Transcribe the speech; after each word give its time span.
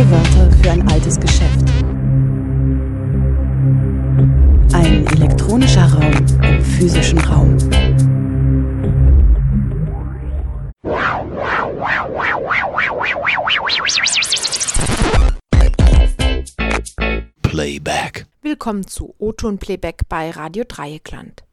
Neue 0.00 0.10
Wörter 0.12 0.50
für 0.62 0.70
ein 0.70 0.88
altes 0.88 1.20
Geschäft. 1.20 1.60
Ein 4.72 5.06
elektronischer 5.08 5.92
Raum 5.92 6.12
im 6.42 6.64
physischen 6.64 7.18
Raum. 7.18 7.58
Playback. 17.42 18.26
Willkommen 18.40 18.86
zu 18.86 19.14
O-Ton 19.18 19.58
Playback 19.58 20.08
bei 20.08 20.30
Radio 20.30 20.64
Dreieckland. 20.66 21.44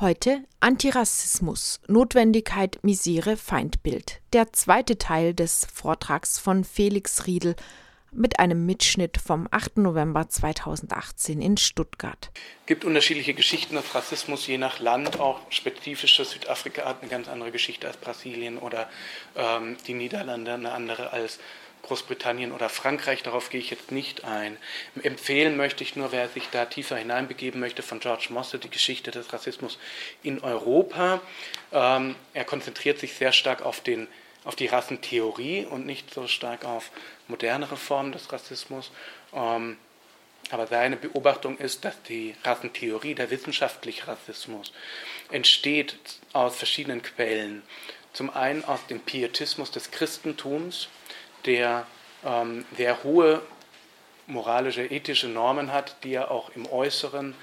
Heute 0.00 0.44
Antirassismus, 0.60 1.80
Notwendigkeit, 1.88 2.78
Misere, 2.82 3.36
Feindbild. 3.36 4.20
Der 4.32 4.52
zweite 4.52 4.96
Teil 4.96 5.34
des 5.34 5.66
Vortrags 5.74 6.38
von 6.38 6.62
Felix 6.62 7.26
Riedel 7.26 7.56
mit 8.12 8.38
einem 8.38 8.64
Mitschnitt 8.64 9.18
vom 9.18 9.48
8. 9.50 9.78
November 9.78 10.28
2018 10.28 11.42
in 11.42 11.56
Stuttgart. 11.56 12.30
Es 12.60 12.66
gibt 12.66 12.84
unterschiedliche 12.84 13.34
Geschichten 13.34 13.74
des 13.74 13.92
Rassismus, 13.92 14.46
je 14.46 14.56
nach 14.56 14.78
Land. 14.78 15.18
Auch 15.18 15.40
spezifische 15.50 16.24
Südafrika 16.24 16.84
hat 16.84 17.02
eine 17.02 17.10
ganz 17.10 17.26
andere 17.26 17.50
Geschichte 17.50 17.88
als 17.88 17.96
Brasilien 17.96 18.58
oder 18.58 18.88
ähm, 19.34 19.78
die 19.88 19.94
Niederlande 19.94 20.54
eine 20.54 20.70
andere 20.70 21.12
als 21.12 21.40
Großbritannien 21.82 22.52
oder 22.52 22.68
Frankreich, 22.68 23.22
darauf 23.22 23.50
gehe 23.50 23.60
ich 23.60 23.70
jetzt 23.70 23.92
nicht 23.92 24.24
ein. 24.24 24.56
Empfehlen 25.02 25.56
möchte 25.56 25.82
ich 25.82 25.96
nur, 25.96 26.12
wer 26.12 26.28
sich 26.28 26.48
da 26.50 26.66
tiefer 26.66 26.96
hineinbegeben 26.96 27.60
möchte, 27.60 27.82
von 27.82 28.00
George 28.00 28.28
Mosse, 28.30 28.58
die 28.58 28.70
Geschichte 28.70 29.10
des 29.10 29.32
Rassismus 29.32 29.78
in 30.22 30.40
Europa. 30.42 31.20
Ähm, 31.72 32.14
er 32.34 32.44
konzentriert 32.44 32.98
sich 32.98 33.14
sehr 33.14 33.32
stark 33.32 33.62
auf, 33.62 33.80
den, 33.80 34.08
auf 34.44 34.56
die 34.56 34.66
Rassentheorie 34.66 35.66
und 35.66 35.86
nicht 35.86 36.12
so 36.12 36.26
stark 36.26 36.64
auf 36.64 36.90
modernere 37.26 37.76
Formen 37.76 38.12
des 38.12 38.32
Rassismus. 38.32 38.90
Ähm, 39.32 39.78
aber 40.50 40.66
seine 40.66 40.96
Beobachtung 40.96 41.58
ist, 41.58 41.84
dass 41.84 42.02
die 42.04 42.34
Rassentheorie, 42.42 43.14
der 43.14 43.30
wissenschaftliche 43.30 44.06
Rassismus, 44.08 44.72
entsteht 45.30 45.98
aus 46.32 46.56
verschiedenen 46.56 47.02
Quellen. 47.02 47.62
Zum 48.12 48.30
einen 48.30 48.64
aus 48.64 48.86
dem 48.86 49.00
Pietismus 49.00 49.70
des 49.70 49.90
Christentums, 49.90 50.88
der 51.44 51.86
ähm, 52.24 52.64
sehr 52.76 53.02
hohe 53.02 53.42
moralische, 54.26 54.84
ethische 54.84 55.28
Normen 55.28 55.72
hat, 55.72 55.96
die 56.04 56.14
er 56.14 56.30
auch 56.30 56.50
im 56.54 56.70
Äußeren 56.70 57.34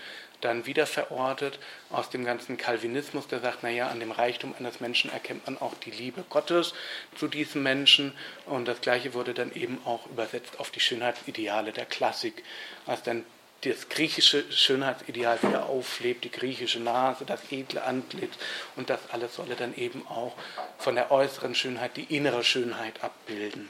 dann 0.42 0.66
wieder 0.66 0.86
verortet, 0.86 1.60
aus 1.90 2.10
dem 2.10 2.24
ganzen 2.24 2.58
Calvinismus, 2.58 3.28
der 3.28 3.40
sagt, 3.40 3.64
naja, 3.64 3.88
an 3.88 4.00
dem 4.00 4.12
Reichtum 4.12 4.54
eines 4.60 4.80
Menschen 4.80 5.12
erkennt 5.12 5.46
man 5.46 5.58
auch 5.58 5.74
die 5.76 5.92
Liebe 5.92 6.24
Gottes 6.30 6.74
zu 7.16 7.28
diesem 7.28 7.64
Menschen. 7.64 8.14
Und 8.46 8.68
das 8.68 8.82
Gleiche 8.82 9.14
wurde 9.14 9.34
dann 9.34 9.54
eben 9.54 9.80
auch 9.86 10.06
übersetzt 10.08 10.60
auf 10.60 10.70
die 10.70 10.80
Schönheitsideale 10.80 11.72
der 11.72 11.86
Klassik, 11.86 12.44
als 12.86 13.02
dann 13.02 13.24
das 13.72 13.90
griechische 13.90 14.52
Schönheitsideal 14.52 15.42
wieder 15.42 15.66
auflebt, 15.66 16.24
die 16.24 16.32
griechische 16.32 16.80
Nase, 16.80 17.26
das 17.26 17.40
edle 17.52 17.84
Antlitz 17.84 18.34
und 18.76 18.90
das 18.90 19.00
alles 19.12 19.36
solle 19.36 19.56
dann 19.56 19.76
eben 19.76 20.06
auch 20.08 20.36
von 20.78 20.96
der 20.96 21.12
äußeren 21.12 21.56
Schönheit 21.56 21.98
die 21.98 22.16
innere 22.16 22.44
Schönheit 22.44 23.04
abbilden. 23.04 23.70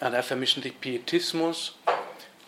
Da 0.00 0.22
vermischen 0.22 0.62
sich 0.62 0.78
Pietismus 0.78 1.76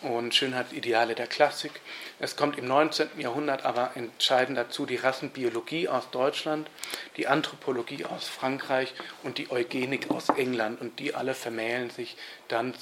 und 0.01 0.33
Schönheitsideale 0.33 1.15
der 1.15 1.27
Klassik. 1.27 1.81
Es 2.19 2.35
kommt 2.35 2.57
im 2.57 2.67
19. 2.67 3.09
Jahrhundert 3.17 3.65
aber 3.65 3.91
entscheidend 3.95 4.57
dazu 4.57 4.85
die 4.85 4.95
Rassenbiologie 4.95 5.89
aus 5.89 6.09
Deutschland, 6.11 6.69
die 7.17 7.27
Anthropologie 7.27 8.05
aus 8.05 8.27
Frankreich 8.27 8.93
und 9.23 9.37
die 9.37 9.51
Eugenik 9.51 10.09
aus 10.09 10.29
England. 10.29 10.79
Und 10.79 10.99
die 10.99 11.15
alle 11.15 11.33
vermählen 11.33 11.89
sich 11.89 12.15
dann 12.47 12.73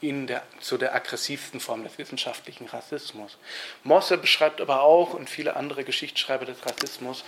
in 0.00 0.26
der, 0.26 0.42
zu 0.60 0.78
der 0.78 0.94
aggressivsten 0.94 1.60
Form 1.60 1.84
des 1.84 1.98
wissenschaftlichen 1.98 2.66
Rassismus. 2.66 3.36
Mosse 3.84 4.16
beschreibt 4.16 4.60
aber 4.60 4.82
auch, 4.82 5.14
und 5.14 5.28
viele 5.28 5.56
andere 5.56 5.84
Geschichtsschreiber 5.84 6.46
des 6.46 6.64
Rassismus, 6.64 7.24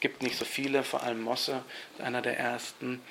gibt 0.00 0.22
nicht 0.22 0.36
so 0.36 0.44
viele, 0.44 0.82
vor 0.82 1.02
allem 1.02 1.20
Mosse, 1.22 1.62
einer 1.98 2.22
der 2.22 2.38
ersten, 2.38 3.02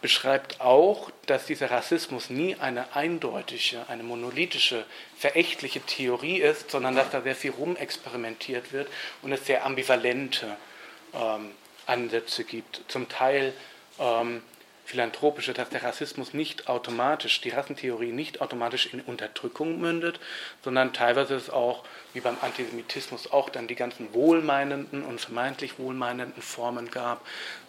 beschreibt 0.00 0.60
auch, 0.60 1.10
dass 1.26 1.46
dieser 1.46 1.70
Rassismus 1.70 2.30
nie 2.30 2.56
eine 2.56 2.94
eindeutige, 2.94 3.88
eine 3.88 4.04
monolithische, 4.04 4.84
verächtliche 5.16 5.80
Theorie 5.80 6.40
ist, 6.40 6.70
sondern 6.70 6.94
dass 6.94 7.10
da 7.10 7.20
sehr 7.20 7.34
viel 7.34 7.50
rumexperimentiert 7.50 8.72
wird 8.72 8.88
und 9.22 9.32
es 9.32 9.46
sehr 9.46 9.66
ambivalente 9.66 10.56
ähm, 11.14 11.50
Ansätze 11.86 12.44
gibt. 12.44 12.82
Zum 12.86 13.08
Teil 13.08 13.52
ähm, 13.98 14.42
philanthropische, 14.88 15.52
dass 15.52 15.68
der 15.68 15.82
Rassismus 15.82 16.32
nicht 16.32 16.66
automatisch, 16.66 17.42
die 17.42 17.50
Rassentheorie 17.50 18.10
nicht 18.10 18.40
automatisch 18.40 18.86
in 18.94 19.02
Unterdrückung 19.02 19.78
mündet, 19.78 20.18
sondern 20.64 20.94
teilweise 20.94 21.34
es 21.34 21.50
auch, 21.50 21.84
wie 22.14 22.20
beim 22.20 22.38
Antisemitismus, 22.40 23.30
auch 23.30 23.50
dann 23.50 23.68
die 23.68 23.74
ganzen 23.74 24.14
wohlmeinenden 24.14 25.04
und 25.04 25.20
vermeintlich 25.20 25.78
wohlmeinenden 25.78 26.42
Formen 26.42 26.90
gab. 26.90 27.20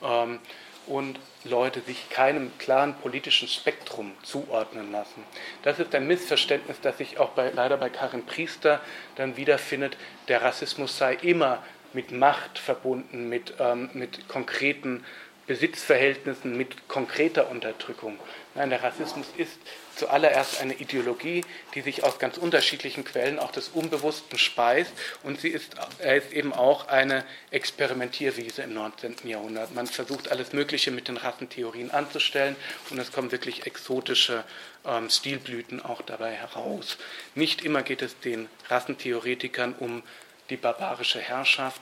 Ähm, 0.02 0.40
und 0.88 1.20
Leute 1.44 1.82
sich 1.82 2.10
keinem 2.10 2.58
klaren 2.58 2.96
politischen 2.96 3.50
Spektrum 3.50 4.14
zuordnen 4.24 4.92
lassen. 4.92 5.24
Das 5.62 5.78
ist 5.78 5.94
ein 5.94 6.08
Missverständnis, 6.08 6.80
das 6.82 6.98
sich 6.98 7.20
auch 7.20 7.32
bei, 7.32 7.52
leider 7.54 7.76
bei 7.76 7.90
Karin 7.90 8.26
Priester 8.26 8.80
dann 9.16 9.36
wiederfindet. 9.36 9.98
Der 10.30 10.42
Rassismus 10.42 10.98
sei 10.98 11.16
immer 11.16 11.62
mit 11.92 12.12
Macht 12.12 12.58
verbunden, 12.58 13.28
mit, 13.28 13.56
ähm, 13.60 13.90
mit 13.94 14.28
konkreten 14.30 15.04
Besitzverhältnissen, 15.50 16.56
mit 16.56 16.88
konkreter 16.88 17.50
Unterdrückung. 17.50 18.20
Nein, 18.54 18.70
der 18.70 18.84
Rassismus 18.84 19.26
ist 19.36 19.58
zuallererst 19.96 20.62
eine 20.62 20.76
Ideologie, 20.76 21.44
die 21.74 21.82
sich 21.82 22.04
aus 22.04 22.20
ganz 22.20 22.38
unterschiedlichen 22.38 23.04
Quellen, 23.04 23.40
auch 23.40 23.52
des 23.52 23.70
Unbewussten, 23.70 24.38
speist. 24.38 24.92
Und 25.24 25.42
sie 25.42 25.48
ist, 25.48 25.72
er 25.98 26.18
ist 26.18 26.32
eben 26.34 26.54
auch 26.54 26.88
eine 26.88 27.26
Experimentierwiese 27.50 28.62
im 28.62 28.76
19. 28.76 29.16
Jahrhundert. 29.24 29.74
Man 29.74 29.88
versucht 29.88 30.30
alles 30.30 30.54
Mögliche 30.54 30.92
mit 30.92 31.08
den 31.08 31.18
Rassentheorien 31.18 31.90
anzustellen 31.90 32.56
und 32.92 33.00
es 33.00 33.12
kommen 33.12 33.32
wirklich 33.32 33.66
exotische 33.66 34.44
ähm, 34.86 35.10
Stilblüten 35.10 35.84
auch 35.84 36.04
dabei 36.04 36.34
heraus. 36.34 37.00
Nicht 37.34 37.66
immer 37.66 37.82
geht 37.82 38.04
es 38.04 38.20
den 38.20 38.50
Rassentheoretikern 38.68 39.74
um 39.80 40.04
die 40.52 40.58
barbarische 40.58 41.20
Herrschaft. 41.20 41.82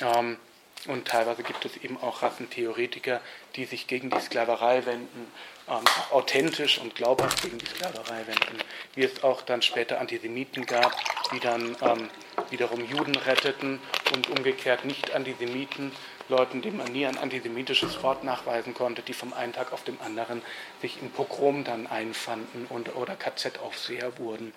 Ähm, 0.00 0.38
und 0.88 1.06
teilweise 1.06 1.42
gibt 1.42 1.64
es 1.64 1.76
eben 1.78 1.96
auch 2.00 2.22
Rassentheoretiker, 2.22 3.20
die 3.56 3.64
sich 3.64 3.86
gegen 3.86 4.10
die 4.10 4.20
Sklaverei 4.20 4.84
wenden, 4.86 5.32
ähm, 5.68 5.84
authentisch 6.10 6.78
und 6.78 6.94
glaubhaft 6.94 7.42
gegen 7.42 7.58
die 7.58 7.66
Sklaverei 7.66 8.26
wenden. 8.26 8.58
Wie 8.94 9.04
es 9.04 9.22
auch 9.24 9.42
dann 9.42 9.62
später 9.62 10.00
Antisemiten 10.00 10.66
gab, 10.66 10.94
die 11.32 11.40
dann 11.40 11.76
ähm, 11.82 12.08
wiederum 12.50 12.84
Juden 12.84 13.16
retteten 13.16 13.80
und 14.14 14.30
umgekehrt 14.30 14.84
Nicht-Antisemiten, 14.84 15.92
Leuten, 16.28 16.60
denen 16.60 16.78
man 16.78 16.92
nie 16.92 17.06
ein 17.06 17.18
antisemitisches 17.18 18.02
Wort 18.02 18.24
nachweisen 18.24 18.74
konnte, 18.74 19.02
die 19.02 19.12
vom 19.12 19.32
einen 19.32 19.52
Tag 19.52 19.72
auf 19.72 19.84
den 19.84 20.00
anderen 20.00 20.42
sich 20.82 21.00
im 21.00 21.10
Pogrom 21.10 21.62
dann 21.62 21.86
einfanden 21.86 22.66
und, 22.68 22.96
oder 22.96 23.14
KZ-Aufseher 23.14 24.18
wurden. 24.18 24.52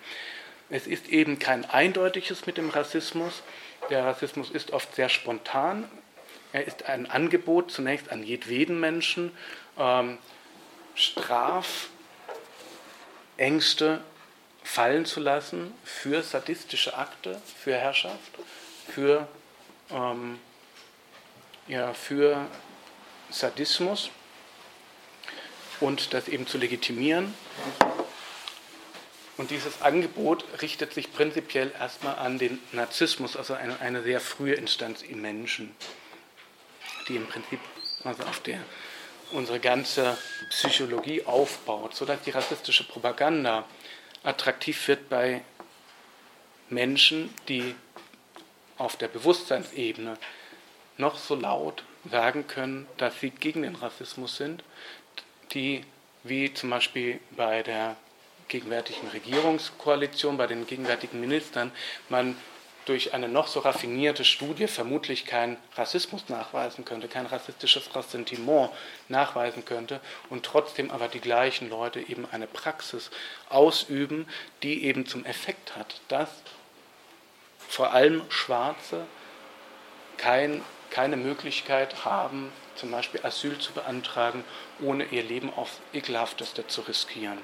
Es 0.68 0.86
ist 0.86 1.08
eben 1.08 1.38
kein 1.38 1.64
eindeutiges 1.64 2.46
mit 2.46 2.56
dem 2.56 2.70
Rassismus. 2.70 3.42
Der 3.88 4.04
Rassismus 4.04 4.50
ist 4.50 4.72
oft 4.72 4.94
sehr 4.94 5.08
spontan, 5.08 5.88
er 6.52 6.66
ist 6.66 6.84
ein 6.84 7.10
Angebot 7.10 7.70
zunächst 7.70 8.10
an 8.10 8.22
jedweden 8.22 8.80
Menschen, 8.80 9.30
ähm, 9.78 10.18
Strafängste 10.94 11.90
fallen 14.62 15.06
zu 15.06 15.20
lassen 15.20 15.72
für 15.84 16.22
sadistische 16.22 16.96
Akte, 16.96 17.40
für 17.62 17.74
Herrschaft, 17.74 18.32
für, 18.92 19.28
ähm, 19.90 20.38
ja, 21.68 21.94
für 21.94 22.46
Sadismus 23.30 24.10
und 25.78 26.12
das 26.12 26.28
eben 26.28 26.46
zu 26.46 26.58
legitimieren. 26.58 27.32
Und 29.36 29.50
dieses 29.50 29.80
Angebot 29.80 30.44
richtet 30.60 30.92
sich 30.92 31.12
prinzipiell 31.12 31.72
erstmal 31.78 32.16
an 32.16 32.38
den 32.38 32.58
Narzissmus, 32.72 33.36
also 33.36 33.54
eine, 33.54 33.80
eine 33.80 34.02
sehr 34.02 34.20
frühe 34.20 34.54
Instanz 34.54 35.00
im 35.00 35.22
Menschen 35.22 35.74
die 37.10 37.16
im 37.16 37.26
Prinzip 37.26 37.60
also 38.04 38.22
auf 38.22 38.40
der 38.40 38.60
unsere 39.32 39.60
ganze 39.60 40.16
Psychologie 40.48 41.24
aufbaut, 41.24 41.94
sodass 41.94 42.22
die 42.22 42.30
rassistische 42.30 42.84
Propaganda 42.84 43.64
attraktiv 44.22 44.88
wird 44.88 45.08
bei 45.08 45.42
Menschen, 46.68 47.32
die 47.48 47.74
auf 48.78 48.96
der 48.96 49.08
Bewusstseinsebene 49.08 50.16
noch 50.98 51.18
so 51.18 51.34
laut 51.34 51.84
sagen 52.10 52.46
können, 52.46 52.86
dass 52.96 53.20
sie 53.20 53.30
gegen 53.30 53.62
den 53.62 53.76
Rassismus 53.76 54.36
sind, 54.36 54.64
die 55.52 55.84
wie 56.22 56.52
zum 56.52 56.70
Beispiel 56.70 57.20
bei 57.32 57.62
der 57.62 57.96
gegenwärtigen 58.48 59.08
Regierungskoalition, 59.08 60.36
bei 60.36 60.46
den 60.46 60.66
gegenwärtigen 60.66 61.20
Ministern, 61.20 61.72
man 62.08 62.36
durch 62.86 63.14
eine 63.14 63.28
noch 63.28 63.46
so 63.46 63.60
raffinierte 63.60 64.24
Studie 64.24 64.66
vermutlich 64.66 65.26
keinen 65.26 65.56
Rassismus 65.76 66.28
nachweisen 66.28 66.84
könnte, 66.84 67.08
kein 67.08 67.26
rassistisches 67.26 67.94
Ressentiment 67.94 68.70
nachweisen 69.08 69.64
könnte 69.64 70.00
und 70.28 70.44
trotzdem 70.44 70.90
aber 70.90 71.08
die 71.08 71.20
gleichen 71.20 71.68
Leute 71.68 72.00
eben 72.00 72.26
eine 72.30 72.46
Praxis 72.46 73.10
ausüben, 73.48 74.26
die 74.62 74.84
eben 74.84 75.06
zum 75.06 75.24
Effekt 75.24 75.76
hat, 75.76 76.00
dass 76.08 76.30
vor 77.68 77.92
allem 77.92 78.22
Schwarze 78.30 79.06
kein, 80.16 80.62
keine 80.90 81.16
Möglichkeit 81.16 82.04
haben, 82.04 82.52
zum 82.74 82.90
Beispiel 82.90 83.20
Asyl 83.24 83.58
zu 83.58 83.72
beantragen, 83.72 84.42
ohne 84.80 85.04
ihr 85.04 85.22
Leben 85.22 85.52
aufs 85.54 85.78
ekelhafteste 85.92 86.66
zu 86.66 86.80
riskieren. 86.82 87.38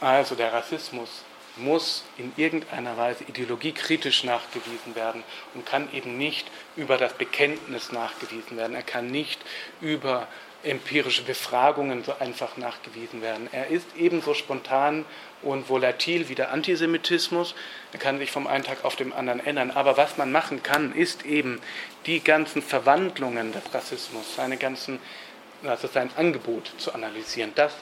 Also 0.00 0.34
der 0.34 0.52
Rassismus 0.52 1.24
muss 1.58 2.04
in 2.16 2.32
irgendeiner 2.36 2.96
Weise 2.96 3.24
ideologiekritisch 3.24 4.24
nachgewiesen 4.24 4.94
werden 4.94 5.22
und 5.54 5.66
kann 5.66 5.92
eben 5.92 6.16
nicht 6.18 6.50
über 6.76 6.96
das 6.96 7.12
Bekenntnis 7.14 7.92
nachgewiesen 7.92 8.56
werden. 8.56 8.74
Er 8.74 8.82
kann 8.82 9.06
nicht 9.10 9.40
über 9.80 10.28
empirische 10.62 11.22
Befragungen 11.22 12.02
so 12.02 12.14
einfach 12.18 12.56
nachgewiesen 12.56 13.22
werden. 13.22 13.48
Er 13.52 13.68
ist 13.68 13.86
ebenso 13.96 14.34
spontan 14.34 15.04
und 15.42 15.68
volatil 15.68 16.28
wie 16.28 16.34
der 16.34 16.50
Antisemitismus. 16.50 17.54
Er 17.92 17.98
kann 18.00 18.18
sich 18.18 18.30
vom 18.30 18.46
einen 18.46 18.64
Tag 18.64 18.84
auf 18.84 18.96
den 18.96 19.12
anderen 19.12 19.44
ändern. 19.44 19.70
Aber 19.70 19.96
was 19.96 20.16
man 20.16 20.32
machen 20.32 20.62
kann, 20.62 20.92
ist 20.94 21.24
eben 21.24 21.60
die 22.06 22.20
ganzen 22.22 22.60
Verwandlungen 22.60 23.52
des 23.52 23.72
Rassismus, 23.72 24.34
seine 24.34 24.56
ganzen, 24.56 24.98
also 25.62 25.86
sein 25.86 26.10
Angebot 26.16 26.72
zu 26.78 26.92
analysieren. 26.92 27.52
Das 27.54 27.72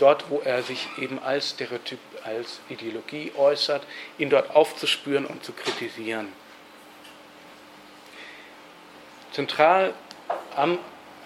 dort, 0.00 0.30
wo 0.30 0.40
er 0.40 0.62
sich 0.62 0.88
eben 0.98 1.18
als 1.18 1.50
Stereotyp, 1.50 1.98
als 2.24 2.60
Ideologie 2.68 3.32
äußert, 3.36 3.82
ihn 4.18 4.30
dort 4.30 4.54
aufzuspüren 4.54 5.26
und 5.26 5.44
zu 5.44 5.52
kritisieren. 5.52 6.32
Zentral 9.32 9.94
am 10.56 10.78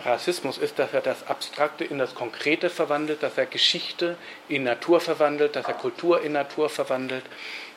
Rassismus 0.05 0.59
ist, 0.59 0.79
dass 0.79 0.93
er 0.93 1.01
das 1.01 1.27
Abstrakte 1.27 1.85
in 1.85 1.99
das 1.99 2.15
Konkrete 2.15 2.69
verwandelt, 2.69 3.23
dass 3.23 3.39
er 3.39 3.47
Geschichte 3.47 4.17
in 4.49 4.65
Natur 4.65 5.01
verwandelt, 5.01 5.57
dass 5.57 5.67
er 5.67 5.75
Kultur 5.75 6.21
in 6.23 6.33
Natur 6.33 6.69
verwandelt 6.69 7.25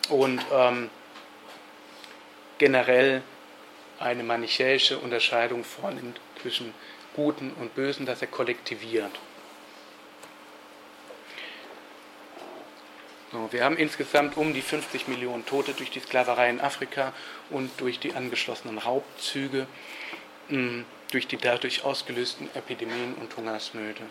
und 0.10 0.42
ähm, 0.52 0.90
generell 2.58 3.22
eine 4.00 4.24
manichäische 4.24 4.98
Unterscheidung 4.98 5.64
vornimmt 5.64 6.20
zwischen 6.42 6.74
Guten 7.16 7.52
und 7.60 7.74
Bösen, 7.76 8.06
dass 8.06 8.22
er 8.22 8.28
kollektiviert. 8.28 9.12
So, 13.32 13.52
wir 13.52 13.66
haben 13.66 13.76
insgesamt 13.76 14.38
um 14.38 14.54
die 14.54 14.62
50 14.62 15.10
Millionen 15.10 15.46
Tote 15.46 15.74
durch 15.74 15.92
die 15.92 16.00
Sklaverei 16.00 16.50
in 16.50 16.62
Afrika 16.62 17.12
und 17.50 17.70
durch 17.82 18.00
die 18.00 18.14
angeschlossenen 18.14 18.78
Raubzüge, 18.78 19.68
mm, 20.48 20.84
durch 21.12 21.28
die 21.28 21.36
dadurch 21.36 21.84
ausgelösten 21.84 22.50
Epidemien 22.56 23.16
und 23.16 23.36
Hungersnöte. 23.36 24.04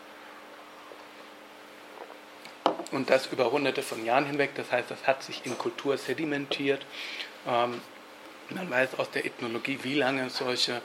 Und 2.91 3.09
das 3.09 3.27
über 3.29 3.51
hunderte 3.51 3.83
von 3.83 4.05
Jahren 4.05 4.27
hinweg, 4.27 4.51
das 4.55 4.71
heißt, 4.71 4.91
das 4.91 5.07
hat 5.07 5.23
sich 5.23 5.47
in 5.47 5.57
Kultur 5.57 5.97
sedimentiert. 5.97 6.85
Ähm, 7.47 7.81
man 8.51 8.71
weiß 8.71 8.99
aus 8.99 9.11
der 9.11 9.25
Ethnologie, 9.25 9.79
wie 9.83 9.95
lange 9.95 10.29
solche 10.29 10.83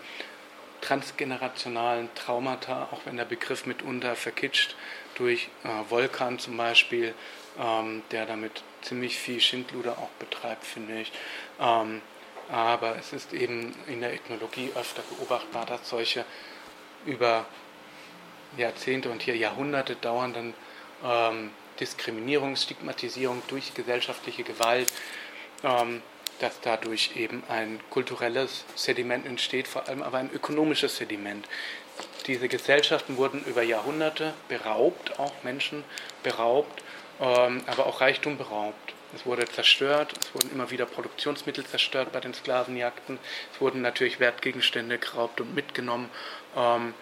transgenerationalen 0.79 2.09
Traumata, 2.15 2.87
auch 2.91 3.01
wenn 3.05 3.17
der 3.17 3.25
Begriff 3.25 3.65
mitunter 3.65 4.15
verkitscht, 4.15 4.75
durch 5.15 5.49
äh, 5.63 5.89
Vulkan 5.89 6.39
zum 6.39 6.57
Beispiel, 6.57 7.13
ähm, 7.59 8.03
der 8.11 8.25
damit 8.25 8.63
ziemlich 8.81 9.17
viel 9.17 9.39
Schindluder 9.39 9.97
auch 9.97 10.09
betreibt, 10.19 10.65
finde 10.65 11.01
ich. 11.01 11.11
Ähm, 11.59 12.01
aber 12.49 12.97
es 12.97 13.13
ist 13.13 13.33
eben 13.33 13.75
in 13.87 14.01
der 14.01 14.13
Ethnologie 14.13 14.71
öfter 14.75 15.03
beobachtbar, 15.03 15.65
dass 15.65 15.87
solche 15.87 16.25
über 17.05 17.45
Jahrzehnte 18.57 19.09
und 19.09 19.21
hier 19.21 19.37
Jahrhunderte 19.37 19.95
dauernden 19.95 20.53
ähm, 21.03 21.51
Diskriminierung, 21.79 22.55
Stigmatisierung 22.55 23.41
durch 23.47 23.73
gesellschaftliche 23.73 24.43
Gewalt, 24.43 24.91
ähm, 25.63 26.01
dass 26.39 26.59
dadurch 26.61 27.15
eben 27.15 27.43
ein 27.47 27.79
kulturelles 27.89 28.65
Sediment 28.75 29.25
entsteht, 29.25 29.67
vor 29.67 29.87
allem 29.87 30.01
aber 30.01 30.17
ein 30.17 30.31
ökonomisches 30.33 30.97
Sediment. 30.97 31.47
Diese 32.27 32.47
Gesellschaften 32.47 33.17
wurden 33.17 33.43
über 33.45 33.61
Jahrhunderte 33.61 34.33
beraubt, 34.47 35.19
auch 35.19 35.43
Menschen 35.43 35.83
beraubt 36.23 36.83
aber 37.25 37.85
auch 37.85 38.01
Reichtum 38.01 38.37
beraubt. 38.37 38.93
Es 39.13 39.25
wurde 39.25 39.45
zerstört, 39.45 40.13
es 40.21 40.33
wurden 40.33 40.51
immer 40.51 40.71
wieder 40.71 40.85
Produktionsmittel 40.85 41.65
zerstört 41.65 42.11
bei 42.13 42.19
den 42.19 42.33
Sklavenjagden, 42.33 43.19
es 43.53 43.61
wurden 43.61 43.81
natürlich 43.81 44.19
Wertgegenstände 44.19 44.97
geraubt 44.97 45.41
und 45.41 45.53
mitgenommen, 45.53 46.09
ähm, 46.55 46.93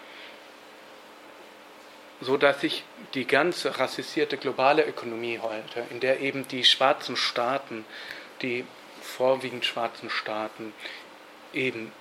so 2.21 2.38
sich 2.51 2.83
die 3.13 3.25
ganze 3.25 3.80
rassisierte 3.80 4.38
globale 4.38 4.86
Ökonomie 4.86 5.39
heute, 5.39 5.86
in 5.89 6.00
der 6.00 6.19
eben 6.19 6.48
die 6.48 6.66
schwarzen 6.66 7.16
Staaten, 7.16 7.86
die 8.42 8.66
vorwiegend 9.01 9.63
schwarzen 9.63 10.10
Staaten, 10.10 10.74
eben 11.54 11.94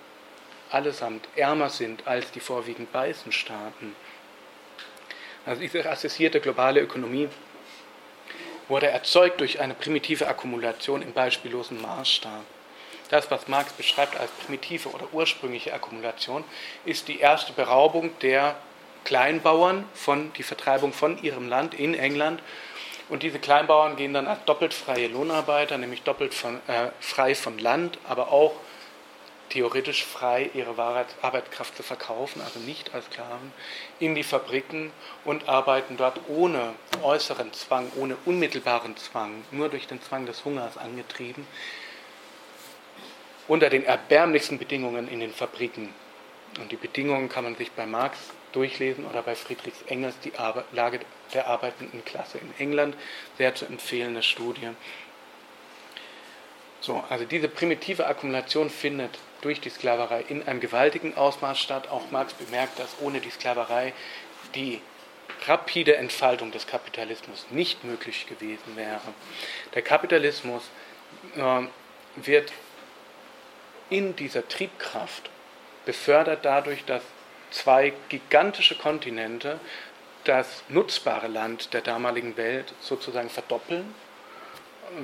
allesamt 0.71 1.29
ärmer 1.37 1.71
sind 1.71 2.07
als 2.07 2.33
die 2.33 2.41
vorwiegend 2.41 2.93
weißen 2.93 3.31
Staaten. 3.31 3.95
Also 5.47 5.61
diese 5.61 5.85
rassisierte 5.85 6.41
globale 6.41 6.81
Ökonomie 6.81 7.29
wurde 8.69 8.87
erzeugt 8.89 9.41
durch 9.41 9.61
eine 9.61 9.75
primitive 9.75 10.29
Akkumulation 10.29 11.03
im 11.03 11.13
beispiellosen 11.13 11.81
Maßstab. 11.81 12.45
Das, 13.11 13.31
was 13.31 13.49
Marx 13.49 13.73
beschreibt 13.73 14.19
als 14.19 14.31
primitive 14.31 14.91
oder 14.91 15.07
ursprüngliche 15.13 15.73
Akkumulation, 15.73 16.45
ist 16.85 17.09
die 17.09 17.21
erste 17.21 17.53
Beraubung 17.53 18.11
der 18.21 18.57
Kleinbauern 19.05 19.87
von 19.95 20.33
die 20.35 20.43
Vertreibung 20.43 20.93
von 20.93 21.23
ihrem 21.23 21.49
Land 21.49 21.73
in 21.73 21.95
England. 21.95 22.43
Und 23.09 23.23
diese 23.23 23.39
Kleinbauern 23.39 23.97
gehen 23.97 24.13
dann 24.13 24.27
als 24.27 24.45
doppelt 24.45 24.75
freie 24.75 25.09
Lohnarbeiter, 25.09 25.79
nämlich 25.79 26.03
doppelt 26.03 26.35
von, 26.35 26.57
äh, 26.67 26.91
frei 27.01 27.35
von 27.35 27.59
Land, 27.59 27.99
aber 28.07 28.31
auch 28.31 28.53
theoretisch 29.49 30.05
frei 30.05 30.51
ihre 30.55 30.79
Arbeitskraft 31.23 31.77
zu 31.77 31.83
verkaufen, 31.83 32.43
also 32.43 32.59
nicht 32.61 32.95
als 32.95 33.07
Sklaven, 33.07 33.53
in 33.99 34.15
die 34.15 34.23
Fabriken 34.23 34.93
und 35.25 35.49
arbeiten 35.49 35.97
dort 35.97 36.21
ohne 36.29 36.75
äußeren 37.03 37.53
Zwang, 37.53 37.91
ohne 37.97 38.17
unmittelbaren 38.25 38.97
Zwang, 38.97 39.45
nur 39.51 39.69
durch 39.69 39.87
den 39.87 40.03
Zwang 40.03 40.27
des 40.27 40.45
Hungers 40.45 40.77
angetrieben, 40.77 41.47
unter 43.47 43.71
den 43.71 43.85
erbärmlichsten 43.85 44.59
Bedingungen 44.59 45.09
in 45.09 45.21
den 45.21 45.33
Fabriken. 45.33 45.95
Und 46.61 46.73
die 46.73 46.77
Bedingungen 46.77 47.29
kann 47.29 47.45
man 47.45 47.57
sich 47.57 47.71
bei 47.73 47.87
Marx 47.87 48.19
durchlesen 48.53 49.07
oder 49.07 49.23
bei 49.23 49.35
Friedrichs 49.35 49.83
Engels, 49.87 50.19
die 50.21 50.33
Lage 50.73 51.01
der 51.35 51.47
arbeitenden 51.47 52.05
Klasse 52.05 52.39
in 52.39 52.53
England, 52.59 52.97
sehr 53.37 53.55
zu 53.55 53.67
empfehlende 53.67 54.23
Studie. 54.23 54.71
So, 56.81 57.05
also 57.09 57.25
diese 57.25 57.49
primitive 57.49 58.07
Akkumulation 58.07 58.71
findet 58.71 59.19
durch 59.41 59.61
die 59.61 59.71
Sklaverei 59.71 60.25
in 60.29 60.47
einem 60.47 60.61
gewaltigen 60.61 61.17
Ausmaß 61.17 61.59
statt. 61.59 61.89
Auch 61.89 62.11
Marx 62.11 62.33
bemerkt, 62.35 62.79
dass 62.79 62.97
ohne 63.01 63.21
die 63.21 63.31
Sklaverei 63.31 63.93
die 64.55 64.81
rapide 65.47 65.97
Entfaltung 65.97 66.51
des 66.51 66.67
Kapitalismus 66.67 67.47
nicht 67.51 67.85
möglich 67.85 68.27
gewesen 68.27 68.77
wäre. 68.77 69.01
Der 69.75 69.83
Kapitalismus 69.83 70.63
äh, 71.37 71.63
wird 72.17 72.53
in 73.91 74.17
dieser 74.17 74.47
Triebkraft 74.49 75.31
befördert 75.85 76.45
dadurch, 76.45 76.85
dass 76.85 77.03
zwei 77.51 77.93
gigantische 78.09 78.77
Kontinente 78.77 79.59
das 80.25 80.63
nutzbare 80.69 81.29
Land 81.29 81.73
der 81.73 81.81
damaligen 81.81 82.37
Welt 82.37 82.75
sozusagen 82.81 83.31
verdoppeln 83.31 83.95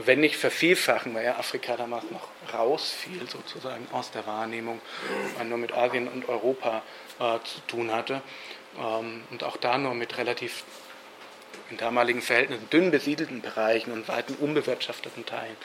wenn 0.04 0.20
nicht 0.20 0.36
vervielfachen, 0.36 1.14
weil 1.14 1.24
ja 1.24 1.36
Afrika 1.36 1.76
damals 1.76 2.04
noch 2.10 2.28
rausfiel 2.52 3.28
sozusagen 3.28 3.86
aus 3.92 4.10
der 4.10 4.26
Wahrnehmung, 4.26 4.80
man 5.38 5.48
nur 5.48 5.58
mit 5.58 5.72
Asien 5.72 6.08
und 6.08 6.28
Europa 6.28 6.82
äh, 7.18 7.38
zu 7.44 7.60
tun 7.66 7.92
hatte 7.92 8.22
ähm, 8.78 9.22
und 9.30 9.44
auch 9.44 9.56
da 9.56 9.78
nur 9.78 9.94
mit 9.94 10.18
relativ 10.18 10.64
in 11.70 11.76
damaligen 11.78 12.20
Verhältnissen 12.20 12.68
dünn 12.70 12.90
besiedelten 12.90 13.40
Bereichen 13.40 13.92
und 13.92 14.06
weiten 14.08 14.34
unbewirtschafteten 14.34 15.24
Teilen. 15.24 15.56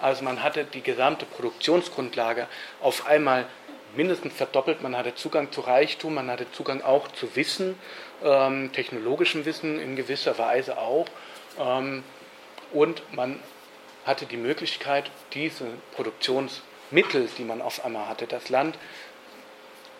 Also 0.00 0.22
man 0.22 0.42
hatte 0.42 0.64
die 0.64 0.82
gesamte 0.82 1.24
Produktionsgrundlage 1.24 2.46
auf 2.82 3.06
einmal 3.06 3.46
mindestens 3.94 4.34
verdoppelt. 4.34 4.82
Man 4.82 4.96
hatte 4.96 5.14
Zugang 5.14 5.50
zu 5.52 5.62
Reichtum, 5.62 6.14
man 6.14 6.30
hatte 6.30 6.50
Zugang 6.52 6.82
auch 6.82 7.08
zu 7.08 7.34
Wissen, 7.36 7.78
ähm, 8.22 8.70
technologischem 8.72 9.44
Wissen 9.44 9.80
in 9.80 9.96
gewisser 9.96 10.36
Weise 10.38 10.78
auch. 10.78 11.06
Ähm, 11.58 12.04
und 12.72 13.02
man 13.14 13.40
hatte 14.06 14.24
die 14.24 14.38
Möglichkeit, 14.38 15.10
diese 15.34 15.66
Produktionsmittel, 15.94 17.28
die 17.36 17.44
man 17.44 17.60
auf 17.60 17.84
einmal 17.84 18.08
hatte, 18.08 18.26
das 18.26 18.48
Land 18.48 18.78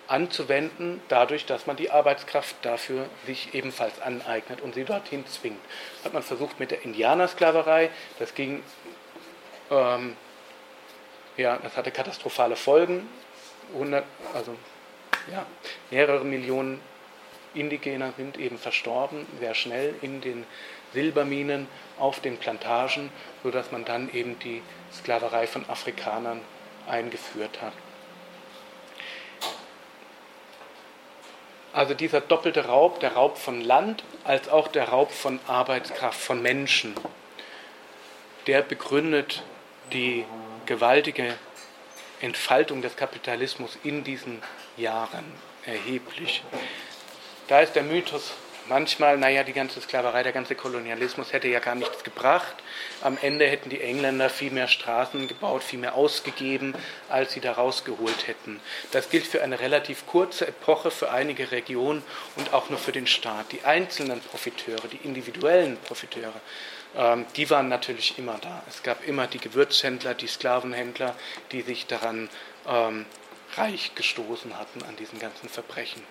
anzuwenden, 0.09 1.03
dadurch, 1.09 1.47
dass 1.47 1.67
man 1.67 1.77
die 1.77 1.91
Arbeitskraft 1.91 2.55
dafür 2.63 3.09
sich 3.27 3.55
ebenfalls 3.55 4.01
aneignet 4.01 4.61
und 4.61 4.75
sie 4.75 4.85
dorthin 4.85 5.27
zwingt. 5.27 5.59
Das 5.97 6.07
hat 6.07 6.15
man 6.15 6.23
versucht 6.23 6.61
mit 6.61 6.71
der 6.71 6.83
Indianersklaverei, 6.83 7.91
das 8.19 8.35
ging 8.35 8.63
ähm, 9.71 10.17
ja, 11.37 11.59
das 11.63 11.77
hatte 11.77 11.91
katastrophale 11.91 12.57
Folgen. 12.57 13.09
100, 13.75 14.05
also 14.33 14.57
ja, 15.31 15.45
mehrere 15.91 16.25
Millionen 16.25 16.81
Indigener 17.55 18.13
sind 18.17 18.39
eben 18.39 18.59
verstorben, 18.59 19.27
sehr 19.41 19.55
schnell 19.55 19.95
in 20.03 20.21
den 20.21 20.45
Silberminen 20.93 21.67
auf 21.99 22.21
den 22.21 22.39
Plantagen, 22.39 23.11
sodass 23.43 23.73
man 23.73 23.85
dann 23.85 24.13
eben 24.13 24.39
die 24.39 24.63
Sklaverei 24.93 25.47
von 25.47 25.69
Afrikanern 25.69 26.41
eingeführt 26.87 27.61
hat. 27.63 27.73
Also 31.73 31.93
dieser 31.93 32.23
doppelte 32.23 32.67
Raub, 32.67 33.01
der 33.01 33.13
Raub 33.13 33.37
von 33.37 33.61
Land 33.61 34.03
als 34.25 34.49
auch 34.49 34.69
der 34.69 34.89
Raub 34.89 35.13
von 35.13 35.39
Arbeitskraft, 35.47 36.19
von 36.19 36.41
Menschen, 36.41 36.95
der 38.47 38.63
begründet 38.63 39.43
die 39.93 40.25
gewaltige 40.65 41.35
Entfaltung 42.21 42.81
des 42.81 42.97
Kapitalismus 42.97 43.79
in 43.83 44.05
diesen 44.05 44.43
Jahren 44.79 45.25
erheblich. 45.67 46.43
Da 47.49 47.61
ist 47.61 47.75
der 47.75 47.83
Mythos 47.83 48.33
manchmal, 48.69 49.19
naja, 49.19 49.45
die 49.45 49.53
ganze 49.53 49.81
Sklaverei, 49.81 50.23
der 50.23 50.33
ganze 50.33 50.55
Kolonialismus 50.55 51.33
hätte 51.33 51.49
ja 51.49 51.61
gar 51.61 51.75
nichts 51.75 52.05
gebracht. 52.05 52.55
Am 53.03 53.19
Ende 53.21 53.47
hätten 53.47 53.71
die 53.71 53.81
Engländer 53.81 54.31
viel 54.31 54.51
mehr 54.51 54.69
Straßen 54.69 55.29
gebaut, 55.29 55.63
viel 55.63 55.79
mehr 55.79 55.95
ausgegeben, 55.95 56.75
als 57.09 57.33
sie 57.33 57.41
da 57.41 57.53
rausgeholt 57.53 58.27
hätten. 58.27 58.61
Das 58.93 59.11
gilt 59.11 59.27
für 59.27 59.43
eine 59.43 59.61
relativ 59.61 60.07
kurze 60.07 60.47
Epoche, 60.47 60.91
für 60.91 61.11
einige 61.11 61.51
Regionen 61.51 62.03
und 62.37 62.53
auch 62.53 62.71
nur 62.71 62.79
für 62.79 62.93
den 62.93 63.07
Staat. 63.07 63.53
Die 63.53 63.65
einzelnen 63.65 64.21
Profiteure, 64.21 64.89
die 64.89 65.05
individuellen 65.05 65.77
Profiteure, 65.79 66.41
ähm, 66.97 67.27
die 67.37 67.49
waren 67.51 67.69
natürlich 67.69 68.19
immer 68.19 68.39
da. 68.41 68.63
Es 68.69 68.83
gab 68.83 69.07
immer 69.07 69.27
die 69.27 69.39
Gewürzhändler, 69.39 70.15
die 70.15 70.27
Sklavenhändler, 70.27 71.15
die 71.53 71.63
sich 71.63 71.87
daran 71.87 72.29
ähm, 72.69 73.07
reich 73.57 73.95
gestoßen 73.95 74.59
hatten 74.59 74.83
an 74.83 74.97
diesen 74.97 75.19
ganzen 75.19 75.49
Verbrechen. 75.49 76.03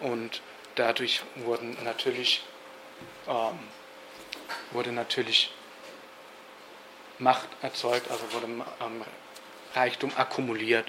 Und 0.00 0.40
dadurch 0.78 1.22
wurden 1.36 1.76
natürlich, 1.84 2.42
ähm, 3.26 3.58
wurde 4.72 4.92
natürlich 4.92 5.52
Macht 7.18 7.48
erzeugt, 7.62 8.10
also 8.10 8.22
wurde 8.32 8.46
ähm, 8.46 9.04
Reichtum 9.74 10.12
akkumuliert 10.16 10.86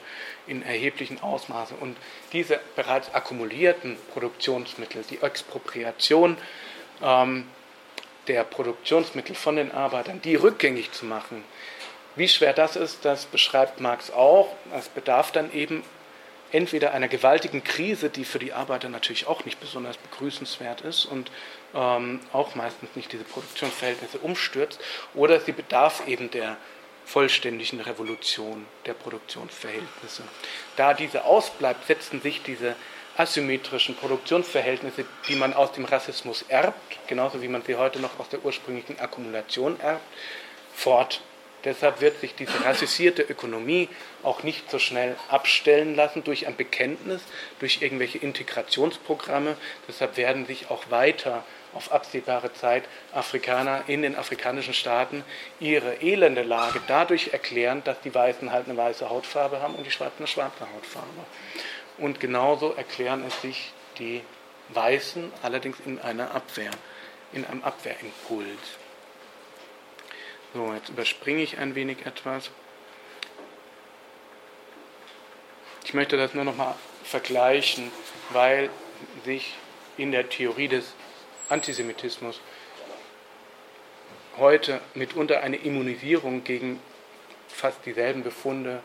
in 0.48 0.62
erheblichen 0.62 1.22
Ausmaße. 1.22 1.74
Und 1.74 1.98
diese 2.34 2.60
bereits 2.76 3.14
akkumulierten 3.14 3.98
Produktionsmittel, 4.14 5.04
die 5.10 5.22
Expropriation 5.22 6.38
ähm, 7.02 7.48
der 8.28 8.44
Produktionsmittel 8.44 9.36
von 9.36 9.56
den 9.56 9.72
Arbeitern, 9.72 10.22
die 10.22 10.36
rückgängig 10.36 10.92
zu 10.92 11.06
machen, 11.06 11.44
wie 12.16 12.28
schwer 12.28 12.54
das 12.54 12.76
ist, 12.76 13.06
das 13.06 13.26
beschreibt 13.26 13.80
Marx 13.80 14.12
auch. 14.12 14.56
Es 14.78 14.90
bedarf 14.90 15.32
dann 15.32 15.52
eben 15.54 15.84
entweder 16.52 16.94
einer 16.94 17.08
gewaltigen 17.08 17.64
Krise, 17.64 18.10
die 18.10 18.26
für 18.26 18.40
die 18.40 18.54
Arbeiter 18.54 18.90
natürlich 18.90 19.28
auch 19.28 19.46
nicht 19.46 19.60
besonders 19.60 19.98
begrüßenswert 19.98 20.82
ist 20.82 21.06
und 21.06 21.32
ähm, 21.74 22.20
auch 22.34 22.56
meistens 22.56 22.96
nicht 22.96 23.12
diese 23.12 23.24
Produktionsverhältnisse 23.24 24.20
umstürzt, 24.20 24.80
oder 25.14 25.40
sie 25.40 25.52
bedarf 25.52 26.08
eben 26.08 26.32
der 26.32 26.58
vollständigen 27.06 27.82
Revolution 27.82 28.66
der 28.86 28.94
Produktionsverhältnisse. 28.94 30.24
Da 30.76 30.94
diese 30.94 31.26
ausbleibt, 31.26 31.88
setzen 31.88 32.22
sich 32.22 32.44
diese 32.44 32.76
asymmetrischen 33.18 33.96
Produktionsverhältnisse, 33.96 35.06
die 35.28 35.36
man 35.36 35.54
aus 35.54 35.72
dem 35.74 35.86
Rassismus 35.86 36.46
erbt, 36.48 36.80
genauso 37.08 37.42
wie 37.42 37.48
man 37.48 37.64
sie 37.64 37.76
heute 37.76 38.00
noch 38.00 38.20
aus 38.20 38.30
der 38.30 38.46
ursprünglichen 38.46 39.00
Akkumulation 39.00 39.80
erbt, 39.80 40.04
fort. 40.74 41.22
Deshalb 41.66 42.00
wird 42.00 42.22
sich 42.22 42.36
diese 42.36 42.64
rassisierte 42.64 43.22
Ökonomie 43.22 43.90
auch 44.24 44.44
nicht 44.44 44.72
so 44.72 44.80
schnell 44.80 45.16
abstellen 45.28 45.94
lassen 45.96 46.24
durch 46.24 46.48
ein 46.48 46.56
Bekenntnis, 46.56 47.22
durch 47.60 47.82
irgendwelche 47.82 48.18
Integrationsprogramme. 48.18 49.58
Deshalb 49.88 50.16
werden 50.16 50.46
sich 50.46 50.70
auch 50.70 50.90
weiter 50.90 51.44
auf 51.74 51.92
absehbare 51.92 52.54
Zeit 52.54 52.84
Afrikaner 53.14 53.84
in 53.88 54.02
den 54.02 54.16
afrikanischen 54.16 54.74
Staaten 54.74 55.24
ihre 55.60 56.02
elende 56.02 56.44
Lage 56.44 56.82
dadurch 56.88 57.30
erklären, 57.34 57.84
dass 57.84 58.00
die 58.02 58.14
Weißen 58.14 58.52
halt 58.52 58.68
eine 58.68 58.78
weiße 58.78 59.10
Hautfarbe 59.10 59.62
haben 59.62 59.76
und 59.76 59.86
die 59.86 59.92
Schwarzen 59.92 60.20
eine 60.20 60.28
schwarze 60.28 60.62
Hautfarbe. 60.62 61.26
Und 61.98 62.20
genauso 62.20 62.74
erklären 62.74 63.24
es 63.28 63.42
sich 63.42 63.74
die 64.00 64.22
Weißen, 64.70 65.32
allerdings 65.42 65.78
in 65.86 66.00
einer 66.00 66.34
Abwehr, 66.34 66.72
in 67.34 67.46
einem 67.46 67.64
Abwehrimpuls. 67.64 68.48
So, 70.54 70.74
jetzt 70.74 70.90
überspringe 70.90 71.44
ich 71.44 71.60
ein 71.60 71.76
wenig 71.76 72.06
etwas. 72.06 72.50
Ich 75.84 75.94
möchte 75.94 76.18
das 76.18 76.34
nur 76.34 76.44
noch 76.44 76.56
mal 76.56 76.76
vergleichen, 77.04 77.92
weil 78.32 78.70
sich 79.26 79.54
in 79.98 80.12
der 80.12 80.30
Theorie 80.30 80.68
des 80.68 80.94
Antisemitismus 81.50 82.42
heute 84.38 84.82
mitunter 84.96 85.42
eine 85.42 85.58
Immunisierung 85.58 86.44
gegen 86.44 86.80
fast 87.48 87.86
dieselben 87.86 88.24
Befunde 88.24 88.82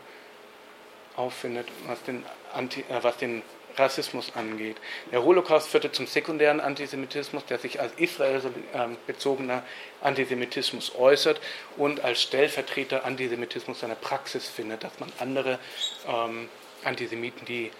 auffindet, 1.15 1.67
was 1.87 2.03
den, 2.03 2.25
Anti, 2.53 2.81
äh, 2.81 3.03
was 3.03 3.17
den 3.17 3.41
Rassismus 3.77 4.35
angeht. 4.35 4.77
Der 5.11 5.23
Holocaust 5.23 5.69
führte 5.69 5.91
zum 5.91 6.07
sekundären 6.07 6.59
Antisemitismus, 6.59 7.45
der 7.45 7.59
sich 7.59 7.79
als 7.79 7.93
israelbezogener 7.97 9.63
Antisemitismus 10.01 10.95
äußert 10.95 11.39
und 11.77 12.03
als 12.03 12.21
Stellvertreter 12.21 13.05
Antisemitismus 13.05 13.79
seine 13.79 13.95
Praxis 13.95 14.47
findet, 14.47 14.83
dass 14.83 14.99
man 14.99 15.11
andere 15.19 15.59
ähm, 16.07 16.49
Antisemiten, 16.83 17.45
die 17.45 17.71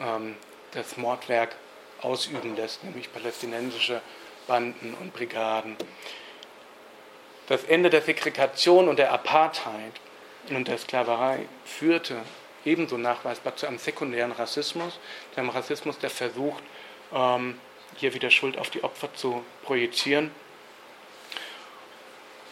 ähm, 0.00 0.36
das 0.72 0.96
Mordwerk 0.96 1.56
ausüben 2.02 2.56
lässt, 2.56 2.84
nämlich 2.84 3.12
palästinensische 3.12 4.00
Banden 4.46 4.94
und 5.00 5.12
Brigaden. 5.12 5.76
Das 7.48 7.64
Ende 7.64 7.90
der 7.90 8.02
Segregation 8.02 8.88
und 8.88 8.98
der 8.98 9.12
Apartheid 9.12 9.92
und 10.50 10.68
der 10.68 10.78
Sklaverei 10.78 11.46
führte 11.64 12.16
ebenso 12.66 12.98
nachweisbar 12.98 13.56
zu 13.56 13.66
einem 13.66 13.78
sekundären 13.78 14.32
Rassismus, 14.32 14.98
zu 15.32 15.40
einem 15.40 15.50
Rassismus, 15.50 15.98
der 15.98 16.10
versucht, 16.10 16.62
ähm, 17.14 17.58
hier 17.96 18.12
wieder 18.12 18.30
Schuld 18.30 18.58
auf 18.58 18.70
die 18.70 18.84
Opfer 18.84 19.14
zu 19.14 19.44
projizieren. 19.64 20.30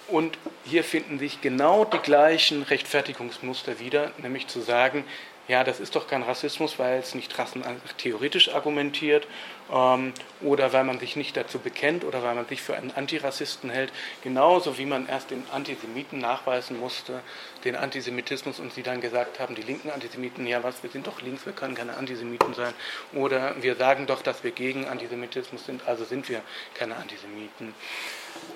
Und 0.08 0.38
hier 0.64 0.84
finden 0.84 1.18
sich 1.18 1.40
genau 1.40 1.84
die 1.84 1.98
gleichen 1.98 2.62
Rechtfertigungsmuster 2.62 3.78
wieder, 3.78 4.12
nämlich 4.18 4.46
zu 4.46 4.60
sagen, 4.60 5.04
ja, 5.46 5.62
das 5.62 5.78
ist 5.78 5.94
doch 5.94 6.08
kein 6.08 6.22
Rassismus, 6.22 6.78
weil 6.78 6.98
es 6.98 7.14
nicht 7.14 7.38
rassentheoretisch 7.38 8.54
argumentiert 8.54 9.26
ähm, 9.70 10.14
oder 10.40 10.72
weil 10.72 10.84
man 10.84 10.98
sich 10.98 11.16
nicht 11.16 11.36
dazu 11.36 11.58
bekennt 11.58 12.02
oder 12.04 12.22
weil 12.22 12.34
man 12.34 12.46
sich 12.46 12.62
für 12.62 12.76
einen 12.76 12.90
Antirassisten 12.90 13.68
hält. 13.68 13.92
Genauso 14.22 14.78
wie 14.78 14.86
man 14.86 15.06
erst 15.06 15.30
den 15.30 15.44
Antisemiten 15.52 16.18
nachweisen 16.18 16.80
musste, 16.80 17.20
den 17.64 17.76
Antisemitismus 17.76 18.58
und 18.58 18.72
sie 18.72 18.82
dann 18.82 19.02
gesagt 19.02 19.38
haben, 19.38 19.54
die 19.54 19.62
linken 19.62 19.90
Antisemiten, 19.90 20.46
ja 20.46 20.62
was, 20.62 20.82
wir 20.82 20.90
sind 20.90 21.06
doch 21.06 21.20
links, 21.20 21.44
wir 21.44 21.52
können 21.52 21.74
keine 21.74 21.98
Antisemiten 21.98 22.54
sein. 22.54 22.72
Oder 23.12 23.62
wir 23.62 23.76
sagen 23.76 24.06
doch, 24.06 24.22
dass 24.22 24.44
wir 24.44 24.50
gegen 24.50 24.86
Antisemitismus 24.86 25.66
sind, 25.66 25.86
also 25.86 26.04
sind 26.04 26.30
wir 26.30 26.40
keine 26.72 26.96
Antisemiten. 26.96 27.74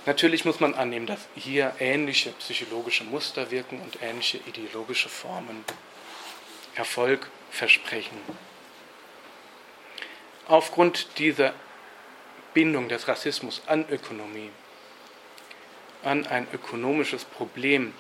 Natürlich 0.07 0.47
muss 0.47 0.59
man 0.59 0.75
annehmen, 0.75 1.07
dass 1.07 1.21
hier 1.37 1.75
ähnliche 1.79 2.31
psychologische 2.33 3.05
Muster 3.05 3.51
wirken 3.51 3.81
und 3.81 3.99
ähnliche 4.03 4.39
ideologische 4.39 5.09
Formen 5.09 5.65
Erfolg 6.79 7.29
versprechen. 7.51 8.17
Aufgrund 10.47 11.19
dieser 11.19 11.53
Bindung 12.55 12.89
des 12.89 13.09
Rassismus 13.09 13.63
an 13.67 13.85
Ökonomie, 13.91 14.51
an 16.05 16.27
ein 16.27 16.47
ökonomisches 16.53 17.25
Problem, 17.25 17.93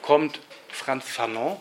kommt 0.00 0.40
Franz 0.70 1.04
Fanon 1.04 1.60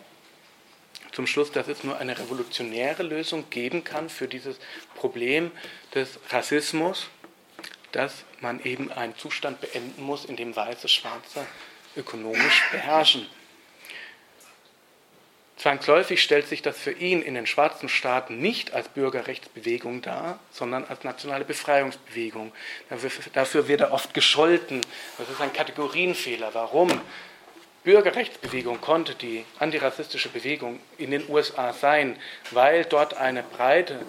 zum 1.12 1.27
Schluss, 1.27 1.51
dass 1.51 1.68
es 1.68 1.84
nur 1.84 1.98
eine 1.98 2.18
revolutionäre 2.18 3.03
Lösung 3.03 3.50
geben 3.50 3.84
kann 3.84 4.10
für 4.10 4.27
dieses 4.27 4.58
Problem 4.96 5.51
des 5.94 6.20
Rassismus, 6.30 7.08
dass 7.91 8.24
man 8.39 8.63
eben 8.63 8.91
einen 8.91 9.18
Zustand 9.18 9.60
beenden 9.60 10.03
muss, 10.03 10.25
in 10.25 10.38
dem 10.38 10.56
Weiße 10.56 10.88
Schwarze 10.88 11.46
ökonomisch 11.98 12.63
beherrschen. 12.72 13.27
Zwangsläufig 15.62 16.24
stellt 16.24 16.48
sich 16.48 16.63
das 16.63 16.75
für 16.75 16.91
ihn 16.91 17.22
in 17.22 17.36
den 17.36 17.46
schwarzen 17.46 17.88
Staaten 17.88 18.39
nicht 18.39 18.74
als 18.74 18.88
Bürgerrechtsbewegung 18.88 20.01
dar, 20.01 20.39
sondern 20.50 20.86
als 20.86 21.03
nationale 21.03 21.46
Befreiungsbewegung. 21.46 22.51
Dafür, 23.34 23.68
wird 23.68 23.82
er 23.82 23.91
oft 23.91 24.15
gescholten. 24.15 24.82
Das 25.20 25.30
ist 25.30 25.39
ein 25.39 25.53
Kategorienfehler. 25.53 26.56
Warum? 26.56 26.89
Bürgerrechtsbewegung 27.84 28.82
konnte 28.82 29.13
die 29.13 29.46
antirassistische 29.60 30.30
Bewegung 30.30 30.80
in 30.98 31.12
den 31.12 31.30
USA 31.30 31.74
sein, 31.74 32.18
weil 32.50 32.84
dort 32.86 33.13
eine 33.13 33.44
breite, 33.44 34.00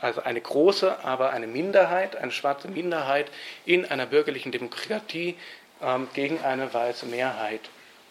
also 0.00 0.22
eine 0.22 0.40
große, 0.40 1.04
aber 1.04 1.30
eine 1.30 1.46
Minderheit, 1.46 2.16
eine 2.16 2.32
schwarze 2.32 2.66
Minderheit 2.66 3.30
in 3.64 3.84
einer 3.84 4.06
bürgerlichen 4.06 4.50
Demokratie 4.50 5.36
ähm, 5.80 6.08
gegen 6.14 6.40
eine 6.42 6.74
weiße 6.74 7.06
Mehrheit 7.06 7.60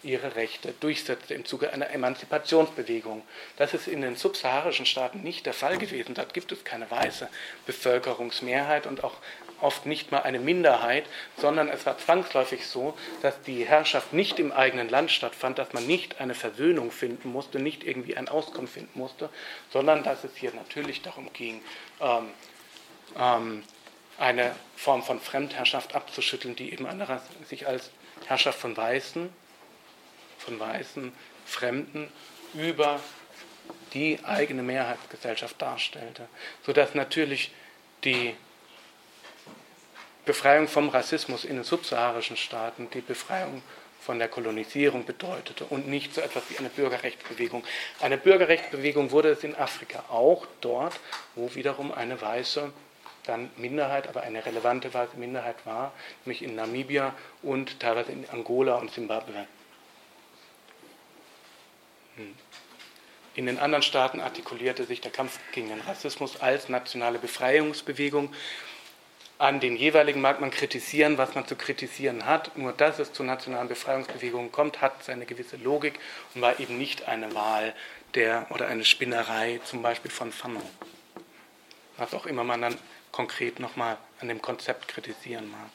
ihre 0.02 0.34
Rechte 0.34 0.74
durchsetzte 0.80 1.34
im 1.34 1.44
Zuge 1.44 1.72
einer 1.72 1.90
Emanzipationsbewegung. 1.90 3.22
Das 3.56 3.74
ist 3.74 3.86
in 3.86 4.02
den 4.02 4.16
subsaharischen 4.16 4.86
Staaten 4.86 5.22
nicht 5.22 5.46
der 5.46 5.54
Fall 5.54 5.78
gewesen. 5.78 6.14
Dort 6.14 6.34
gibt 6.34 6.52
es 6.52 6.64
keine 6.64 6.90
weiße 6.90 7.28
Bevölkerungsmehrheit 7.66 8.86
und 8.86 9.04
auch 9.04 9.14
oft 9.60 9.86
nicht 9.86 10.10
mal 10.10 10.22
eine 10.22 10.40
Minderheit, 10.40 11.04
sondern 11.36 11.68
es 11.68 11.86
war 11.86 11.96
zwangsläufig 11.96 12.66
so, 12.66 12.96
dass 13.22 13.40
die 13.42 13.64
Herrschaft 13.64 14.12
nicht 14.12 14.38
im 14.38 14.52
eigenen 14.52 14.88
Land 14.88 15.10
stattfand, 15.10 15.58
dass 15.58 15.72
man 15.72 15.86
nicht 15.86 16.20
eine 16.20 16.34
Versöhnung 16.34 16.90
finden 16.90 17.30
musste, 17.30 17.60
nicht 17.60 17.84
irgendwie 17.84 18.16
ein 18.16 18.28
Auskommen 18.28 18.68
finden 18.68 18.98
musste, 18.98 19.28
sondern 19.72 20.02
dass 20.02 20.24
es 20.24 20.36
hier 20.36 20.52
natürlich 20.52 21.02
darum 21.02 21.32
ging, 21.32 21.62
ähm, 22.00 22.30
ähm, 23.18 23.62
eine 24.18 24.54
Form 24.76 25.02
von 25.02 25.20
Fremdherrschaft 25.20 25.94
abzuschütteln, 25.94 26.56
die 26.56 26.72
eben 26.72 26.86
sich 27.48 27.66
als 27.66 27.90
Herrschaft 28.26 28.58
von 28.58 28.76
Weißen, 28.76 29.30
von 30.44 30.58
weißen 30.58 31.12
Fremden 31.46 32.10
über 32.54 33.00
die 33.94 34.18
eigene 34.24 34.62
Mehrheitsgesellschaft 34.62 35.60
darstellte, 35.60 36.28
sodass 36.64 36.94
natürlich 36.94 37.52
die 38.04 38.34
Befreiung 40.24 40.68
vom 40.68 40.88
Rassismus 40.88 41.44
in 41.44 41.56
den 41.56 41.64
subsaharischen 41.64 42.36
Staaten 42.36 42.88
die 42.90 43.00
Befreiung 43.00 43.62
von 44.00 44.18
der 44.18 44.28
Kolonisierung 44.28 45.04
bedeutete 45.04 45.64
und 45.64 45.88
nicht 45.88 46.14
so 46.14 46.20
etwas 46.20 46.42
wie 46.48 46.58
eine 46.58 46.68
Bürgerrechtsbewegung. 46.68 47.64
Eine 48.00 48.18
Bürgerrechtsbewegung 48.18 49.10
wurde 49.12 49.30
es 49.30 49.44
in 49.44 49.54
Afrika 49.54 50.04
auch 50.08 50.46
dort, 50.60 50.98
wo 51.34 51.54
wiederum 51.54 51.92
eine 51.92 52.20
weiße 52.20 52.72
dann 53.24 53.50
Minderheit, 53.56 54.08
aber 54.08 54.22
eine 54.22 54.44
relevante 54.44 54.92
weiße 54.92 55.16
Minderheit 55.16 55.64
war, 55.64 55.92
nämlich 56.24 56.42
in 56.42 56.56
Namibia 56.56 57.14
und 57.42 57.78
teilweise 57.78 58.10
in 58.10 58.28
Angola 58.30 58.76
und 58.76 58.90
Simbabwe. 58.90 59.46
Hm. 62.16 62.34
In 63.34 63.46
den 63.46 63.58
anderen 63.58 63.82
Staaten 63.82 64.20
artikulierte 64.20 64.84
sich 64.84 65.00
der 65.00 65.10
Kampf 65.10 65.38
gegen 65.52 65.68
den 65.68 65.80
Rassismus 65.80 66.40
als 66.40 66.68
nationale 66.68 67.18
Befreiungsbewegung. 67.18 68.34
An 69.38 69.58
den 69.58 69.74
jeweiligen 69.74 70.20
mag 70.20 70.40
man 70.40 70.50
kritisieren, 70.50 71.16
was 71.18 71.34
man 71.34 71.46
zu 71.46 71.56
kritisieren 71.56 72.26
hat. 72.26 72.56
Nur 72.58 72.72
dass 72.72 72.98
es 72.98 73.12
zu 73.12 73.24
nationalen 73.24 73.68
Befreiungsbewegungen 73.68 74.52
kommt, 74.52 74.82
hat 74.82 75.02
seine 75.02 75.24
gewisse 75.24 75.56
Logik 75.56 75.98
und 76.34 76.42
war 76.42 76.60
eben 76.60 76.76
nicht 76.76 77.08
eine 77.08 77.34
Wahl 77.34 77.74
der 78.14 78.46
oder 78.50 78.68
eine 78.68 78.84
Spinnerei, 78.84 79.60
zum 79.64 79.80
Beispiel 79.82 80.10
von 80.10 80.30
Fanon. 80.30 80.62
Was 81.96 82.12
auch 82.14 82.26
immer 82.26 82.44
man 82.44 82.60
dann 82.60 82.78
konkret 83.10 83.58
nochmal 83.60 83.96
an 84.20 84.28
dem 84.28 84.42
Konzept 84.42 84.88
kritisieren 84.88 85.50
mag. 85.50 85.70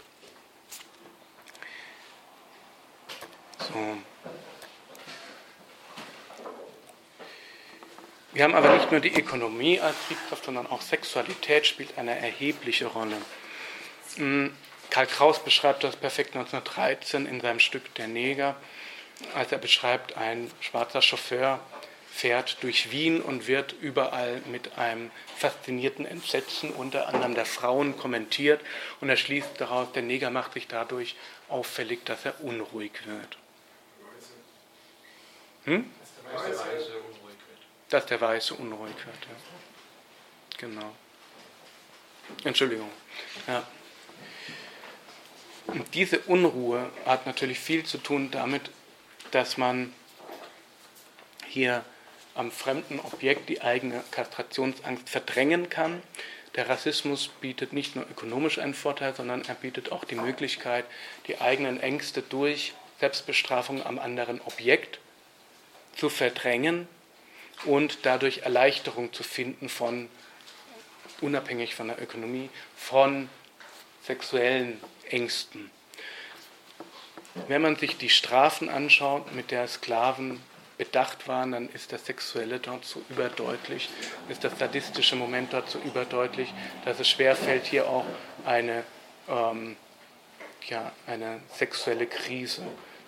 So. 3.60 3.98
Wir 8.38 8.44
haben 8.44 8.54
aber 8.54 8.76
nicht 8.76 8.92
nur 8.92 9.00
die 9.00 9.20
Ökonomie 9.20 9.80
als 9.80 9.96
Triebkraft, 10.06 10.46
sondern 10.46 10.68
auch 10.68 10.84
Sexualität 10.84 11.66
spielt 11.66 11.98
eine 11.98 12.20
erhebliche 12.20 12.86
Rolle. 12.86 13.18
Hm, 14.18 14.56
Karl 14.92 15.08
Kraus 15.08 15.44
beschreibt 15.44 15.84
das 15.84 15.96
perfekt 15.96 16.36
1913 16.36 17.26
in 17.26 17.42
seinem 17.42 17.60
Stück 17.60 17.96
Der 17.96 18.08
Neger, 18.08 18.56
als 19.34 19.52
er 19.52 19.58
beschreibt, 19.58 20.18
ein 20.18 20.52
schwarzer 20.60 21.02
Chauffeur 21.02 21.60
fährt 22.12 22.62
durch 22.62 22.92
Wien 22.92 23.24
und 23.24 23.48
wird 23.48 23.74
überall 23.82 24.44
mit 24.46 24.78
einem 24.78 25.10
faszinierten 25.36 26.06
Entsetzen 26.06 26.70
unter 26.70 27.08
anderem 27.08 27.34
der 27.34 27.48
Frauen 27.48 27.98
kommentiert 27.98 28.62
und 29.02 29.10
er 29.10 29.18
schließt 29.18 29.50
daraus, 29.58 29.92
der 29.94 30.04
Neger 30.04 30.30
macht 30.30 30.54
sich 30.54 30.68
dadurch 30.68 31.16
auffällig, 31.50 32.06
dass 32.06 32.24
er 32.24 32.40
unruhig 32.42 32.92
wird. 33.08 33.38
Hm? 35.66 35.90
Dass 37.90 38.06
der 38.06 38.20
Weiße 38.20 38.54
unruhig 38.54 38.96
wird, 38.96 39.24
ja. 39.30 40.58
Genau. 40.58 40.94
Entschuldigung. 42.44 42.90
Ja. 43.48 43.66
Und 45.68 45.94
diese 45.94 46.20
Unruhe 46.20 46.90
hat 47.06 47.26
natürlich 47.26 47.60
viel 47.60 47.86
zu 47.86 47.98
tun 47.98 48.32
damit, 48.32 48.70
dass 49.32 49.58
man 49.58 49.94
hier 51.46 51.84
am 52.36 52.52
fremden 52.52 53.00
Objekt 53.00 53.50
die 53.50 53.62
eigene 53.62 54.04
Kastrationsangst 54.12 55.10
verdrängen 55.10 55.70
kann. 55.70 56.02
Der 56.56 56.70
Rassismus 56.70 57.28
bietet 57.28 57.74
nicht 57.74 57.96
nur 57.96 58.06
ökonomisch 58.10 58.60
einen 58.60 58.74
Vorteil, 58.74 59.16
sondern 59.16 59.44
er 59.46 59.56
bietet 59.56 59.92
auch 59.92 60.06
die 60.06 60.16
Möglichkeit, 60.16 60.86
die 61.28 61.40
eigenen 61.40 61.80
Ängste 61.80 62.22
durch 62.22 62.74
Selbstbestrafung 63.00 63.86
am 63.86 64.00
anderen 64.00 64.42
Objekt 64.42 65.00
zu 65.96 66.10
verdrängen 66.10 66.88
und 67.66 68.00
dadurch 68.04 68.40
Erleichterung 68.40 69.14
zu 69.14 69.24
finden 69.24 69.70
von, 69.70 70.10
unabhängig 71.22 71.76
von 71.76 71.88
der 71.88 72.02
Ökonomie, 72.02 72.50
von 72.76 73.30
sexuellen 74.04 74.80
Ängsten. 75.10 75.72
Wenn 77.48 77.62
man 77.62 77.76
sich 77.76 77.98
die 77.98 78.10
Strafen 78.10 78.70
anschaut, 78.70 79.34
mit 79.34 79.52
der 79.52 79.68
Sklaven 79.68 80.42
bedacht 80.78 81.28
waren, 81.28 81.52
dann 81.52 81.70
ist 81.70 81.92
das 81.92 82.06
Sexuelle 82.06 82.60
dort 82.60 82.86
so 82.86 83.02
überdeutlich, 83.10 83.90
ist 84.30 84.44
das 84.44 84.58
sadistische 84.58 85.16
Moment 85.16 85.54
dort 85.54 85.70
so 85.70 85.80
überdeutlich, 85.80 86.54
dass 86.86 87.00
es 87.00 87.10
schwerfällt, 87.10 87.66
hier 87.66 87.88
auch 87.88 88.06
eine, 88.46 88.84
ähm, 89.28 89.76
ja, 90.68 90.92
eine 91.08 91.42
sexuelle 91.54 92.06
Krise 92.06 92.64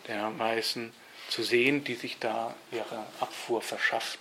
der 0.08 0.38
Weißen 0.38 0.92
zu 1.30 1.44
sehen, 1.44 1.84
die 1.84 1.96
sich 1.96 2.18
da 2.20 2.56
ihre 2.72 3.06
Abfuhr 3.20 3.62
verschafft. 3.62 4.20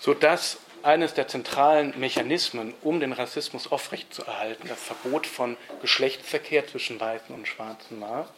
Sodass 0.00 0.58
eines 0.82 1.14
der 1.14 1.28
zentralen 1.28 1.98
Mechanismen, 1.98 2.72
um 2.82 3.00
den 3.00 3.12
Rassismus 3.12 3.70
aufrechtzuerhalten, 3.70 4.68
das 4.68 4.82
Verbot 4.82 5.26
von 5.26 5.56
Geschlechtsverkehr 5.82 6.66
zwischen 6.66 7.00
Weißen 7.00 7.34
und 7.34 7.48
Schwarzen 7.48 8.00
war, 8.00 8.28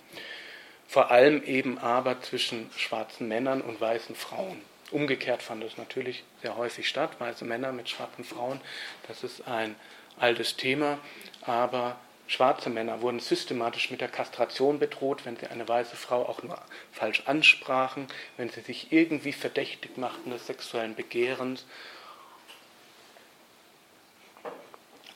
vor 0.88 1.10
allem 1.10 1.42
eben 1.44 1.78
aber 1.78 2.20
zwischen 2.22 2.70
schwarzen 2.76 3.28
Männern 3.28 3.60
und 3.60 3.80
weißen 3.80 4.16
Frauen. 4.16 4.60
Umgekehrt 4.90 5.42
fand 5.42 5.62
es 5.62 5.76
natürlich 5.76 6.24
sehr 6.42 6.56
häufig 6.56 6.88
statt, 6.88 7.12
weiße 7.20 7.44
Männer 7.44 7.70
mit 7.72 7.88
schwarzen 7.88 8.24
Frauen. 8.24 8.60
Das 9.06 9.22
ist 9.22 9.46
ein 9.46 9.76
altes 10.18 10.56
Thema, 10.56 10.98
aber 11.42 11.96
schwarze 12.30 12.70
Männer 12.70 13.02
wurden 13.02 13.18
systematisch 13.18 13.90
mit 13.90 14.00
der 14.00 14.08
Kastration 14.08 14.78
bedroht, 14.78 15.26
wenn 15.26 15.36
sie 15.36 15.48
eine 15.48 15.66
weiße 15.66 15.96
Frau 15.96 16.24
auch 16.26 16.44
nur 16.44 16.62
falsch 16.92 17.24
ansprachen, 17.26 18.06
wenn 18.36 18.48
sie 18.48 18.60
sich 18.60 18.92
irgendwie 18.92 19.32
verdächtig 19.32 19.96
machten 19.96 20.30
des 20.30 20.46
sexuellen 20.46 20.94
Begehrens. 20.94 21.66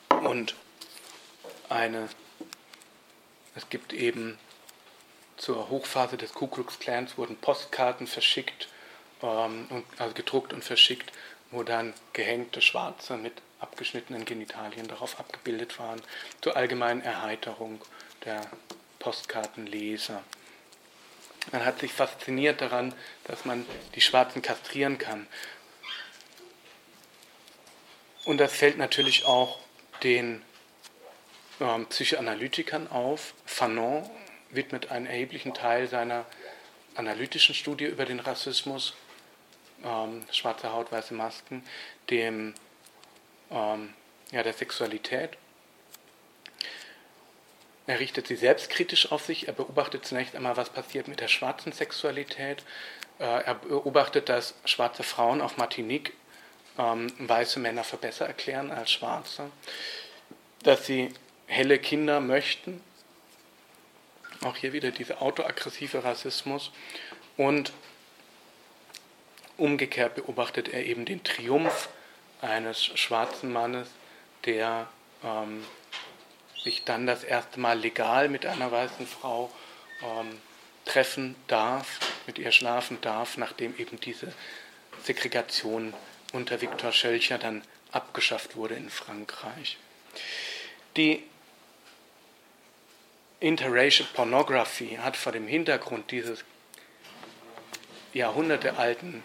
Und 0.09 0.57
eine, 1.69 2.09
es 3.55 3.69
gibt 3.69 3.93
eben 3.93 4.37
zur 5.37 5.69
Hochphase 5.71 6.17
des 6.17 6.33
Ku 6.33 6.49
Klux 6.49 6.81
Klans 6.81 7.17
wurden 7.17 7.37
Postkarten 7.37 8.09
verschickt, 8.09 8.69
ähm, 9.25 9.67
und, 9.71 9.85
also 9.99 10.15
gedruckt 10.15 10.53
und 10.53 10.63
verschickt, 10.63 11.13
wo 11.51 11.63
dann 11.63 11.95
gehängte 12.13 12.61
Schwarze 12.61 13.17
mit 13.17 13.33
abgeschnittenen 13.61 14.25
Genitalien 14.25 14.87
darauf 14.89 15.19
abgebildet 15.19 15.79
waren, 15.79 16.03
zur 16.43 16.57
allgemeinen 16.57 17.01
Erheiterung 17.01 17.81
der 18.25 18.43
Postkartenleser. 18.99 20.23
Man 21.53 21.65
hat 21.65 21.81
sich 21.81 21.93
fasziniert 21.93 22.61
daran, 22.61 22.95
dass 23.25 23.45
man 23.45 23.67
die 23.95 24.01
Schwarzen 24.01 24.43
kastrieren 24.43 24.99
kann. 24.99 25.27
Und 28.25 28.39
das 28.39 28.55
fällt 28.55 28.79
natürlich 28.79 29.27
auch 29.27 29.59
den 30.03 30.43
ähm, 31.61 31.87
Psychoanalytikern 31.87 32.89
auf. 32.89 33.35
Fanon 33.45 34.09
widmet 34.51 34.91
einen 34.91 35.07
erheblichen 35.07 35.53
Teil 35.53 35.89
seiner 35.89 36.25
analytischen 36.95 37.55
Studie 37.55 37.85
über 37.85 38.07
den 38.07 38.21
Rassismus, 38.21 38.95
ähm, 39.85 40.25
schwarze 40.31 40.73
Haut, 40.73 40.91
weiße 40.93 41.15
Masken, 41.15 41.65
dem, 42.11 42.55
ähm, 43.51 43.95
ja, 44.31 44.43
der 44.43 44.53
Sexualität. 44.53 45.31
Er 47.87 48.01
richtet 48.01 48.27
sie 48.27 48.37
selbstkritisch 48.37 49.13
auf 49.13 49.25
sich. 49.25 49.47
Er 49.47 49.53
beobachtet 49.53 50.07
zunächst 50.07 50.35
einmal, 50.35 50.57
was 50.57 50.71
passiert 50.71 51.07
mit 51.07 51.21
der 51.21 51.29
schwarzen 51.29 51.73
Sexualität. 51.73 52.65
Äh, 53.19 53.25
er 53.25 53.55
beobachtet, 53.55 54.29
dass 54.29 54.55
schwarze 54.65 55.03
Frauen 55.03 55.41
auf 55.41 55.59
Martinique 55.59 56.15
ähm, 56.79 57.13
weiße 57.19 57.61
Männer 57.61 57.85
für 57.85 57.99
besser 57.99 58.27
erklären 58.27 58.71
als 58.71 58.91
schwarze. 58.91 59.51
Dass 60.63 60.87
sie 60.87 61.13
helle 61.47 61.79
Kinder 61.79 62.21
möchten 62.21 62.81
auch 64.45 64.57
hier 64.57 64.73
wieder 64.73 64.91
dieser 64.91 65.23
autoaggressive 65.23 66.05
Rassismus. 66.05 66.71
Und 67.37 67.73
umgekehrt 69.57 70.15
beobachtet 70.15 70.69
er 70.69 70.85
eben 70.85 71.05
den 71.05 71.23
Triumph 71.23 71.89
eines 72.41 72.85
schwarzen 72.85 73.53
Mannes, 73.53 73.89
der 74.45 74.89
ähm, 75.23 75.65
sich 76.63 76.85
dann 76.85 77.07
das 77.07 77.25
erste 77.25 77.61
Mal 77.61 77.79
legal 77.79 78.29
mit 78.29 78.47
einer 78.47 78.71
weißen 78.73 79.07
Frau 79.07 79.51
ähm, 80.03 80.39
treffen 80.85 81.37
darf, 81.47 82.01
mit 82.27 82.39
ihr 82.39 82.53
schlafen 82.53 83.01
darf, 83.01 83.37
nachdem 83.37 83.77
eben 83.79 84.01
diese 84.01 84.33
Segregation 85.03 85.95
unter 86.33 86.61
Viktor 86.61 86.93
Schölcher 86.93 87.39
dann 87.39 87.63
abgeschafft 87.93 88.57
wurde 88.57 88.75
in 88.75 88.91
Frankreich. 88.91 89.79
Die 90.97 91.23
Interracial 93.41 94.09
Pornography 94.15 94.99
hat 95.03 95.17
vor 95.17 95.33
dem 95.33 95.47
Hintergrund 95.47 96.11
dieses 96.11 96.45
jahrhundertealten 98.13 99.23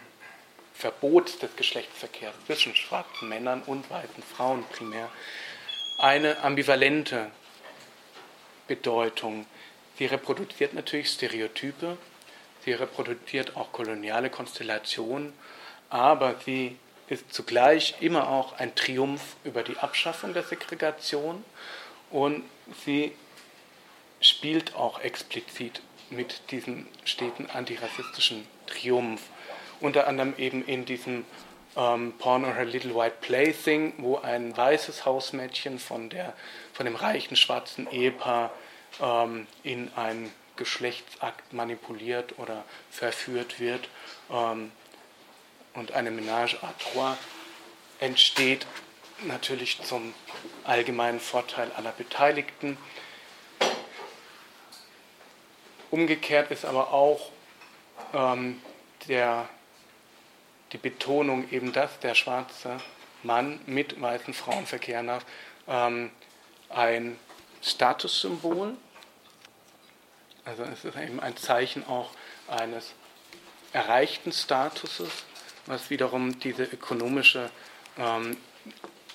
Verbots 0.80 1.38
des 1.40 1.54
Geschlechtsverkehrs 1.58 2.34
zwischen 2.46 2.74
schwarzen 2.74 3.28
Männern 3.28 3.62
und 3.66 3.90
weißen 3.90 4.24
Frauen 4.24 4.64
primär 4.72 5.10
eine 5.98 6.40
ambivalente 6.42 7.30
Bedeutung. 8.66 9.46
Sie 9.98 10.06
reproduziert 10.06 10.74
natürlich 10.74 11.10
Stereotype, 11.10 11.98
sie 12.64 12.72
reproduziert 12.72 13.58
auch 13.58 13.74
koloniale 13.74 14.30
Konstellationen, 14.30 15.34
aber 15.90 16.36
sie 16.46 16.78
ist 17.10 17.34
zugleich 17.34 17.96
immer 18.00 18.30
auch 18.30 18.54
ein 18.54 18.74
Triumph 18.76 19.36
über 19.44 19.64
die 19.64 19.78
Abschaffung 19.78 20.34
der 20.34 20.44
Segregation 20.44 21.44
und 22.10 22.44
sie 22.86 23.12
spielt 24.22 24.76
auch 24.76 25.02
explizit 25.02 25.82
mit 26.10 26.52
diesem 26.52 26.88
steten 27.04 27.50
antirassistischen 27.50 28.48
Triumph. 28.68 29.22
Unter 29.80 30.08
anderem 30.08 30.34
eben 30.38 30.66
in 30.66 30.86
diesem 30.86 31.26
ähm, 31.76 32.14
Porn 32.18 32.44
or 32.44 32.54
Her 32.54 32.66
Little 32.66 32.96
White 32.96 33.18
Plaything, 33.22 33.94
wo 33.98 34.18
ein 34.18 34.56
weißes 34.56 35.06
Hausmädchen 35.06 35.80
von, 35.80 36.10
der, 36.10 36.34
von 36.74 36.86
dem 36.86 36.96
reichen 36.96 37.36
schwarzen 37.36 37.90
Ehepaar 37.90 38.52
ähm, 39.02 39.48
in 39.64 39.92
einen 39.96 40.32
Geschlechtsakt 40.56 41.54
manipuliert 41.54 42.38
oder 42.38 42.66
verführt 42.92 43.60
wird 43.60 43.88
ähm, 44.30 44.72
und 45.74 45.94
eine 45.94 46.12
Ménage 46.12 46.58
à 46.62 46.74
trois 46.78 47.18
entsteht, 48.00 48.66
natürlich 49.24 49.82
zum 49.82 50.14
allgemeinen 50.66 51.20
Vorteil 51.20 51.72
aller 51.78 51.92
Beteiligten. 51.92 52.78
Umgekehrt 55.92 56.52
ist 56.52 56.66
aber 56.66 56.94
auch 56.94 57.32
ähm, 58.14 58.62
der 59.08 59.48
die 60.72 60.78
Betonung 60.78 61.50
eben, 61.52 61.74
dass 61.74 62.00
der 62.00 62.16
schwarze 62.16 62.78
Mann 63.24 63.60
mit 63.66 64.00
weißen 64.00 64.34
Frauen 64.34 64.66
verkehren 64.66 65.08
darf, 65.08 65.26
ähm, 65.68 66.12
ein 66.70 67.18
Statussymbol. 67.62 68.76
Also 70.46 70.64
es 70.64 70.86
ist 70.86 70.98
eben 70.98 71.20
ein 71.20 71.36
Zeichen 71.38 71.86
auch 71.86 72.12
eines 72.48 72.94
erreichten 73.74 74.32
Statuses, 74.32 75.10
was 75.66 75.90
wiederum 75.90 76.40
diese 76.40 76.64
ökonomische, 76.64 77.50
ähm, 77.98 78.38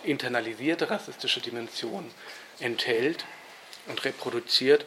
internalisierte 0.04 0.90
rassistische 0.90 1.40
Dimension 1.40 2.10
enthält 2.60 3.24
und 3.86 4.04
reproduziert. 4.04 4.86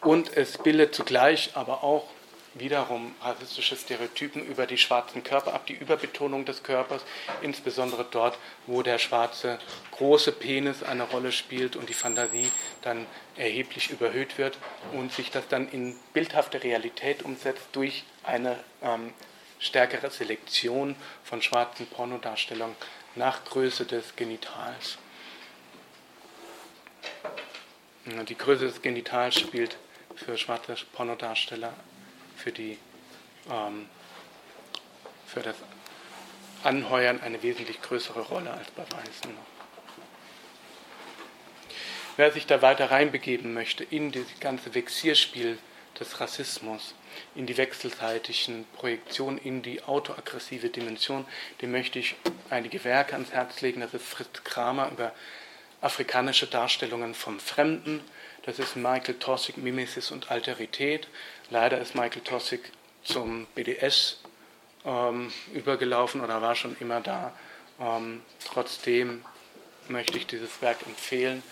Und 0.00 0.36
es 0.36 0.58
bildet 0.58 0.94
zugleich 0.94 1.52
aber 1.54 1.84
auch 1.84 2.08
wiederum 2.54 3.14
rassistische 3.22 3.76
Stereotypen 3.76 4.44
über 4.44 4.66
die 4.66 4.78
schwarzen 4.78 5.22
Körper 5.22 5.54
ab, 5.54 5.66
die 5.66 5.74
Überbetonung 5.74 6.44
des 6.44 6.62
Körpers, 6.62 7.02
insbesondere 7.40 8.06
dort, 8.10 8.38
wo 8.66 8.82
der 8.82 8.98
schwarze 8.98 9.58
große 9.92 10.32
Penis 10.32 10.82
eine 10.82 11.04
Rolle 11.04 11.32
spielt 11.32 11.76
und 11.76 11.88
die 11.88 11.94
Fantasie 11.94 12.50
dann 12.82 13.06
erheblich 13.36 13.90
überhöht 13.90 14.38
wird 14.38 14.58
und 14.92 15.12
sich 15.12 15.30
das 15.30 15.48
dann 15.48 15.68
in 15.70 15.96
bildhafte 16.12 16.62
Realität 16.62 17.22
umsetzt 17.22 17.68
durch 17.72 18.04
eine 18.22 18.58
ähm, 18.82 19.12
stärkere 19.58 20.10
Selektion 20.10 20.96
von 21.24 21.40
schwarzen 21.40 21.86
Pornodarstellungen 21.86 22.76
nach 23.14 23.44
Größe 23.44 23.86
des 23.86 24.16
Genitals. 24.16 24.98
Die 28.28 28.36
Größe 28.36 28.66
des 28.66 28.82
Genitals 28.82 29.38
spielt 29.38 29.76
für 30.16 30.36
schwarze 30.36 30.74
Pornodarsteller 30.92 31.72
für, 32.36 32.52
die, 32.52 32.78
ähm, 33.50 33.88
für 35.26 35.40
das 35.40 35.56
Anheuern 36.62 37.20
eine 37.20 37.42
wesentlich 37.42 37.80
größere 37.82 38.20
Rolle 38.20 38.52
als 38.52 38.70
bei 38.70 38.82
Weißen. 38.82 39.34
Wer 42.16 42.30
sich 42.30 42.46
da 42.46 42.60
weiter 42.60 42.90
reinbegeben 42.90 43.54
möchte 43.54 43.84
in 43.84 44.12
dieses 44.12 44.38
ganze 44.38 44.74
Vexierspiel 44.74 45.58
des 45.98 46.20
Rassismus, 46.20 46.94
in 47.34 47.46
die 47.46 47.56
wechselseitigen 47.56 48.66
Projektionen, 48.74 49.38
in 49.38 49.62
die 49.62 49.82
autoaggressive 49.82 50.68
Dimension, 50.68 51.24
dem 51.60 51.72
möchte 51.72 51.98
ich 51.98 52.16
einige 52.50 52.84
Werke 52.84 53.14
ans 53.14 53.32
Herz 53.32 53.60
legen. 53.60 53.80
Das 53.80 53.94
ist 53.94 54.04
Fritz 54.04 54.44
Kramer 54.44 54.90
über 54.90 55.14
afrikanische 55.80 56.46
Darstellungen 56.46 57.14
vom 57.14 57.40
Fremden. 57.40 58.00
Das 58.44 58.58
ist 58.58 58.76
Michael 58.76 59.14
Tossick, 59.14 59.56
Mimesis 59.56 60.10
und 60.10 60.30
Alterität. 60.30 61.08
Leider 61.52 61.78
ist 61.82 61.94
Michael 61.94 62.22
Tossick 62.22 62.72
zum 63.04 63.44
BDS 63.54 64.20
ähm, 64.86 65.30
übergelaufen 65.52 66.22
oder 66.22 66.40
war 66.40 66.54
schon 66.54 66.74
immer 66.80 67.02
da. 67.02 67.34
Ähm, 67.78 68.22
trotzdem 68.42 69.22
möchte 69.86 70.16
ich 70.16 70.26
dieses 70.26 70.62
Werk 70.62 70.78
empfehlen. 70.86 71.42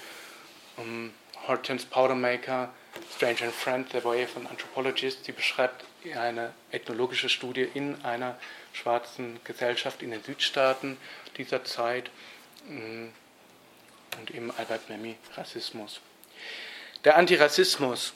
Um, 0.78 1.12
Hortense 1.46 1.86
Powdermaker, 1.86 2.72
Strange 3.14 3.42
and 3.42 3.52
Friend, 3.52 3.86
The 3.92 4.02
Way 4.02 4.24
of 4.24 4.38
an 4.38 4.46
Anthropologist, 4.46 5.26
sie 5.26 5.32
beschreibt 5.32 5.84
eine 6.16 6.54
ethnologische 6.70 7.28
Studie 7.28 7.68
in 7.74 8.02
einer 8.02 8.38
schwarzen 8.72 9.38
Gesellschaft 9.44 10.00
in 10.00 10.12
den 10.12 10.22
Südstaaten 10.22 10.96
dieser 11.36 11.62
Zeit 11.64 12.10
mm, 12.66 13.08
und 14.18 14.30
eben 14.30 14.50
Albert 14.56 14.88
Memmi 14.88 15.16
Rassismus. 15.36 16.00
Der 17.04 17.18
Antirassismus 17.18 18.14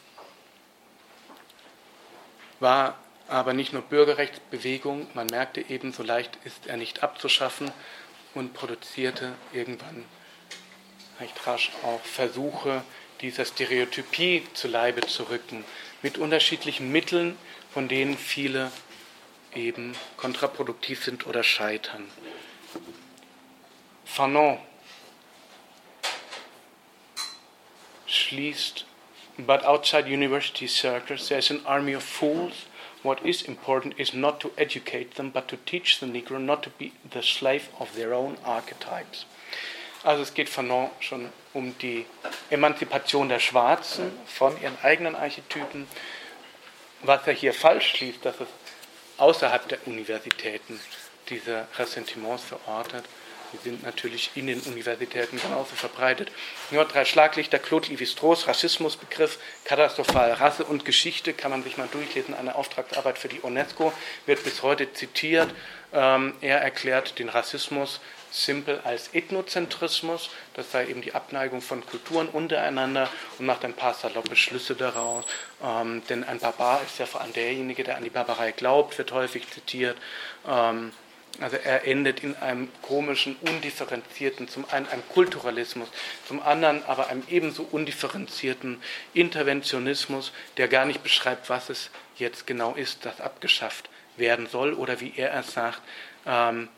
war 2.65 2.99
aber 3.29 3.53
nicht 3.53 3.75
nur 3.75 3.83
Bürgerrechtsbewegung, 3.83 5.07
man 5.13 5.27
merkte 5.27 5.61
eben, 5.69 5.93
so 5.93 6.03
leicht 6.03 6.39
ist 6.45 6.67
er 6.67 6.79
nicht 6.79 7.03
abzuschaffen 7.03 7.71
und 8.35 8.55
produzierte 8.55 9.35
irgendwann 9.53 10.07
recht 11.21 11.47
rasch 11.47 11.71
auch 11.83 12.01
Versuche, 12.01 12.83
dieser 13.21 13.45
Stereotypie 13.45 14.45
zu 14.55 14.67
Leibe 14.67 15.03
zu 15.03 15.25
rücken, 15.25 15.63
mit 16.01 16.17
unterschiedlichen 16.17 16.91
Mitteln, 16.91 17.37
von 17.71 17.87
denen 17.87 18.17
viele 18.17 18.73
eben 19.55 19.95
kontraproduktiv 20.17 21.05
sind 21.05 21.27
oder 21.27 21.43
scheitern. 21.43 22.11
Fanon 24.07 24.59
schließt 28.07 28.87
But 29.39 29.65
outside 29.65 30.07
university 30.07 30.67
circles, 30.67 31.29
there's 31.29 31.51
an 31.51 31.61
army 31.67 31.93
of 31.95 32.03
fools. 32.03 32.67
What 33.03 33.25
is 33.25 33.43
important 33.43 33.95
is 33.99 34.15
not 34.15 34.41
to 34.41 34.53
educate 34.57 35.17
them, 35.17 35.31
but 35.31 35.49
to 35.49 35.57
teach 35.57 36.01
the 36.01 36.07
Negro 36.07 36.41
not 36.41 36.63
to 36.63 36.71
be 36.71 36.93
the 37.11 37.23
slave 37.23 37.69
of 37.79 37.95
their 37.97 38.15
own 38.15 38.37
archetypes. 38.45 39.27
Also 40.05 40.23
es 40.23 40.35
geht 40.35 40.49
Fanon 40.49 40.91
schon 41.01 41.33
um 41.53 41.77
die 41.79 42.07
Emanzipation 42.51 43.29
der 43.29 43.41
Schwarzen 43.41 44.13
von 44.27 44.61
ihren 44.63 44.79
eigenen 44.83 45.15
Archetypen. 45.15 45.87
Was 47.03 47.27
er 47.27 47.33
hier 47.33 47.55
falsch 47.55 47.91
schließt, 47.93 48.25
dass 48.25 48.41
es 48.41 48.49
außerhalb 49.17 49.69
der 49.69 49.87
Universitäten 49.87 50.79
diese 51.29 51.67
Ressentiments 51.79 52.45
verortet. 52.45 53.05
Die 53.55 53.69
sind 53.71 53.83
natürlich 53.83 54.31
in 54.35 54.47
den 54.47 54.61
Universitäten 54.61 55.41
genauso 55.41 55.75
verbreitet. 55.77 56.31
Nur 56.71 56.85
drei 56.85 57.05
Schlaglichter, 57.05 57.59
Claude 57.59 57.89
Lévi-Strauss, 57.89 58.49
Rassismusbegriff, 58.49 59.39
katastrophal, 59.65 60.33
Rasse 60.33 60.65
und 60.65 60.85
Geschichte, 60.85 61.33
kann 61.33 61.51
man 61.51 61.63
sich 61.63 61.77
mal 61.77 61.89
durchlesen, 61.91 62.35
eine 62.35 62.55
Auftragsarbeit 62.55 63.19
für 63.19 63.29
die 63.29 63.41
UNESCO, 63.41 63.93
wird 64.27 64.43
bis 64.45 64.63
heute 64.63 64.93
zitiert. 64.93 65.49
Ähm, 65.93 66.35
er 66.41 66.61
erklärt 66.61 67.19
den 67.19 67.29
Rassismus 67.29 68.01
simpel 68.35 68.81
als 68.83 69.15
Ethnozentrismus, 69.15 70.29
das 70.55 70.73
sei 70.73 70.89
eben 70.89 71.03
die 71.03 71.15
Abneigung 71.15 71.63
von 71.63 71.87
Kulturen 71.87 72.29
untereinander 72.29 73.09
und 73.39 73.47
macht 73.47 73.65
ein 73.65 73.75
paar 73.75 73.95
saloppe 73.95 74.35
Schlüsse 74.35 74.75
daraus. 74.75 75.25
Ähm, 75.63 76.03
denn 76.09 76.25
ein 76.25 76.41
Barbar 76.41 76.83
ist 76.83 76.99
ja 76.99 77.07
vor 77.07 77.21
allem 77.21 77.33
derjenige, 77.33 77.85
der 77.85 77.97
an 77.97 78.03
die 78.03 78.11
Barbarei 78.11 78.51
glaubt, 78.51 78.99
wird 78.99 79.13
häufig 79.13 79.49
zitiert. 79.51 79.97
Ähm, 80.49 80.93
also 81.41 81.57
er 81.57 81.87
endet 81.87 82.23
in 82.23 82.37
einem 82.37 82.69
komischen, 82.83 83.37
undifferenzierten, 83.41 84.49
zum 84.49 84.65
einen 84.71 84.87
einem 84.89 85.03
Kulturalismus, 85.09 85.89
zum 86.27 86.43
anderen 86.43 86.85
aber 86.85 87.09
einem 87.09 87.23
ebenso 87.29 87.67
undifferenzierten 87.71 88.81
Interventionismus, 89.15 90.33
der 90.57 90.69
gar 90.69 90.85
nicht 90.85 91.03
beschreibt, 91.03 91.49
was 91.51 91.71
es 91.71 91.91
jetzt 92.17 92.47
genau 92.47 92.75
ist, 92.75 93.05
das 93.05 93.21
abgeschafft 93.21 93.89
werden 94.17 94.47
soll 94.47 94.75
oder 94.75 95.01
wie 95.01 95.13
er 95.17 95.35
es 95.35 95.53
sagt, 95.53 95.83
ähm, 96.27 96.69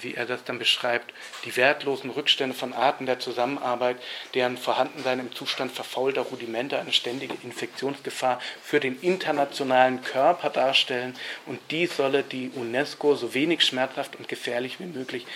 wie 0.00 0.14
er 0.14 0.26
das 0.26 0.44
dann 0.44 0.58
beschreibt, 0.58 1.12
die 1.44 1.56
wertlosen 1.56 2.10
Rückstände 2.10 2.54
von 2.54 2.72
Arten 2.72 3.06
der 3.06 3.18
Zusammenarbeit, 3.18 3.96
deren 4.34 4.56
Vorhandensein 4.56 5.20
im 5.20 5.34
Zustand 5.34 5.72
verfaulter 5.72 6.22
Rudimente 6.22 6.78
eine 6.78 6.92
ständige 6.92 7.34
Infektionsgefahr 7.42 8.40
für 8.62 8.80
den 8.80 9.00
internationalen 9.00 10.02
Körper 10.02 10.50
darstellen 10.50 11.16
und 11.46 11.58
dies 11.70 11.96
solle 11.96 12.22
die 12.22 12.50
UNESCO 12.54 13.16
so 13.16 13.34
wenig 13.34 13.64
schmerzhaft 13.64 14.16
und 14.16 14.28
gefährlich 14.28 14.80
wie 14.80 14.86
möglich 14.86 15.26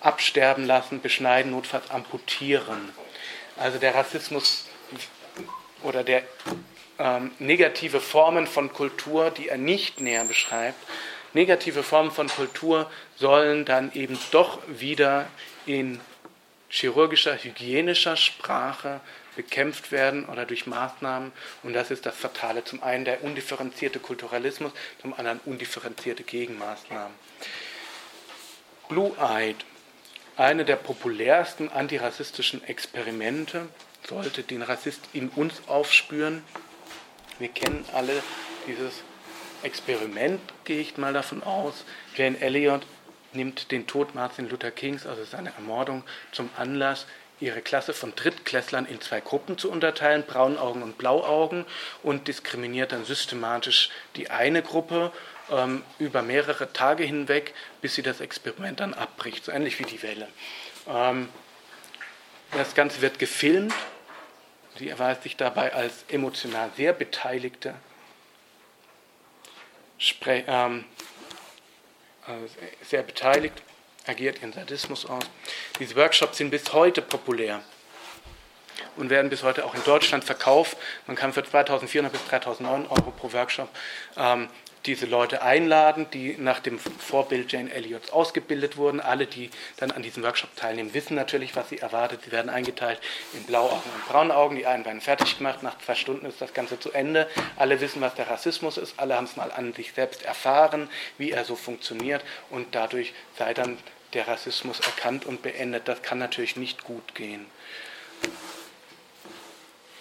absterben 0.00 0.66
lassen, 0.66 1.00
beschneiden, 1.00 1.52
notfalls 1.52 1.90
amputieren. 1.90 2.92
Also 3.56 3.78
der 3.78 3.94
Rassismus 3.94 4.66
oder 5.82 6.02
der 6.02 6.22
ähm, 6.98 7.30
negative 7.38 8.00
Formen 8.00 8.46
von 8.46 8.72
Kultur, 8.72 9.30
die 9.30 9.48
er 9.48 9.58
nicht 9.58 10.00
näher 10.00 10.24
beschreibt, 10.24 10.78
negative 11.34 11.82
Formen 11.82 12.10
von 12.10 12.28
Kultur 12.28 12.90
sollen 13.22 13.64
dann 13.64 13.92
eben 13.94 14.18
doch 14.32 14.58
wieder 14.66 15.28
in 15.64 16.00
chirurgischer, 16.68 17.36
hygienischer 17.36 18.16
Sprache 18.16 19.00
bekämpft 19.36 19.92
werden 19.92 20.26
oder 20.26 20.44
durch 20.44 20.66
Maßnahmen. 20.66 21.30
Und 21.62 21.72
das 21.72 21.92
ist 21.92 22.04
das 22.04 22.16
Fatale. 22.16 22.64
Zum 22.64 22.82
einen 22.82 23.04
der 23.04 23.22
undifferenzierte 23.22 24.00
Kulturalismus, 24.00 24.72
zum 25.00 25.14
anderen 25.14 25.40
undifferenzierte 25.44 26.24
Gegenmaßnahmen. 26.24 27.14
Blue-Eyed, 28.88 29.56
eine 30.36 30.64
der 30.64 30.76
populärsten 30.76 31.70
antirassistischen 31.70 32.64
Experimente, 32.64 33.68
sollte 34.08 34.42
den 34.42 34.62
Rassist 34.62 35.00
in 35.12 35.28
uns 35.28 35.62
aufspüren. 35.68 36.42
Wir 37.38 37.48
kennen 37.48 37.84
alle 37.94 38.20
dieses 38.66 38.94
Experiment, 39.62 40.40
gehe 40.64 40.80
ich 40.80 40.96
mal 40.96 41.12
davon 41.12 41.44
aus. 41.44 41.84
Jane 42.16 42.40
Elliott 42.40 42.84
nimmt 43.34 43.70
den 43.70 43.86
Tod 43.86 44.14
Martin 44.14 44.48
Luther 44.48 44.70
Kings, 44.70 45.06
also 45.06 45.24
seine 45.24 45.52
Ermordung, 45.54 46.04
zum 46.32 46.50
Anlass, 46.56 47.06
ihre 47.40 47.60
Klasse 47.60 47.92
von 47.92 48.14
Drittklässlern 48.14 48.86
in 48.86 49.00
zwei 49.00 49.20
Gruppen 49.20 49.58
zu 49.58 49.70
unterteilen, 49.70 50.22
Braunaugen 50.22 50.82
und 50.82 50.96
Blauaugen, 50.96 51.66
und 52.02 52.28
diskriminiert 52.28 52.92
dann 52.92 53.04
systematisch 53.04 53.90
die 54.16 54.30
eine 54.30 54.62
Gruppe 54.62 55.12
ähm, 55.50 55.82
über 55.98 56.22
mehrere 56.22 56.72
Tage 56.72 57.04
hinweg, 57.04 57.54
bis 57.80 57.94
sie 57.94 58.02
das 58.02 58.20
Experiment 58.20 58.80
dann 58.80 58.94
abbricht, 58.94 59.44
so 59.44 59.52
ähnlich 59.52 59.78
wie 59.78 59.84
die 59.84 60.02
Welle. 60.02 60.28
Ähm, 60.88 61.28
das 62.52 62.74
Ganze 62.74 63.00
wird 63.02 63.18
gefilmt. 63.18 63.74
Sie 64.78 64.88
erweist 64.88 65.22
sich 65.22 65.36
dabei 65.36 65.74
als 65.74 66.04
emotional 66.08 66.70
sehr 66.76 66.92
Beteiligte 66.92 67.74
ähm, 70.26 70.84
äh, 70.84 71.11
sehr 72.82 73.02
beteiligt, 73.02 73.62
agiert 74.06 74.40
ihren 74.40 74.52
Sadismus 74.52 75.06
aus. 75.06 75.24
Diese 75.78 75.96
Workshops 75.96 76.38
sind 76.38 76.50
bis 76.50 76.72
heute 76.72 77.02
populär 77.02 77.62
und 78.96 79.10
werden 79.10 79.30
bis 79.30 79.42
heute 79.42 79.64
auch 79.64 79.74
in 79.74 79.84
Deutschland 79.84 80.24
verkauft. 80.24 80.76
Man 81.06 81.16
kann 81.16 81.32
für 81.32 81.44
2400 81.44 82.12
bis 82.12 82.24
3009 82.26 82.86
Euro 82.88 83.10
pro 83.10 83.32
Workshop 83.32 83.68
ähm, 84.16 84.48
diese 84.86 85.06
Leute 85.06 85.42
einladen, 85.42 86.06
die 86.12 86.36
nach 86.36 86.60
dem 86.60 86.78
Vorbild 86.78 87.52
Jane 87.52 87.72
Elliots 87.72 88.10
ausgebildet 88.10 88.76
wurden. 88.76 89.00
Alle, 89.00 89.26
die 89.26 89.50
dann 89.76 89.90
an 89.90 90.02
diesem 90.02 90.22
Workshop 90.22 90.54
teilnehmen, 90.56 90.94
wissen 90.94 91.14
natürlich, 91.14 91.54
was 91.54 91.68
sie 91.68 91.78
erwartet. 91.78 92.22
Sie 92.24 92.32
werden 92.32 92.50
eingeteilt 92.50 93.00
in 93.34 93.44
Blauaugen 93.44 93.90
und 93.94 94.08
Braunaugen. 94.08 94.56
Die 94.56 94.66
einen 94.66 94.84
werden 94.84 95.00
fertig 95.00 95.38
gemacht. 95.38 95.62
Nach 95.62 95.78
zwei 95.78 95.94
Stunden 95.94 96.26
ist 96.26 96.40
das 96.40 96.54
Ganze 96.54 96.80
zu 96.80 96.92
Ende. 96.92 97.28
Alle 97.56 97.80
wissen, 97.80 98.00
was 98.00 98.14
der 98.14 98.28
Rassismus 98.28 98.76
ist. 98.76 98.98
Alle 98.98 99.16
haben 99.16 99.24
es 99.24 99.36
mal 99.36 99.52
an 99.52 99.72
sich 99.72 99.92
selbst 99.92 100.24
erfahren, 100.24 100.88
wie 101.18 101.30
er 101.30 101.44
so 101.44 101.54
funktioniert. 101.54 102.22
Und 102.50 102.74
dadurch 102.74 103.12
sei 103.38 103.54
dann 103.54 103.78
der 104.14 104.28
Rassismus 104.28 104.80
erkannt 104.80 105.24
und 105.24 105.42
beendet. 105.42 105.88
Das 105.88 106.02
kann 106.02 106.18
natürlich 106.18 106.56
nicht 106.56 106.84
gut 106.84 107.14
gehen. 107.14 107.46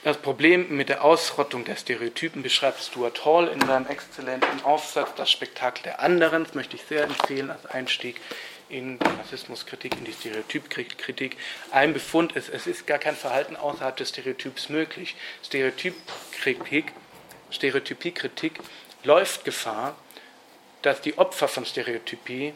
Das 0.03 0.17
Problem 0.17 0.75
mit 0.75 0.89
der 0.89 1.03
Ausrottung 1.03 1.63
der 1.63 1.75
Stereotypen 1.75 2.41
beschreibt 2.41 2.81
Stuart 2.81 3.23
Hall 3.23 3.47
in 3.49 3.61
seinem 3.61 3.85
exzellenten 3.85 4.63
Aufsatz 4.63 5.09
Das 5.15 5.29
Spektakel 5.29 5.83
der 5.83 5.99
anderen. 5.99 6.43
Das 6.43 6.55
möchte 6.55 6.75
ich 6.75 6.81
sehr 6.81 7.03
empfehlen 7.03 7.51
als 7.51 7.67
Einstieg 7.67 8.19
in 8.67 8.97
die 8.97 9.19
Rassismuskritik, 9.19 9.95
in 9.99 10.05
die 10.05 10.13
Stereotypkritik. 10.13 11.37
Ein 11.69 11.93
Befund 11.93 12.31
ist, 12.31 12.49
es 12.49 12.65
ist 12.65 12.87
gar 12.87 12.97
kein 12.97 13.15
Verhalten 13.15 13.55
außerhalb 13.55 13.95
des 13.95 14.09
Stereotyps 14.09 14.69
möglich. 14.69 15.15
Stereotypkritik, 15.45 16.93
Stereotypiekritik 17.51 18.53
läuft 19.03 19.45
Gefahr, 19.45 19.95
dass 20.81 21.01
die 21.01 21.19
Opfer 21.19 21.47
von 21.47 21.63
Stereotypie 21.63 22.53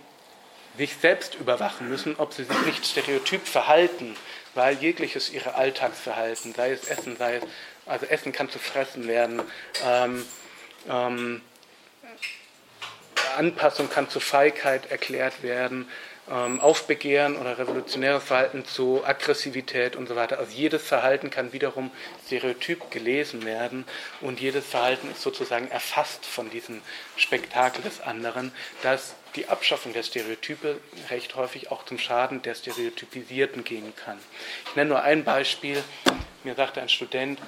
sich 0.78 0.96
selbst 0.96 1.36
überwachen 1.36 1.90
müssen, 1.90 2.16
ob 2.18 2.34
sie 2.34 2.44
sich 2.44 2.66
nicht 2.66 2.86
stereotyp 2.88 3.48
verhalten, 3.48 4.16
weil 4.56 4.76
jegliches 4.78 5.30
ihre 5.30 5.56
Alltagsverhalten, 5.56 6.54
sei 6.54 6.72
es 6.72 6.88
Essen, 6.88 7.18
sei 7.18 7.38
es, 7.38 7.44
also 7.86 8.06
Essen 8.08 8.32
kann 8.32 8.50
zu 8.50 8.58
fressen 8.58 9.08
werden, 9.08 9.42
ähm, 9.86 10.26
ähm, 10.90 11.42
Anpassung 13.38 13.90
kann 13.90 14.10
zu 14.10 14.20
Feigheit 14.20 14.90
erklärt 14.92 15.44
werden, 15.44 15.88
ähm, 16.30 16.60
Aufbegehren 16.60 17.38
oder 17.38 17.58
revolutionäres 17.58 18.24
Verhalten 18.24 18.66
zu 18.66 19.04
Aggressivität 19.06 19.96
und 19.96 20.08
so 20.08 20.16
weiter. 20.16 20.40
Also 20.40 20.52
jedes 20.54 20.88
Verhalten 20.88 21.30
kann 21.30 21.54
wiederum 21.54 21.92
stereotyp 22.26 22.90
gelesen 22.92 23.46
werden 23.46 23.86
und 24.22 24.40
jedes 24.40 24.66
Verhalten 24.66 25.12
ist 25.12 25.22
sozusagen 25.22 25.70
erfasst 25.70 26.26
von 26.26 26.50
diesem 26.50 26.82
Spektakel 27.16 27.84
des 27.84 28.02
anderen, 28.02 28.52
dass 28.82 29.16
die 29.36 29.48
Abschaffung 29.48 29.94
der 29.94 30.04
Stereotype 30.04 30.80
recht 31.10 31.36
häufig 31.36 31.72
auch 31.72 31.86
zum 31.86 32.00
Schaden 32.00 32.42
der 32.42 32.56
Stereotypisierten 32.56 33.64
gehen 33.64 33.94
kann. 33.96 34.18
Ich 34.70 34.76
nenne 34.76 34.90
nur 34.90 35.04
ein 35.04 35.24
Beispiel. 35.24 35.84
Mir 36.44 36.56
sagte 36.56 36.82
ein 36.82 36.90
Student, 36.90 37.40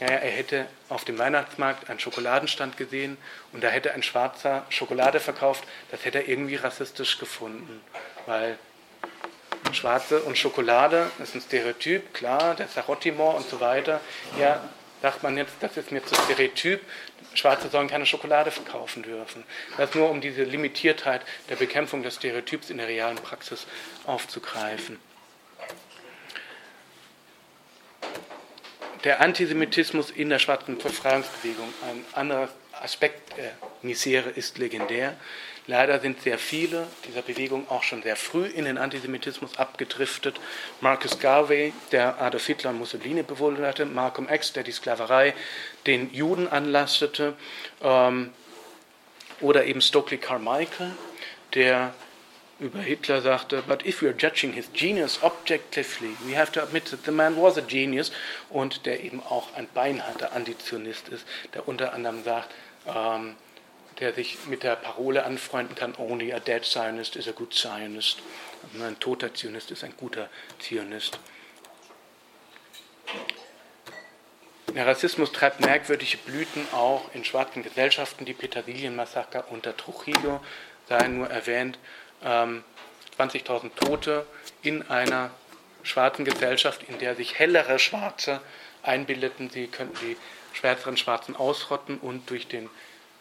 naja, 0.00 0.16
er 0.16 0.30
hätte 0.30 0.66
auf 0.88 1.04
dem 1.04 1.18
Weihnachtsmarkt 1.18 1.90
einen 1.90 1.98
Schokoladenstand 1.98 2.76
gesehen 2.76 3.16
und 3.52 3.64
da 3.64 3.68
hätte 3.68 3.94
ein 3.94 4.02
Schwarzer 4.02 4.64
Schokolade 4.68 5.18
verkauft. 5.18 5.64
Das 5.90 6.04
hätte 6.04 6.18
er 6.18 6.28
irgendwie 6.28 6.56
rassistisch 6.56 7.18
gefunden, 7.18 7.80
weil 8.28 8.58
Schwarze 9.72 10.20
und 10.20 10.38
Schokolade 10.38 11.10
ist 11.22 11.34
ein 11.34 11.40
Stereotyp, 11.40 12.14
klar, 12.14 12.54
der 12.54 12.68
Sarottimor 12.68 13.34
und 13.34 13.48
so 13.48 13.60
weiter. 13.60 14.00
Ja, 14.38 14.62
sagt 15.02 15.22
man 15.22 15.36
jetzt, 15.36 15.54
das 15.60 15.76
ist 15.76 15.90
mir 15.90 16.04
zu 16.04 16.14
Stereotyp, 16.14 16.80
Schwarze 17.34 17.68
sollen 17.68 17.88
keine 17.88 18.06
Schokolade 18.06 18.50
verkaufen 18.50 19.02
dürfen. 19.02 19.44
Das 19.76 19.94
nur 19.94 20.10
um 20.10 20.20
diese 20.20 20.42
Limitiertheit 20.42 21.22
der 21.48 21.56
Bekämpfung 21.56 22.02
des 22.02 22.16
Stereotyps 22.16 22.70
in 22.70 22.78
der 22.78 22.88
realen 22.88 23.16
Praxis 23.16 23.66
aufzugreifen. 24.06 24.98
Der 29.04 29.20
Antisemitismus 29.20 30.10
in 30.10 30.28
der 30.28 30.38
schwarzen 30.38 30.76
Befreiungsbewegung, 30.76 31.72
ein 31.88 32.04
anderer 32.14 32.48
Aspekt 32.72 33.36
der 33.36 33.52
Misere 33.82 34.30
ist 34.30 34.58
legendär. 34.58 35.16
Leider 35.68 36.00
sind 36.00 36.22
sehr 36.22 36.38
viele 36.38 36.86
dieser 37.06 37.20
Bewegung 37.20 37.68
auch 37.68 37.82
schon 37.82 38.02
sehr 38.02 38.16
früh 38.16 38.46
in 38.46 38.64
den 38.64 38.78
Antisemitismus 38.78 39.58
abgedriftet. 39.58 40.40
Marcus 40.80 41.18
Garvey, 41.20 41.74
der 41.92 42.18
Adolf 42.22 42.46
Hitler 42.46 42.70
und 42.70 42.78
Mussolini 42.78 43.22
bewunderte, 43.22 43.84
Malcolm 43.84 44.30
X, 44.30 44.54
der 44.54 44.62
die 44.62 44.72
Sklaverei 44.72 45.34
den 45.86 46.10
Juden 46.10 46.48
anlastete, 46.48 47.34
ähm, 47.82 48.32
oder 49.42 49.66
eben 49.66 49.82
Stokely 49.82 50.16
Carmichael, 50.16 50.92
der 51.52 51.92
über 52.60 52.78
Hitler 52.78 53.20
sagte, 53.20 53.62
but 53.68 53.84
if 53.84 54.00
we 54.00 54.08
are 54.08 54.16
judging 54.16 54.54
his 54.54 54.72
genius 54.72 55.22
objectively, 55.22 56.16
we 56.26 56.34
have 56.34 56.50
to 56.50 56.62
admit 56.62 56.86
that 56.86 57.04
the 57.04 57.10
man 57.10 57.36
was 57.36 57.58
a 57.58 57.60
genius, 57.60 58.10
und 58.48 58.86
der 58.86 59.04
eben 59.04 59.22
auch 59.22 59.54
ein 59.54 59.68
beinharter 59.74 60.32
Antizionist 60.32 61.10
ist, 61.10 61.26
der 61.52 61.68
unter 61.68 61.92
anderem 61.92 62.24
sagt, 62.24 62.54
ähm, 62.86 63.36
der 64.00 64.12
sich 64.12 64.38
mit 64.46 64.62
der 64.62 64.76
Parole 64.76 65.24
anfreunden 65.24 65.74
kann, 65.74 65.94
only 65.96 66.32
a 66.32 66.38
dead 66.38 66.64
Zionist 66.64 67.16
is 67.16 67.28
a 67.28 67.32
good 67.32 67.52
Zionist. 67.52 68.18
Ein 68.80 68.98
toter 68.98 69.34
Zionist 69.34 69.70
ist 69.70 69.84
ein 69.84 69.94
guter 69.96 70.28
Zionist. 70.58 71.18
Der 74.74 74.86
Rassismus 74.86 75.32
treibt 75.32 75.60
merkwürdige 75.60 76.18
Blüten 76.18 76.66
auch 76.72 77.12
in 77.14 77.24
schwarzen 77.24 77.62
Gesellschaften. 77.62 78.24
Die 78.24 78.34
Petersilienmassaker 78.34 79.50
unter 79.50 79.76
Trujillo 79.76 80.40
seien 80.88 81.18
nur 81.18 81.30
erwähnt. 81.30 81.78
20.000 82.22 82.64
ähm, 83.64 83.74
Tote 83.76 84.26
in 84.62 84.88
einer 84.88 85.30
schwarzen 85.82 86.24
Gesellschaft, 86.24 86.82
in 86.88 86.98
der 86.98 87.16
sich 87.16 87.38
hellere 87.38 87.78
Schwarze 87.78 88.40
einbildeten, 88.82 89.50
sie 89.50 89.68
könnten 89.68 89.96
die 90.00 90.16
schwärzeren 90.52 90.96
Schwarzen 90.96 91.36
ausrotten 91.36 91.98
und 91.98 92.28
durch 92.30 92.46
den 92.46 92.68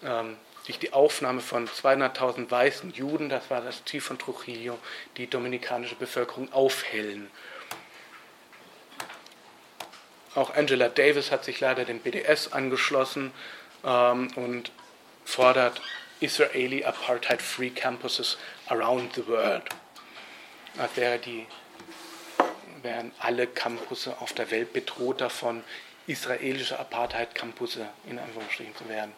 ähm, 0.04 0.38
durch 0.68 0.80
die 0.80 0.92
Aufnahme 0.92 1.40
von 1.40 1.66
200.000 1.66 2.52
weißen 2.52 2.92
Juden, 2.92 3.30
das 3.30 3.50
war 3.50 3.62
das 3.62 3.86
Ziel 3.86 4.02
von 4.02 4.20
Trujillo, 4.20 4.78
die 5.16 5.28
dominikanische 5.28 5.96
Bevölkerung 5.96 6.52
aufhellen. 6.52 7.32
Auch 10.36 10.54
Angela 10.54 10.90
Davis 10.90 11.32
hat 11.32 11.46
sich 11.46 11.62
leider 11.62 11.86
dem 11.86 12.00
BDS 12.00 12.52
angeschlossen 12.52 13.32
ähm, 13.86 14.28
und 14.36 14.72
fordert 15.24 15.82
Israeli 16.20 16.84
Apartheid-Free 16.84 17.70
Campuses 17.70 18.38
around 18.68 19.16
the 19.16 19.26
world. 19.26 19.64
als 20.78 20.96
wäre 20.98 21.18
die, 21.18 21.48
wären 22.82 23.14
alle 23.20 23.48
Campusse 23.48 24.20
auf 24.20 24.34
der 24.34 24.52
Welt 24.52 24.74
bedroht 24.74 25.22
davon, 25.22 25.64
israelische 26.08 26.78
Apartheid-Campusse 26.78 27.88
in 28.10 28.20
Anführungsstrichen 28.20 28.76
zu 28.76 28.90
werden. 28.90 29.14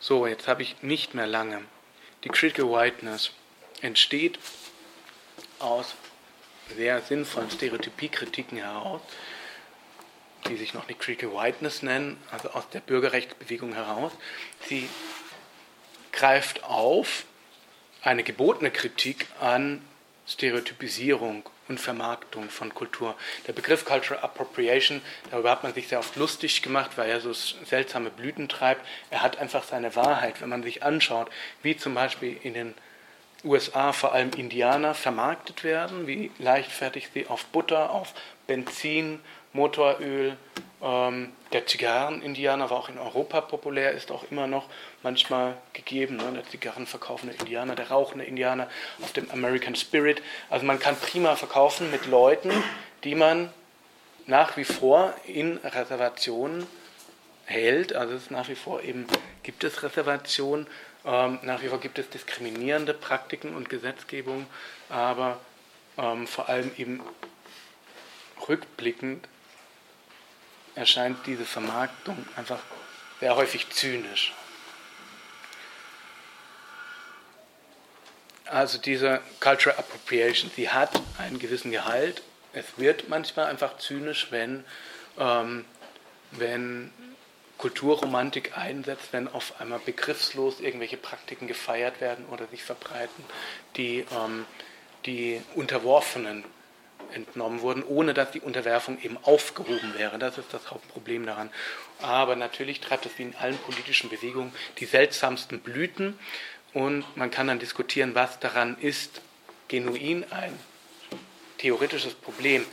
So, 0.00 0.26
jetzt 0.26 0.48
habe 0.48 0.62
ich 0.62 0.82
nicht 0.82 1.14
mehr 1.14 1.26
lange. 1.26 1.62
Die 2.24 2.28
Critical 2.28 2.70
Whiteness 2.70 3.30
entsteht 3.80 4.38
aus 5.58 5.94
sehr 6.76 7.00
sinnvollen 7.00 7.50
Stereotypiekritiken 7.50 8.58
heraus, 8.58 9.00
die 10.46 10.56
sich 10.56 10.74
noch 10.74 10.88
nicht 10.88 11.00
Critical 11.00 11.32
Whiteness 11.34 11.82
nennen, 11.82 12.22
also 12.30 12.50
aus 12.50 12.68
der 12.70 12.80
Bürgerrechtsbewegung 12.80 13.72
heraus. 13.72 14.12
Sie 14.68 14.88
greift 16.12 16.64
auf 16.64 17.24
eine 18.02 18.22
gebotene 18.22 18.70
Kritik 18.70 19.26
an 19.40 19.82
Stereotypisierung 20.26 21.48
und 21.68 21.80
Vermarktung 21.80 22.50
von 22.50 22.74
Kultur. 22.74 23.14
Der 23.46 23.52
Begriff 23.52 23.84
Cultural 23.84 24.22
Appropriation, 24.22 25.00
darüber 25.30 25.50
hat 25.50 25.62
man 25.62 25.74
sich 25.74 25.88
sehr 25.88 25.98
oft 25.98 26.16
lustig 26.16 26.62
gemacht, 26.62 26.92
weil 26.96 27.10
er 27.10 27.20
so 27.20 27.32
seltsame 27.32 28.10
Blüten 28.10 28.48
treibt. 28.48 28.86
Er 29.10 29.22
hat 29.22 29.38
einfach 29.38 29.64
seine 29.64 29.96
Wahrheit, 29.96 30.40
wenn 30.40 30.48
man 30.48 30.62
sich 30.62 30.82
anschaut, 30.82 31.30
wie 31.62 31.76
zum 31.76 31.94
Beispiel 31.94 32.36
in 32.42 32.54
den 32.54 32.74
USA 33.44 33.92
vor 33.92 34.14
allem 34.14 34.30
Indianer 34.30 34.94
vermarktet 34.94 35.64
werden, 35.64 36.06
wie 36.06 36.30
leichtfertig 36.38 37.10
sie 37.12 37.26
auf 37.26 37.44
Butter, 37.46 37.90
auf 37.90 38.14
Benzin, 38.46 39.20
Motoröl, 39.54 40.36
ähm, 40.82 41.32
der 41.52 41.66
Zigarren-Indianer 41.66 42.68
war 42.68 42.76
auch 42.76 42.88
in 42.88 42.98
Europa 42.98 43.40
populär, 43.40 43.92
ist 43.92 44.10
auch 44.10 44.30
immer 44.30 44.46
noch 44.46 44.68
manchmal 45.02 45.56
gegeben. 45.72 46.16
Ne? 46.16 46.32
Der 46.34 46.44
Zigarren 46.44 46.86
verkaufende 46.86 47.34
Indianer, 47.36 47.76
der 47.76 47.90
rauchende 47.90 48.24
Indianer 48.24 48.68
auf 49.00 49.12
dem 49.12 49.30
American 49.30 49.76
Spirit. 49.76 50.20
Also 50.50 50.66
man 50.66 50.80
kann 50.80 50.96
prima 50.96 51.36
verkaufen 51.36 51.90
mit 51.90 52.06
Leuten, 52.06 52.50
die 53.04 53.14
man 53.14 53.50
nach 54.26 54.56
wie 54.56 54.64
vor 54.64 55.14
in 55.26 55.58
Reservationen 55.58 56.66
hält. 57.46 57.94
Also 57.94 58.14
es 58.14 58.30
nach 58.30 58.48
wie 58.48 58.56
vor 58.56 58.82
eben 58.82 59.06
gibt 59.44 59.62
es 59.62 59.84
Reservationen, 59.84 60.66
ähm, 61.06 61.38
nach 61.42 61.62
wie 61.62 61.68
vor 61.68 61.78
gibt 61.78 61.98
es 61.98 62.10
diskriminierende 62.10 62.92
Praktiken 62.92 63.54
und 63.54 63.70
Gesetzgebung, 63.70 64.46
aber 64.88 65.38
ähm, 65.96 66.26
vor 66.26 66.48
allem 66.48 66.72
eben 66.76 67.00
rückblickend 68.48 69.28
erscheint 70.74 71.18
diese 71.26 71.44
Vermarktung 71.44 72.26
einfach 72.36 72.60
sehr 73.20 73.36
häufig 73.36 73.70
zynisch. 73.70 74.32
Also 78.46 78.78
diese 78.78 79.20
Cultural 79.40 79.78
Appropriation, 79.78 80.50
sie 80.54 80.68
hat 80.68 80.90
einen 81.18 81.38
gewissen 81.38 81.70
Gehalt. 81.70 82.22
Es 82.52 82.66
wird 82.76 83.08
manchmal 83.08 83.46
einfach 83.46 83.78
zynisch, 83.78 84.28
wenn, 84.30 84.64
ähm, 85.18 85.64
wenn 86.32 86.92
Kulturromantik 87.58 88.56
einsetzt, 88.58 89.08
wenn 89.12 89.28
auf 89.28 89.60
einmal 89.60 89.78
begriffslos 89.78 90.60
irgendwelche 90.60 90.96
Praktiken 90.96 91.46
gefeiert 91.46 92.00
werden 92.00 92.26
oder 92.26 92.46
sich 92.48 92.62
verbreiten, 92.62 93.24
die 93.76 94.04
ähm, 94.12 94.44
die 95.06 95.42
Unterworfenen 95.54 96.44
entnommen 97.14 97.60
wurden, 97.60 97.82
ohne 97.82 98.14
dass 98.14 98.30
die 98.30 98.40
Unterwerfung 98.40 98.98
eben 99.02 99.16
aufgehoben 99.22 99.94
wäre. 99.96 100.18
Das 100.18 100.38
ist 100.38 100.52
das 100.52 100.70
Hauptproblem 100.70 101.26
daran. 101.26 101.50
Aber 102.00 102.36
natürlich 102.36 102.80
treibt 102.80 103.06
es 103.06 103.18
wie 103.18 103.22
in 103.22 103.34
allen 103.36 103.56
politischen 103.58 104.10
Bewegungen 104.10 104.52
die 104.78 104.86
seltsamsten 104.86 105.60
Blüten 105.60 106.18
und 106.72 107.04
man 107.16 107.30
kann 107.30 107.46
dann 107.46 107.60
diskutieren, 107.60 108.14
was 108.14 108.40
daran 108.40 108.76
ist 108.80 109.20
genuin 109.68 110.24
ein 110.30 110.52
theoretisches 111.58 112.14
Problem. 112.14 112.66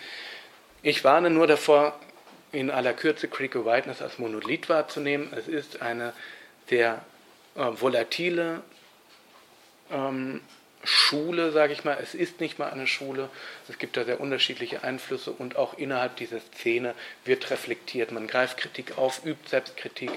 Ich 0.82 1.04
warne 1.04 1.30
nur 1.30 1.48
davor, 1.48 1.98
in 2.52 2.70
aller 2.70 2.94
Kürze 2.94 3.28
Critical 3.28 3.66
Whiteness 3.66 4.02
als 4.02 4.20
Monolith 4.20 4.68
wahrzunehmen. 4.68 5.32
Es 5.34 5.48
ist 5.48 5.82
eine 5.82 6.14
sehr 6.68 7.06
äh, 7.56 7.66
volatile 7.80 8.62
ähm, 9.90 10.42
Schule, 10.84 11.52
sage 11.52 11.74
ich 11.74 11.84
mal. 11.84 11.98
Es 12.02 12.16
ist 12.16 12.40
nicht 12.40 12.60
mal 12.60 12.72
eine 12.72 12.88
Schule. 12.88 13.30
Es 13.70 13.78
gibt 13.78 13.98
da 13.98 14.04
sehr 14.04 14.20
unterschiedliche 14.20 14.84
Einflüsse 14.84 15.32
und 15.32 15.56
auch 15.56 15.78
innerhalb 15.78 16.16
dieser 16.16 16.40
Szene 16.40 16.96
wird 17.26 17.52
reflektiert. 17.52 18.12
Man 18.12 18.28
greift 18.28 18.58
Kritik 18.58 18.98
auf, 18.98 19.26
übt 19.26 19.50
Selbstkritik, 19.50 20.12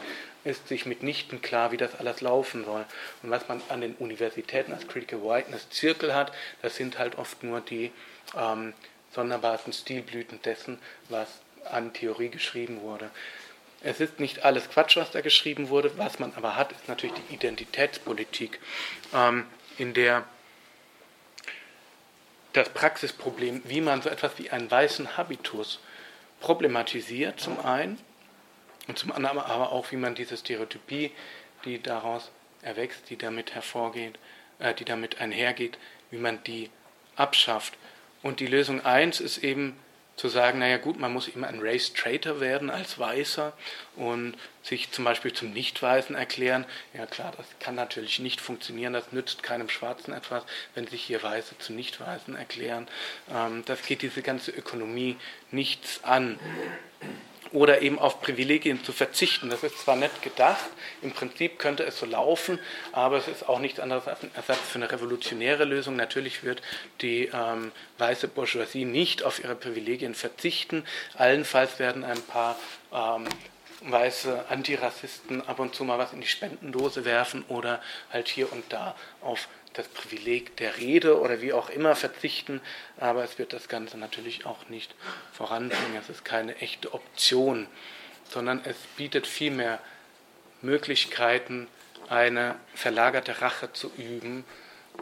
ist 0.44 0.68
sich 0.68 0.86
mitnichten 0.86 1.42
klar, 1.42 1.72
wie 1.72 1.76
das 1.76 1.98
alles 1.98 2.20
laufen 2.20 2.64
soll. 2.64 2.84
Und 3.22 3.30
was 3.30 3.48
man 3.48 3.62
an 3.68 3.80
den 3.80 3.94
Universitäten 3.94 4.72
als 4.72 4.86
Critical 4.86 5.22
Whiteness 5.22 5.68
Zirkel 5.70 6.14
hat, 6.14 6.32
das 6.62 6.76
sind 6.76 6.98
halt 6.98 7.18
oft 7.18 7.42
nur 7.42 7.60
die 7.60 7.92
ähm, 8.36 8.74
sonderbarsten 9.10 9.72
Stilblüten 9.72 10.40
dessen, 10.42 10.78
was 11.08 11.28
an 11.70 11.92
Theorie 11.92 12.28
geschrieben 12.28 12.80
wurde. 12.82 13.10
Es 13.82 14.00
ist 14.00 14.18
nicht 14.18 14.44
alles 14.44 14.70
Quatsch, 14.70 14.96
was 14.96 15.10
da 15.10 15.20
geschrieben 15.20 15.68
wurde. 15.68 15.96
Was 15.98 16.18
man 16.18 16.32
aber 16.36 16.56
hat, 16.56 16.72
ist 16.72 16.88
natürlich 16.88 17.16
die 17.28 17.34
Identitätspolitik, 17.34 18.58
ähm, 19.14 19.46
in 19.76 19.92
der 19.92 20.24
das 22.54 22.70
Praxisproblem, 22.70 23.62
wie 23.66 23.80
man 23.80 24.00
so 24.00 24.08
etwas 24.08 24.38
wie 24.38 24.50
einen 24.50 24.70
weißen 24.70 25.16
Habitus 25.16 25.80
problematisiert, 26.40 27.38
zum 27.38 27.60
einen, 27.60 27.98
und 28.86 28.98
zum 28.98 29.12
anderen 29.12 29.38
aber 29.38 29.72
auch, 29.72 29.90
wie 29.92 29.96
man 29.96 30.14
diese 30.14 30.36
Stereotypie, 30.36 31.10
die 31.64 31.82
daraus 31.82 32.30
erwächst, 32.62 33.10
die 33.10 33.16
damit 33.16 33.54
hervorgeht, 33.54 34.18
äh, 34.58 34.74
die 34.74 34.84
damit 34.84 35.20
einhergeht, 35.20 35.78
wie 36.10 36.18
man 36.18 36.42
die 36.44 36.70
abschafft. 37.16 37.74
Und 38.22 38.40
die 38.40 38.46
Lösung 38.46 38.84
1 38.84 39.20
ist 39.20 39.38
eben 39.38 39.78
zu 40.16 40.28
sagen, 40.28 40.60
naja 40.60 40.78
gut, 40.78 40.98
man 40.98 41.12
muss 41.12 41.28
immer 41.28 41.48
ein 41.48 41.60
Race 41.60 41.92
Traitor 41.92 42.40
werden 42.40 42.70
als 42.70 42.98
Weißer 42.98 43.52
und 43.96 44.36
sich 44.62 44.90
zum 44.92 45.04
Beispiel 45.04 45.32
zum 45.32 45.52
Nicht-Weißen 45.52 46.14
erklären. 46.14 46.64
Ja 46.92 47.06
klar, 47.06 47.32
das 47.36 47.46
kann 47.58 47.74
natürlich 47.74 48.20
nicht 48.20 48.40
funktionieren, 48.40 48.92
das 48.92 49.12
nützt 49.12 49.42
keinem 49.42 49.68
Schwarzen 49.68 50.12
etwas, 50.12 50.44
wenn 50.74 50.86
sich 50.86 51.02
hier 51.02 51.22
Weiße 51.22 51.58
zu 51.58 51.72
Nicht-Weißen 51.72 52.36
erklären. 52.36 52.86
Ähm, 53.32 53.64
das 53.66 53.82
geht 53.82 54.02
diese 54.02 54.22
ganze 54.22 54.52
Ökonomie 54.52 55.16
nichts 55.50 56.02
an 56.04 56.38
oder 57.54 57.82
eben 57.82 58.00
auf 58.00 58.20
Privilegien 58.20 58.82
zu 58.84 58.92
verzichten. 58.92 59.48
Das 59.48 59.62
ist 59.62 59.78
zwar 59.78 59.94
nett 59.94 60.22
gedacht, 60.22 60.64
im 61.02 61.12
Prinzip 61.12 61.58
könnte 61.58 61.84
es 61.84 61.98
so 61.98 62.04
laufen, 62.04 62.58
aber 62.92 63.16
es 63.16 63.28
ist 63.28 63.48
auch 63.48 63.60
nichts 63.60 63.78
anderes 63.78 64.08
als 64.08 64.22
ein 64.24 64.30
Ersatz 64.34 64.58
für 64.58 64.78
eine 64.78 64.90
revolutionäre 64.90 65.64
Lösung. 65.64 65.94
Natürlich 65.94 66.42
wird 66.42 66.62
die 67.00 67.30
ähm, 67.32 67.70
weiße 67.98 68.26
Bourgeoisie 68.26 68.84
nicht 68.84 69.22
auf 69.22 69.42
ihre 69.42 69.54
Privilegien 69.54 70.16
verzichten. 70.16 70.84
Allenfalls 71.14 71.78
werden 71.78 72.04
ein 72.04 72.20
paar 72.22 72.58
ähm, 72.92 73.28
weiße 73.82 74.46
Antirassisten 74.48 75.46
ab 75.46 75.60
und 75.60 75.76
zu 75.76 75.84
mal 75.84 75.98
was 75.98 76.12
in 76.12 76.20
die 76.20 76.26
Spendendose 76.26 77.04
werfen 77.04 77.44
oder 77.48 77.80
halt 78.12 78.26
hier 78.26 78.52
und 78.52 78.64
da 78.72 78.96
auf 79.20 79.48
das 79.74 79.88
Privileg 79.88 80.56
der 80.56 80.78
Rede 80.78 81.20
oder 81.20 81.42
wie 81.42 81.52
auch 81.52 81.68
immer 81.68 81.94
verzichten, 81.96 82.60
aber 82.96 83.24
es 83.24 83.38
wird 83.38 83.52
das 83.52 83.68
Ganze 83.68 83.98
natürlich 83.98 84.46
auch 84.46 84.68
nicht 84.68 84.94
voranbringen. 85.32 85.96
Es 86.00 86.08
ist 86.08 86.24
keine 86.24 86.56
echte 86.56 86.94
Option, 86.94 87.66
sondern 88.30 88.62
es 88.64 88.76
bietet 88.96 89.26
vielmehr 89.26 89.80
Möglichkeiten, 90.62 91.68
eine 92.08 92.56
verlagerte 92.74 93.40
Rache 93.40 93.72
zu 93.72 93.90
üben, 93.96 94.44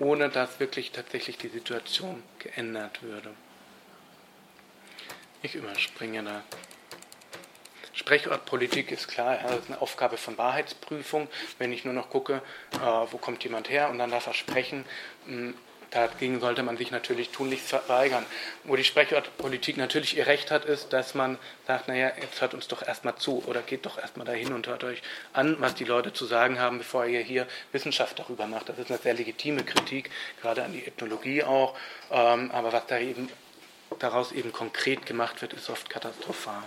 ohne 0.00 0.28
dass 0.28 0.58
wirklich 0.58 0.90
tatsächlich 0.92 1.37
die 1.37 1.48
Situation 1.48 2.22
geändert 2.38 3.02
würde. 3.02 3.30
Ich 5.42 5.54
überspringe 5.54 6.22
da 6.22 6.42
Sprechodpolitik 7.92 8.90
ist 8.90 9.09
klar, 9.09 9.38
das 9.42 9.61
ist 9.61 9.68
eine 9.68 9.81
Aufgabe 9.81 10.16
von 10.16 10.38
Wahrheitsprüfung. 10.38 11.28
Wenn 11.59 11.72
ich 11.72 11.85
nur 11.85 11.94
noch 11.94 12.09
gucke, 12.09 12.42
äh, 12.72 12.78
wo 13.11 13.18
kommt 13.18 13.44
jemand 13.44 13.68
her 13.68 13.90
und 13.90 13.98
dann 13.98 14.11
darf 14.11 14.26
er 14.26 14.35
sprechen, 14.35 14.85
hm, 15.27 15.54
dagegen 15.92 16.40
sollte 16.40 16.62
man 16.62 16.77
sich 16.77 16.90
natürlich 16.90 17.31
tunlichst 17.31 17.69
verweigern. 17.69 18.25
Wo 18.64 18.77
die 18.77 18.85
Sprechodpolitik 18.85 19.77
natürlich 19.77 20.17
ihr 20.17 20.27
Recht 20.27 20.50
hat, 20.50 20.64
ist, 20.64 20.92
dass 20.92 21.14
man 21.14 21.38
sagt, 21.67 21.88
naja, 21.88 22.10
jetzt 22.21 22.40
hört 22.40 22.54
uns 22.54 22.67
doch 22.67 22.83
erstmal 22.83 23.17
zu 23.17 23.44
oder 23.46 23.60
geht 23.60 23.85
doch 23.85 23.98
erstmal 23.98 24.27
dahin 24.27 24.52
und 24.52 24.67
hört 24.67 24.85
euch 24.85 25.02
an, 25.35 25.56
was 25.60 25.75
die 25.75 25.85
Leute 25.85 26.12
zu 26.12 26.25
sagen 26.25 26.58
haben, 26.58 26.79
bevor 26.79 27.04
ihr 27.04 27.21
hier 27.21 27.46
Wissenschaft 27.73 28.19
darüber 28.19 28.46
macht. 28.46 28.71
Das 28.71 28.79
ist 28.79 28.90
eine 28.90 28.98
sehr 28.98 29.14
legitime 29.14 29.64
Kritik, 29.64 30.10
gerade 30.40 30.64
an 30.64 30.73
die 30.73 30.87
Ethnologie 30.87 31.44
auch. 31.44 31.77
Ähm, 32.10 32.50
aber 32.52 32.73
was 32.73 32.87
da 32.87 32.98
eben, 32.98 33.29
daraus 33.98 34.33
eben 34.33 34.50
konkret 34.50 35.04
gemacht 35.04 35.42
wird, 35.42 35.52
ist 35.52 35.69
oft 35.69 35.90
katastrophal. 35.90 36.62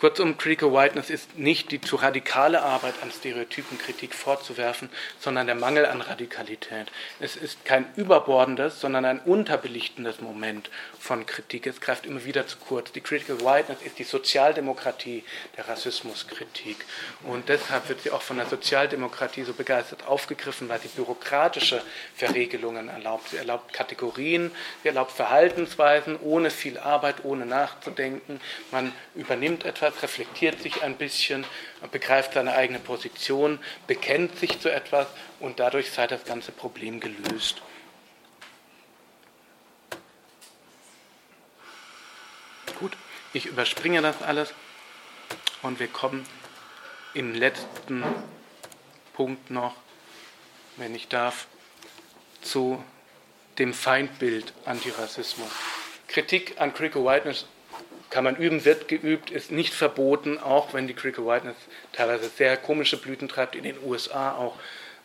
Kurzum, 0.00 0.38
Critical 0.38 0.72
Whiteness 0.72 1.10
ist 1.10 1.36
nicht 1.36 1.72
die 1.72 1.80
zu 1.82 1.96
radikale 1.96 2.62
Arbeit 2.62 2.94
an 3.02 3.10
Stereotypenkritik 3.10 4.14
vorzuwerfen, 4.14 4.88
sondern 5.18 5.46
der 5.46 5.56
Mangel 5.56 5.84
an 5.84 6.00
Radikalität. 6.00 6.90
Es 7.18 7.36
ist 7.36 7.66
kein 7.66 7.84
überbordendes, 7.96 8.80
sondern 8.80 9.04
ein 9.04 9.20
unterbelichtendes 9.20 10.22
Moment 10.22 10.70
von 10.98 11.26
Kritik. 11.26 11.66
Es 11.66 11.82
greift 11.82 12.06
immer 12.06 12.24
wieder 12.24 12.46
zu 12.46 12.56
kurz. 12.56 12.92
Die 12.92 13.02
Critical 13.02 13.42
Whiteness 13.42 13.82
ist 13.82 13.98
die 13.98 14.04
Sozialdemokratie 14.04 15.22
der 15.58 15.68
Rassismuskritik. 15.68 16.78
Und 17.24 17.50
deshalb 17.50 17.90
wird 17.90 18.00
sie 18.00 18.10
auch 18.10 18.22
von 18.22 18.38
der 18.38 18.46
Sozialdemokratie 18.46 19.44
so 19.44 19.52
begeistert 19.52 20.06
aufgegriffen, 20.06 20.70
weil 20.70 20.80
sie 20.80 20.88
bürokratische 20.88 21.82
Verregelungen 22.16 22.88
erlaubt. 22.88 23.28
Sie 23.28 23.36
erlaubt 23.36 23.74
Kategorien, 23.74 24.50
sie 24.82 24.88
erlaubt 24.88 25.12
Verhaltensweisen 25.12 26.18
ohne 26.18 26.48
viel 26.48 26.78
Arbeit, 26.78 27.16
ohne 27.22 27.44
nachzudenken. 27.44 28.40
Man 28.70 28.94
übernimmt 29.14 29.66
etwas 29.66 29.89
etwas, 29.90 30.02
reflektiert 30.02 30.60
sich 30.62 30.82
ein 30.82 30.96
bisschen, 30.96 31.44
begreift 31.90 32.34
seine 32.34 32.54
eigene 32.54 32.78
Position, 32.78 33.58
bekennt 33.86 34.38
sich 34.38 34.60
zu 34.60 34.70
etwas 34.70 35.06
und 35.38 35.60
dadurch 35.60 35.90
sei 35.90 36.06
das 36.06 36.24
ganze 36.24 36.52
Problem 36.52 37.00
gelöst. 37.00 37.62
Gut, 42.78 42.96
ich 43.32 43.46
überspringe 43.46 44.00
das 44.00 44.22
alles 44.22 44.54
und 45.62 45.80
wir 45.80 45.88
kommen 45.88 46.26
im 47.12 47.34
letzten 47.34 48.04
Punkt 49.12 49.50
noch, 49.50 49.74
wenn 50.76 50.94
ich 50.94 51.08
darf, 51.08 51.46
zu 52.40 52.82
dem 53.58 53.74
Feindbild 53.74 54.54
Antirassismus. 54.64 55.50
Kritik 56.08 56.58
an 56.58 56.72
Critical 56.72 57.04
Whiteness 57.04 57.44
kann 58.10 58.24
man 58.24 58.36
üben, 58.36 58.64
wird 58.64 58.88
geübt, 58.88 59.30
ist 59.30 59.52
nicht 59.52 59.72
verboten, 59.72 60.38
auch 60.38 60.74
wenn 60.74 60.88
die 60.88 60.94
Critical 60.94 61.26
Whiteness 61.26 61.56
teilweise 61.92 62.28
sehr 62.28 62.56
komische 62.56 62.96
Blüten 62.96 63.28
treibt, 63.28 63.54
in 63.54 63.62
den 63.62 63.76
USA 63.84 64.32
auch 64.32 64.56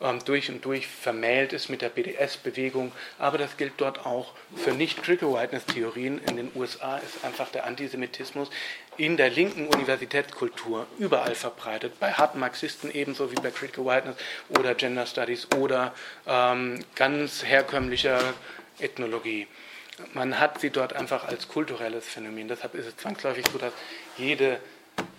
ähm, 0.01 0.19
durch 0.25 0.49
und 0.49 0.65
durch 0.65 0.87
vermählt 0.87 1.53
ist 1.53 1.69
mit 1.69 1.81
der 1.81 1.89
BDS-Bewegung. 1.89 2.91
Aber 3.19 3.37
das 3.37 3.57
gilt 3.57 3.73
dort 3.77 4.05
auch 4.05 4.33
für 4.55 4.71
nicht-Critical 4.71 5.33
Whiteness-Theorien. 5.33 6.19
In 6.27 6.37
den 6.37 6.51
USA 6.55 6.97
ist 6.97 7.23
einfach 7.23 7.49
der 7.49 7.65
Antisemitismus 7.65 8.49
in 8.97 9.17
der 9.17 9.29
linken 9.29 9.67
Universitätskultur 9.67 10.87
überall 10.97 11.35
verbreitet, 11.35 11.99
bei 11.99 12.11
harten 12.13 12.39
Marxisten 12.39 12.89
ebenso 12.91 13.31
wie 13.31 13.35
bei 13.35 13.51
Critical 13.51 13.85
Whiteness 13.85 14.15
oder 14.49 14.73
Gender 14.73 15.05
Studies 15.05 15.47
oder 15.57 15.93
ähm, 16.27 16.83
ganz 16.95 17.43
herkömmlicher 17.43 18.33
Ethnologie 18.79 19.47
man 20.13 20.39
hat 20.39 20.59
sie 20.59 20.69
dort 20.69 20.93
einfach 20.93 21.25
als 21.25 21.47
kulturelles 21.47 22.07
Phänomen. 22.07 22.47
Deshalb 22.47 22.75
ist 22.75 22.85
es 22.85 22.97
zwangsläufig 22.97 23.45
so, 23.51 23.57
dass 23.57 23.73
jede 24.17 24.59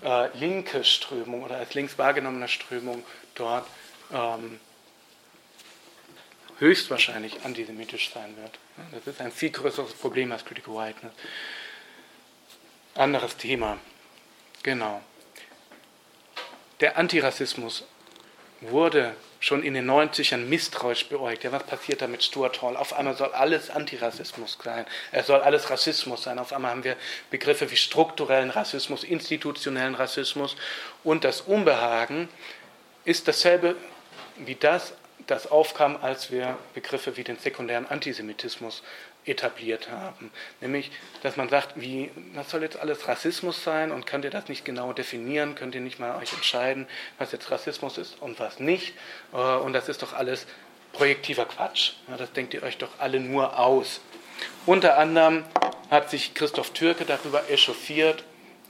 äh, 0.05 0.37
linke 0.39 0.85
Strömung 0.85 1.43
oder 1.43 1.57
als 1.57 1.74
links 1.74 1.99
wahrgenommene 1.99 2.49
Strömung 2.49 3.05
dort 3.35 3.66
ähm, 4.12 4.61
höchstwahrscheinlich 6.59 7.45
antisemitisch 7.45 8.11
sein 8.12 8.37
wird. 8.37 8.59
Das 8.93 9.07
ist 9.07 9.20
ein 9.20 9.33
viel 9.33 9.51
größeres 9.51 9.95
Problem 9.95 10.33
als 10.33 10.45
Critical 10.45 10.74
Whiteness. 10.74 11.12
Anderes 12.95 13.37
Thema. 13.37 13.79
Genau. 14.62 15.03
Der 16.81 16.97
Antirassismus 16.97 17.85
wurde 18.61 19.14
schon 19.47 19.63
in 19.63 19.75
den 19.75 19.89
90ern 19.89 20.39
misstrauisch 20.39 21.09
beäugt. 21.09 21.45
Ja, 21.45 21.53
was 21.53 21.63
passiert 21.63 22.03
da 22.03 22.09
mit 22.09 22.25
Stuart 22.25 22.63
Hall? 22.63 22.77
Auf 22.77 22.93
einmal 22.93 23.17
soll 23.17 23.33
alles 23.33 23.71
Antirassismus 23.71 24.59
sein. 24.63 24.85
Es 25.13 25.29
soll 25.29 25.41
alles 25.41 25.71
Rassismus 25.71 26.25
sein. 26.25 26.41
Auf 26.41 26.53
einmal 26.53 26.73
haben 26.73 26.83
wir 26.83 26.97
Begriffe 27.31 27.71
wie 27.71 27.77
strukturellen 27.77 28.51
Rassismus, 28.51 29.05
institutionellen 29.05 29.95
Rassismus. 29.95 30.57
Und 31.05 31.23
das 31.23 31.43
Unbehagen 31.43 32.29
ist 33.05 33.29
dasselbe 33.29 33.77
wie 34.37 34.57
das, 34.57 34.95
das 35.29 35.51
aufkam, 35.51 35.97
als 36.03 36.33
wir 36.33 36.59
Begriffe 36.75 37.17
wie 37.17 37.25
den 37.25 37.39
sekundären 37.39 37.87
Antisemitismus 37.87 38.83
etabliert 39.27 39.91
haben. 39.91 40.31
Nämlich, 40.61 40.91
dass 41.22 41.37
man 41.37 41.49
sagt, 41.49 41.72
wie, 41.77 42.11
was 42.35 42.51
soll 42.51 42.62
jetzt 42.62 42.79
alles 42.79 43.09
Rassismus 43.09 43.62
sein 43.62 43.91
und 43.91 44.07
könnt 44.07 44.24
ihr 44.24 44.31
das 44.31 44.49
nicht 44.49 44.64
genau 44.64 44.93
definieren, 44.93 45.55
könnt 45.55 45.74
ihr 45.74 45.81
nicht 45.81 45.99
mal 45.99 46.16
euch 46.16 46.33
entscheiden, 46.33 46.87
was 47.18 47.33
jetzt 47.33 47.51
Rassismus 47.51 47.99
ist 47.99 48.20
und 48.20 48.39
was 48.39 48.61
nicht. 48.61 48.95
Äh, 49.33 49.37
und 49.37 49.72
das 49.72 49.89
ist 49.89 50.03
doch 50.03 50.12
alles 50.12 50.47
projektiver 50.93 51.45
Quatsch. 51.45 51.93
Das 52.16 52.33
denkt 52.33 52.55
ihr 52.55 52.62
euch 52.62 52.79
doch 52.79 52.91
alle 52.99 53.20
nur 53.20 53.59
aus. 53.59 54.01
Unter 54.64 54.99
anderem 54.99 55.45
hat 55.91 56.11
sich 56.11 56.35
Christoph 56.35 56.70
Türke 56.70 57.05
darüber 57.05 57.51
echauffiert 57.51 58.24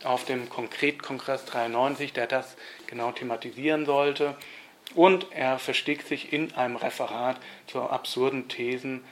auf 0.05 0.25
dem 0.25 0.49
Konkretkongress 0.49 1.45
93, 1.47 2.13
der 2.13 2.27
das 2.27 2.57
genau 2.87 3.13
thematisieren 3.13 3.87
sollte. 3.87 4.37
Und 4.95 5.27
er 5.33 5.59
verstieg 5.59 6.03
sich 6.03 6.33
in 6.33 6.55
einem 6.55 6.77
Referat 6.77 7.37
zu 7.67 7.81
absurden 7.81 8.49
Thesen 8.49 9.05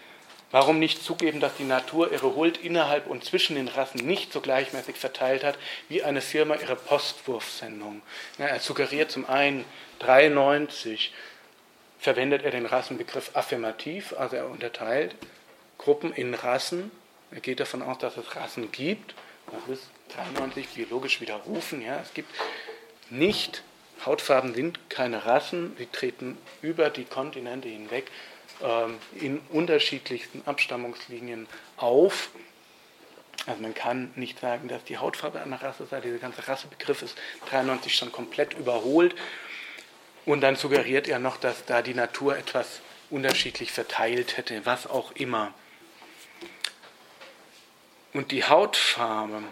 Warum 0.54 0.78
nicht 0.78 1.02
zugeben, 1.02 1.40
dass 1.40 1.56
die 1.56 1.64
Natur 1.64 2.12
ihre 2.12 2.36
Huld 2.36 2.58
innerhalb 2.58 3.08
und 3.08 3.24
zwischen 3.24 3.56
den 3.56 3.66
Rassen 3.66 4.06
nicht 4.06 4.32
so 4.32 4.40
gleichmäßig 4.40 4.94
verteilt 4.94 5.42
hat, 5.42 5.58
wie 5.88 6.04
eine 6.04 6.20
Firma 6.20 6.54
ihre 6.54 6.76
Postwurfsendung? 6.76 8.02
Ja, 8.38 8.44
er 8.44 8.60
suggeriert 8.60 9.10
zum 9.10 9.28
einen 9.28 9.64
93 9.98 11.12
verwendet 11.98 12.44
er 12.44 12.52
den 12.52 12.66
Rassenbegriff 12.66 13.32
affirmativ, 13.34 14.14
also 14.16 14.36
er 14.36 14.48
unterteilt 14.48 15.16
Gruppen 15.76 16.12
in 16.12 16.34
Rassen. 16.34 16.92
Er 17.32 17.40
geht 17.40 17.58
davon 17.58 17.82
aus, 17.82 17.98
dass 17.98 18.16
es 18.16 18.36
Rassen 18.36 18.70
gibt. 18.70 19.16
Das 19.50 19.76
ist 19.76 19.90
93 20.14 20.68
biologisch 20.68 21.20
widerrufen. 21.20 21.82
Ja. 21.82 21.98
Es 22.00 22.14
gibt 22.14 22.32
nicht, 23.10 23.64
Hautfarben 24.06 24.54
sind 24.54 24.88
keine 24.88 25.26
Rassen, 25.26 25.74
sie 25.78 25.86
treten 25.86 26.38
über 26.62 26.90
die 26.90 27.06
Kontinente 27.06 27.66
hinweg 27.66 28.08
in 29.14 29.40
unterschiedlichsten 29.50 30.42
Abstammungslinien 30.46 31.46
auf. 31.76 32.30
Also 33.46 33.60
man 33.60 33.74
kann 33.74 34.10
nicht 34.16 34.40
sagen, 34.40 34.68
dass 34.68 34.84
die 34.84 34.98
Hautfarbe 34.98 35.40
einer 35.40 35.60
Rasse 35.60 35.86
sei. 35.86 36.00
Dieser 36.00 36.18
ganze 36.18 36.46
Rassebegriff 36.48 37.02
ist 37.02 37.16
93 37.50 37.94
schon 37.94 38.12
komplett 38.12 38.54
überholt. 38.54 39.14
Und 40.24 40.40
dann 40.40 40.56
suggeriert 40.56 41.08
er 41.08 41.18
noch, 41.18 41.36
dass 41.36 41.66
da 41.66 41.82
die 41.82 41.94
Natur 41.94 42.38
etwas 42.38 42.80
unterschiedlich 43.10 43.72
verteilt 43.72 44.38
hätte, 44.38 44.64
was 44.64 44.86
auch 44.86 45.12
immer. 45.12 45.52
Und 48.14 48.30
die 48.30 48.44
Hautfarbe 48.44 49.42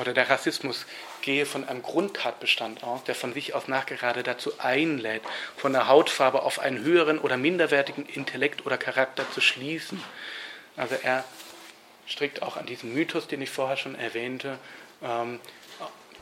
oder 0.00 0.14
der 0.14 0.28
Rassismus 0.28 0.86
gehe 1.22 1.46
von 1.46 1.68
einem 1.68 1.82
Grundtatbestand 1.82 2.82
aus, 2.84 3.04
der 3.04 3.14
von 3.14 3.32
sich 3.32 3.54
aus 3.54 3.68
nachgerade 3.68 4.22
dazu 4.22 4.52
einlädt, 4.58 5.22
von 5.56 5.72
der 5.72 5.88
Hautfarbe 5.88 6.42
auf 6.42 6.58
einen 6.58 6.82
höheren 6.82 7.18
oder 7.18 7.36
minderwertigen 7.36 8.06
Intellekt 8.06 8.66
oder 8.66 8.78
Charakter 8.78 9.30
zu 9.32 9.40
schließen. 9.40 10.02
Also 10.76 10.96
er 11.02 11.24
strickt 12.06 12.42
auch 12.42 12.56
an 12.56 12.66
diesen 12.66 12.92
Mythos, 12.94 13.28
den 13.28 13.42
ich 13.42 13.50
vorher 13.50 13.76
schon 13.76 13.94
erwähnte, 13.94 14.58
ähm, 15.02 15.40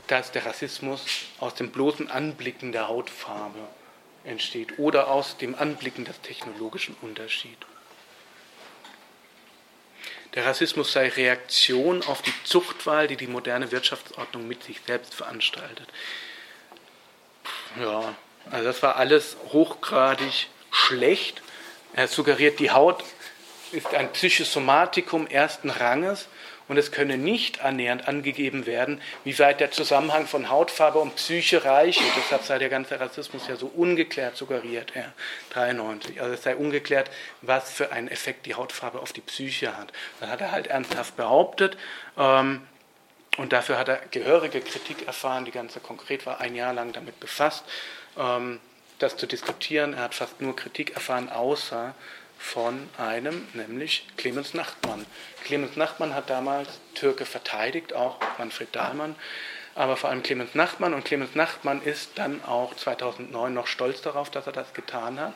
dass 0.07 0.31
der 0.31 0.45
Rassismus 0.45 1.05
aus 1.39 1.55
dem 1.55 1.71
bloßen 1.71 2.09
Anblicken 2.09 2.71
der 2.71 2.87
Hautfarbe 2.87 3.59
entsteht 4.23 4.79
oder 4.79 5.09
aus 5.09 5.37
dem 5.37 5.55
Anblicken 5.55 6.05
des 6.05 6.19
technologischen 6.21 6.95
Unterschieds. 7.01 7.65
Der 10.35 10.45
Rassismus 10.45 10.91
sei 10.91 11.09
Reaktion 11.09 12.03
auf 12.03 12.21
die 12.21 12.33
Zuchtwahl, 12.43 13.07
die 13.07 13.17
die 13.17 13.27
moderne 13.27 13.71
Wirtschaftsordnung 13.71 14.47
mit 14.47 14.63
sich 14.63 14.79
selbst 14.85 15.15
veranstaltet. 15.15 15.87
Ja, 17.79 18.15
also 18.51 18.65
das 18.65 18.83
war 18.83 18.95
alles 18.97 19.37
hochgradig 19.51 20.47
schlecht. 20.71 21.41
Er 21.93 22.07
suggeriert, 22.07 22.59
die 22.59 22.71
Haut 22.71 23.03
ist 23.71 23.93
ein 23.93 24.11
Psychosomatikum 24.11 25.27
ersten 25.27 25.69
Ranges 25.69 26.27
und 26.69 26.77
es 26.77 26.91
könne 26.91 27.17
nicht 27.17 27.61
annähernd 27.61 28.07
angegeben 28.07 28.65
werden, 28.65 29.01
wie 29.25 29.37
weit 29.39 29.59
der 29.59 29.71
Zusammenhang 29.71 30.27
von 30.27 30.49
Hautfarbe 30.49 30.99
und 30.99 31.15
Psyche 31.15 31.65
reiche. 31.65 32.03
Deshalb 32.15 32.43
sei 32.43 32.59
der 32.59 32.69
ganze 32.69 32.99
Rassismus 32.99 33.47
ja 33.47 33.55
so 33.55 33.65
ungeklärt, 33.65 34.37
suggeriert 34.37 34.91
er 34.95 35.11
93. 35.49 36.21
Also 36.21 36.35
es 36.35 36.43
sei 36.43 36.55
ungeklärt, 36.55 37.09
was 37.41 37.71
für 37.71 37.91
einen 37.91 38.07
Effekt 38.07 38.45
die 38.45 38.53
Hautfarbe 38.53 38.99
auf 38.99 39.11
die 39.11 39.21
Psyche 39.21 39.75
hat. 39.75 39.91
Das 40.21 40.29
hat 40.29 40.41
er 40.41 40.51
halt 40.51 40.67
ernsthaft 40.67 41.17
behauptet. 41.17 41.75
Ähm, 42.17 42.61
und 43.37 43.51
dafür 43.51 43.79
hat 43.79 43.87
er 43.87 44.01
gehörige 44.11 44.61
Kritik 44.61 45.07
erfahren. 45.07 45.45
Die 45.45 45.51
ganze 45.51 45.79
konkret 45.79 46.25
war 46.27 46.39
ein 46.39 46.55
Jahr 46.55 46.73
lang 46.73 46.91
damit 46.93 47.19
befasst, 47.19 47.63
ähm, 48.17 48.59
das 48.99 49.17
zu 49.17 49.25
diskutieren. 49.25 49.93
Er 49.93 50.03
hat 50.03 50.13
fast 50.13 50.39
nur 50.39 50.55
Kritik 50.55 50.93
erfahren, 50.93 51.29
außer 51.29 51.95
von 52.39 52.89
einem, 52.97 53.47
nämlich 53.53 54.07
Clemens 54.17 54.53
Nachtmann. 54.53 55.05
Clemens 55.43 55.75
Nachtmann 55.75 56.15
hat 56.15 56.29
damals 56.29 56.69
Türke 56.95 57.25
verteidigt, 57.25 57.93
auch 57.93 58.17
Manfred 58.39 58.75
Dahlmann, 58.75 59.15
aber 59.75 59.97
vor 59.97 60.09
allem 60.09 60.23
Clemens 60.23 60.55
Nachtmann. 60.55 60.93
Und 60.93 61.05
Clemens 61.05 61.35
Nachtmann 61.35 61.81
ist 61.83 62.11
dann 62.15 62.43
auch 62.43 62.75
2009 62.75 63.53
noch 63.53 63.67
stolz 63.67 64.01
darauf, 64.01 64.31
dass 64.31 64.47
er 64.47 64.53
das 64.53 64.73
getan 64.73 65.19
hat. 65.19 65.35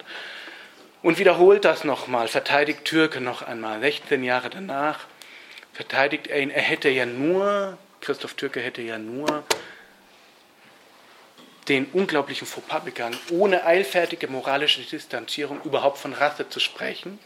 Und 1.03 1.19
wiederholt 1.19 1.65
das 1.65 1.83
nochmal, 1.83 2.29
verteidigt 2.29 2.85
Türke 2.85 3.21
noch 3.21 3.41
einmal. 3.41 3.81
16 3.81 4.23
Jahre 4.23 4.49
danach 4.49 5.01
verteidigt 5.73 6.27
er 6.27 6.39
ihn. 6.39 6.49
Er 6.49 6.61
hätte 6.61 6.89
ja 6.89 7.05
nur 7.05 7.77
Christoph 8.03 8.33
Türke 8.33 8.59
hätte 8.59 8.81
ja 8.81 8.97
nur 8.97 9.43
den 11.67 11.85
unglaublichen 11.93 12.47
Fauxpas 12.47 12.81
begangen, 12.81 13.17
ohne 13.31 13.65
eilfertige 13.65 14.27
moralische 14.27 14.81
Distanzierung 14.81 15.61
überhaupt 15.63 15.97
von 15.97 16.13
Rasse 16.13 16.49
zu 16.49 16.59
sprechen, 16.59 17.19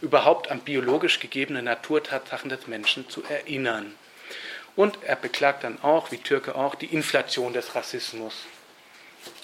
überhaupt 0.00 0.50
an 0.50 0.60
biologisch 0.60 1.20
gegebene 1.20 1.62
Naturtatsachen 1.62 2.50
des 2.50 2.66
Menschen 2.66 3.08
zu 3.08 3.22
erinnern. 3.24 3.94
Und 4.76 5.02
er 5.02 5.16
beklagt 5.16 5.64
dann 5.64 5.82
auch, 5.82 6.12
wie 6.12 6.18
Türke 6.18 6.54
auch, 6.54 6.74
die 6.74 6.86
Inflation 6.86 7.52
des 7.52 7.74
Rassismus. 7.74 8.34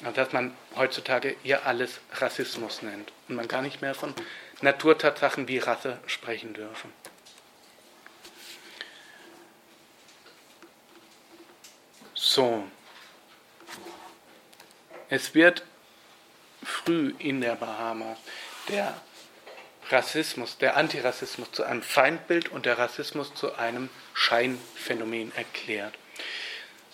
Also 0.03 0.13
dass 0.13 0.33
man 0.33 0.55
heutzutage 0.77 1.37
ja 1.43 1.63
alles 1.65 2.01
Rassismus 2.13 2.83
nennt 2.83 3.13
und 3.29 3.37
man 3.37 3.49
gar 3.49 3.63
nicht 3.63 3.83
mehr 3.83 3.95
von 3.95 4.15
Naturtatsachen 4.61 5.49
wie 5.49 5.59
Rasse 5.59 5.99
sprechen 6.07 6.55
dürfe. 6.55 6.89
So. 12.15 12.65
Es 15.09 15.35
wird 15.35 15.63
früh 16.63 17.15
in 17.19 17.41
der 17.41 17.57
Bahamas 17.57 18.19
der 18.69 19.01
Rassismus, 19.91 20.57
der 20.59 20.77
Antirassismus 20.77 21.53
zu 21.53 21.65
einem 21.65 21.83
Feindbild 21.83 22.49
und 22.49 22.67
der 22.67 22.79
Rassismus 22.79 23.35
zu 23.35 23.55
einem 23.55 23.91
Scheinphänomen 24.15 25.35
erklärt. 25.37 25.95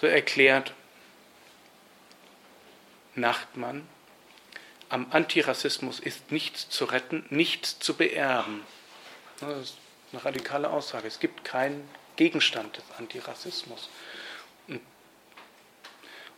So 0.00 0.06
erklärt 0.06 0.72
Nachtmann, 3.14 3.86
am 4.88 5.06
Antirassismus 5.10 6.00
ist 6.00 6.32
nichts 6.32 6.68
zu 6.68 6.84
retten, 6.84 7.24
nichts 7.30 7.78
zu 7.78 7.94
beerben. 7.94 8.64
Das 9.38 9.56
ist 9.58 9.78
eine 10.12 10.24
radikale 10.24 10.68
Aussage. 10.68 11.06
Es 11.06 11.20
gibt 11.20 11.44
keinen 11.44 11.88
Gegenstand 12.16 12.76
des 12.76 12.84
Antirassismus. 12.98 13.88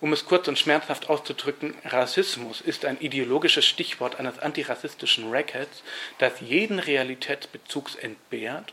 Um 0.03 0.13
es 0.13 0.27
kurz 0.27 0.49
und 0.49 0.59
schmerzhaft 0.59 1.09
auszudrücken, 1.09 1.77
Rassismus 1.85 2.61
ist 2.61 2.85
ein 2.85 2.99
ideologisches 2.99 3.65
Stichwort 3.65 4.19
eines 4.19 4.41
antirassistischen 4.41 5.31
Rackets, 5.31 5.85
das 6.19 6.33
jeden 6.41 6.81
Realitätsbezugs 6.81 7.95
entbehrt, 7.95 8.73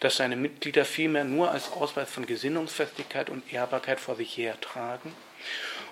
das 0.00 0.16
seine 0.16 0.34
Mitglieder 0.34 0.86
vielmehr 0.86 1.24
nur 1.24 1.50
als 1.50 1.70
Ausweis 1.72 2.10
von 2.10 2.24
Gesinnungsfestigkeit 2.24 3.28
und 3.28 3.52
Ehrbarkeit 3.52 4.00
vor 4.00 4.16
sich 4.16 4.34
hertragen 4.38 5.12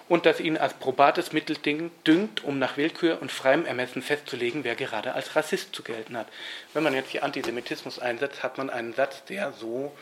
und 0.08 0.24
das 0.24 0.40
ihn 0.40 0.56
als 0.56 0.72
probates 0.72 1.34
Mittel 1.34 1.58
düngt, 2.06 2.42
um 2.42 2.58
nach 2.58 2.78
Willkür 2.78 3.20
und 3.20 3.30
freiem 3.30 3.66
Ermessen 3.66 4.00
festzulegen, 4.00 4.64
wer 4.64 4.76
gerade 4.76 5.12
als 5.12 5.36
Rassist 5.36 5.74
zu 5.74 5.82
gelten 5.82 6.16
hat. 6.16 6.28
Wenn 6.72 6.84
man 6.84 6.94
jetzt 6.94 7.10
hier 7.10 7.22
Antisemitismus 7.22 7.98
einsetzt, 7.98 8.42
hat 8.42 8.56
man 8.56 8.70
einen 8.70 8.94
Satz, 8.94 9.26
der 9.26 9.52
so 9.52 9.94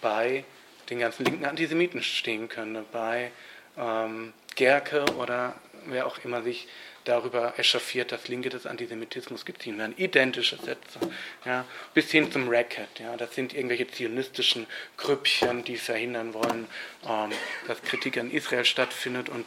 bei 0.00 0.44
den 0.90 0.98
ganzen 0.98 1.24
linken 1.24 1.44
Antisemiten 1.44 2.02
stehen 2.02 2.48
könnte, 2.48 2.84
bei 2.90 3.30
ähm, 3.78 4.32
Gerke 4.54 5.04
oder 5.16 5.54
wer 5.86 6.06
auch 6.06 6.18
immer 6.24 6.42
sich 6.42 6.68
darüber 7.04 7.58
echauffiert, 7.58 8.12
dass 8.12 8.28
Linke 8.28 8.48
des 8.48 8.66
Antisemitismus 8.66 9.44
geziehen 9.44 9.78
werden. 9.78 9.94
Identische 9.96 10.56
Sätze, 10.56 10.98
ja, 11.44 11.64
bis 11.92 12.10
hin 12.10 12.32
zum 12.32 12.48
Racket. 12.48 12.98
Ja, 12.98 13.16
das 13.16 13.34
sind 13.34 13.54
irgendwelche 13.54 13.86
zionistischen 13.88 14.66
Grüppchen, 14.96 15.64
die 15.64 15.76
verhindern 15.76 16.32
wollen, 16.34 16.66
ähm, 17.06 17.30
dass 17.66 17.82
Kritik 17.82 18.16
an 18.16 18.30
Israel 18.30 18.64
stattfindet 18.64 19.28
und 19.28 19.44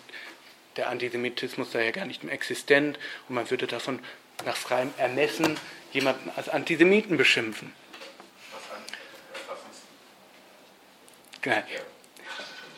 der 0.76 0.90
Antisemitismus 0.90 1.72
sei 1.72 1.86
ja 1.86 1.92
gar 1.92 2.06
nicht 2.06 2.24
mehr 2.24 2.34
existent 2.34 3.00
und 3.28 3.36
man 3.36 3.50
würde 3.50 3.66
davon 3.66 4.00
nach 4.46 4.56
freiem 4.56 4.94
Ermessen 4.98 5.58
jemanden 5.92 6.32
als 6.36 6.50
Antisemiten 6.50 7.18
beschimpfen. 7.18 7.74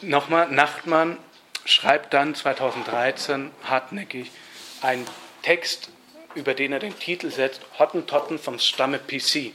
Nochmal, 0.02 0.50
Nachtmann 0.50 1.18
schreibt 1.70 2.14
dann 2.14 2.34
2013 2.34 3.52
hartnäckig 3.64 4.32
einen 4.82 5.06
Text, 5.44 5.90
über 6.34 6.54
den 6.54 6.74
er 6.74 6.80
den 6.80 6.98
Titel 6.98 7.30
setzt, 7.30 7.62
Hottentotten 7.78 8.40
vom 8.40 8.58
Stamme 8.60 8.98
PC. 8.98 9.52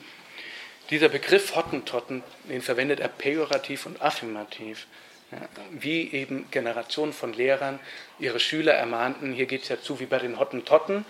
Dieser 0.91 1.09
Begriff 1.09 1.57
Hottentotten, 1.57 2.23
den 2.45 2.63
verwendet 2.63 3.01
er 3.01 3.09
pejorativ 3.09 3.87
und 3.87 4.01
affirmativ. 4.01 4.87
Ja, 5.33 5.39
wie 5.73 6.13
eben 6.13 6.49
Generationen 6.51 7.13
von 7.13 7.33
Lehrern 7.33 7.81
ihre 8.19 8.39
Schüler 8.39 8.75
ermahnten, 8.75 9.33
hier 9.33 9.47
geht 9.47 9.63
es 9.63 9.69
ja 9.69 9.81
zu 9.81 9.99
wie 9.99 10.07
bei 10.07 10.19
den 10.19 10.39
Hottentotten 10.39 11.05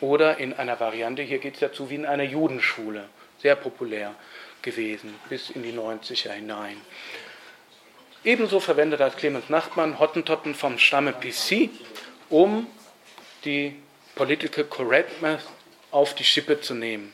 oder 0.00 0.38
in 0.38 0.54
einer 0.54 0.80
Variante, 0.80 1.22
hier 1.22 1.38
geht 1.38 1.54
es 1.54 1.60
ja 1.60 1.72
zu 1.72 1.90
wie 1.90 1.96
in 1.96 2.06
einer 2.06 2.24
Judenschule. 2.24 3.08
Sehr 3.42 3.56
populär 3.56 4.14
gewesen, 4.62 5.14
bis 5.28 5.50
in 5.50 5.62
die 5.62 5.72
90er 5.72 6.30
hinein. 6.30 6.80
Ebenso 8.24 8.58
verwendet 8.58 9.00
das 9.00 9.16
Clemens 9.16 9.50
Nachtmann 9.50 9.98
Hottentotten 9.98 10.54
vom 10.54 10.78
Stamme 10.78 11.12
PC, 11.12 11.68
um 12.30 12.66
die 13.44 13.76
Political 14.14 14.64
Correctness 14.64 15.42
auf 15.90 16.14
die 16.14 16.24
Schippe 16.24 16.60
zu 16.60 16.74
nehmen. 16.74 17.12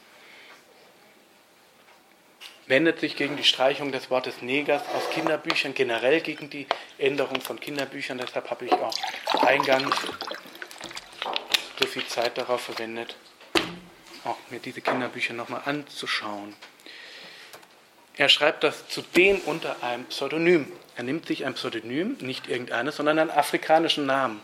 Wendet 2.67 3.01
sich 3.01 3.17
gegen 3.17 3.37
die 3.37 3.43
Streichung 3.43 3.91
des 3.91 4.11
Wortes 4.11 4.43
Negers 4.43 4.83
aus 4.95 5.11
Kinderbüchern, 5.11 5.75
generell 5.75 6.21
gegen 6.21 6.49
die 6.49 6.69
Änderung 6.99 7.41
von 7.41 7.59
Kinderbüchern. 7.59 8.19
Deshalb 8.19 8.49
habe 8.49 8.67
ich 8.67 8.73
auch 8.73 8.95
eingangs 9.45 9.97
so 11.81 11.87
viel 11.87 12.07
Zeit 12.07 12.39
darauf 12.39 12.61
verwendet, 12.61 13.17
auch 14.25 14.37
mir 14.51 14.61
diese 14.61 14.81
Kinderbücher 14.81 15.35
nochmal 15.35 15.63
anzuschauen. 15.65 16.55
Er 18.17 18.29
schreibt 18.29 18.63
das 18.63 18.87
zudem 18.89 19.41
unter 19.47 19.83
einem 19.83 20.05
Pseudonym. 20.05 20.71
Er 21.01 21.05
nimmt 21.05 21.25
sich 21.25 21.47
ein 21.47 21.55
Pseudonym, 21.55 22.19
nicht 22.21 22.47
irgendeines, 22.47 22.97
sondern 22.97 23.19
einen 23.19 23.31
afrikanischen 23.31 24.05
Namen. 24.05 24.43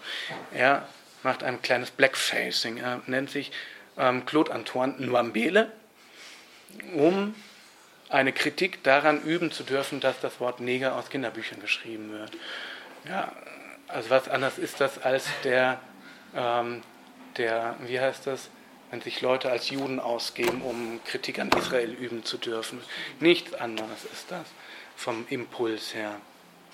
Er 0.54 0.88
macht 1.22 1.42
ein 1.42 1.61
kleines 1.61 1.90
Blackfacing. 1.90 2.78
Er 2.78 3.02
nennt 3.07 3.28
sich 3.28 3.52
ähm, 3.98 4.24
Claude 4.24 4.54
Antoine 4.54 4.94
Nwambele, 4.98 5.70
um 6.94 7.34
eine 8.09 8.32
Kritik 8.32 8.82
daran 8.84 9.22
üben 9.22 9.52
zu 9.52 9.64
dürfen, 9.64 10.00
dass 10.00 10.18
das 10.20 10.40
Wort 10.40 10.61
Neger 10.61 10.96
aus 10.96 11.11
Kinderbüchern 11.11 11.61
geschrieben 11.61 12.11
wird. 12.12 12.30
Ja, 13.07 13.32
also 13.88 14.09
was 14.09 14.26
anderes 14.30 14.57
ist 14.57 14.80
das 14.80 14.98
als 15.02 15.26
der, 15.44 15.78
ähm, 16.34 16.80
der, 17.36 17.74
wie 17.80 18.00
heißt 18.00 18.26
das, 18.26 18.48
wenn 18.90 19.02
sich 19.02 19.20
Leute 19.20 19.50
als 19.50 19.68
Juden 19.68 20.00
ausgeben, 20.00 20.62
um 20.62 21.04
Kritik 21.04 21.38
an 21.38 21.50
Israel 21.50 21.92
üben 21.92 22.24
zu 22.24 22.38
dürfen. 22.38 22.80
Nichts 23.20 23.52
anderes 23.52 24.04
ist 24.11 24.30
das 24.30 24.46
vom 24.96 25.26
Impuls 25.28 25.94
her, 25.94 26.18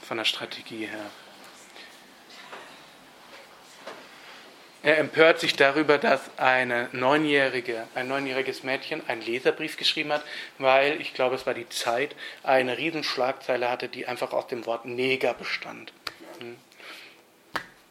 von 0.03 0.19
der 0.19 0.25
Strategie 0.25 0.87
her. 0.87 1.11
Er 4.85 4.99
empört 4.99 5.39
sich 5.39 5.55
darüber, 5.55 5.97
dass 5.97 6.21
eine 6.39 6.89
neunjährige, 6.91 7.87
ein 7.95 8.09
neunjähriges 8.09 8.65
Mädchen 8.65 9.01
einen 9.09 9.23
Leserbrief 9.23 9.77
geschrieben 9.77 10.13
hat, 10.13 10.25
weil, 10.59 11.01
ich 11.01 11.15
glaube, 11.15 11.37
es 11.37 11.47
war 11.47 11.55
die 11.55 11.69
Zeit, 11.69 12.17
eine 12.43 12.77
Riesenschlagzeile 12.77 13.71
hatte, 13.71 13.89
die 13.89 14.09
einfach 14.09 14.33
aus 14.33 14.49
dem 14.49 14.67
Wort 14.67 14.85
Neger 14.85 15.35
bestand. 15.35 15.93
Hm 16.41 16.57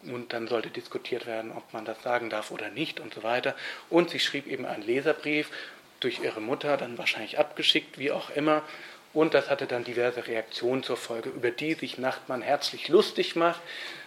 und 0.04 0.34
dann 0.34 0.48
sollte 0.48 0.70
diskutiert 0.70 1.26
werden, 1.26 1.52
ob 1.52 1.74
man 1.74 1.86
das 1.86 2.02
sagen 2.02 2.30
darf 2.30 2.52
oder 2.52 2.70
nicht 2.70 3.00
und 3.00 3.14
so 3.14 3.24
weiter. 3.24 3.56
Und 3.90 4.10
sie 4.10 4.20
schrieb 4.20 4.48
eben 4.48 4.66
einen 4.66 4.84
Leserbrief 4.84 5.50
durch 6.00 6.20
ihre 6.20 6.42
Mutter, 6.42 6.78
dann 6.78 6.98
wahrscheinlich 6.98 7.38
abgeschickt, 7.38 8.00
wie 8.00 8.12
auch 8.12 8.30
immer. 8.32 8.64
Und 9.14 9.34
das 9.34 9.50
hatte 9.50 9.68
dann 9.68 9.84
diverse 9.84 10.28
Reaktionen 10.28 10.84
zur 10.84 10.98
Folge, 10.98 11.30
über 11.30 11.52
die 11.52 11.74
sich 11.74 11.98
Nachtmann 11.98 12.42
herzlich 12.42 12.88
lustig 12.88 13.36
macht, 13.36 13.62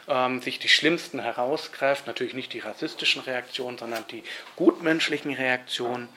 ähm, 0.08 0.40
sich 0.40 0.58
die 0.58 0.68
schlimmsten 0.68 1.20
herausgreift, 1.20 2.06
natürlich 2.06 2.34
nicht 2.34 2.52
die 2.52 2.60
rassistischen 2.60 3.22
Reaktionen, 3.22 3.76
sondern 3.76 4.06
die 4.08 4.24
gutmenschlichen 4.56 5.34
Reaktionen. 5.34 6.08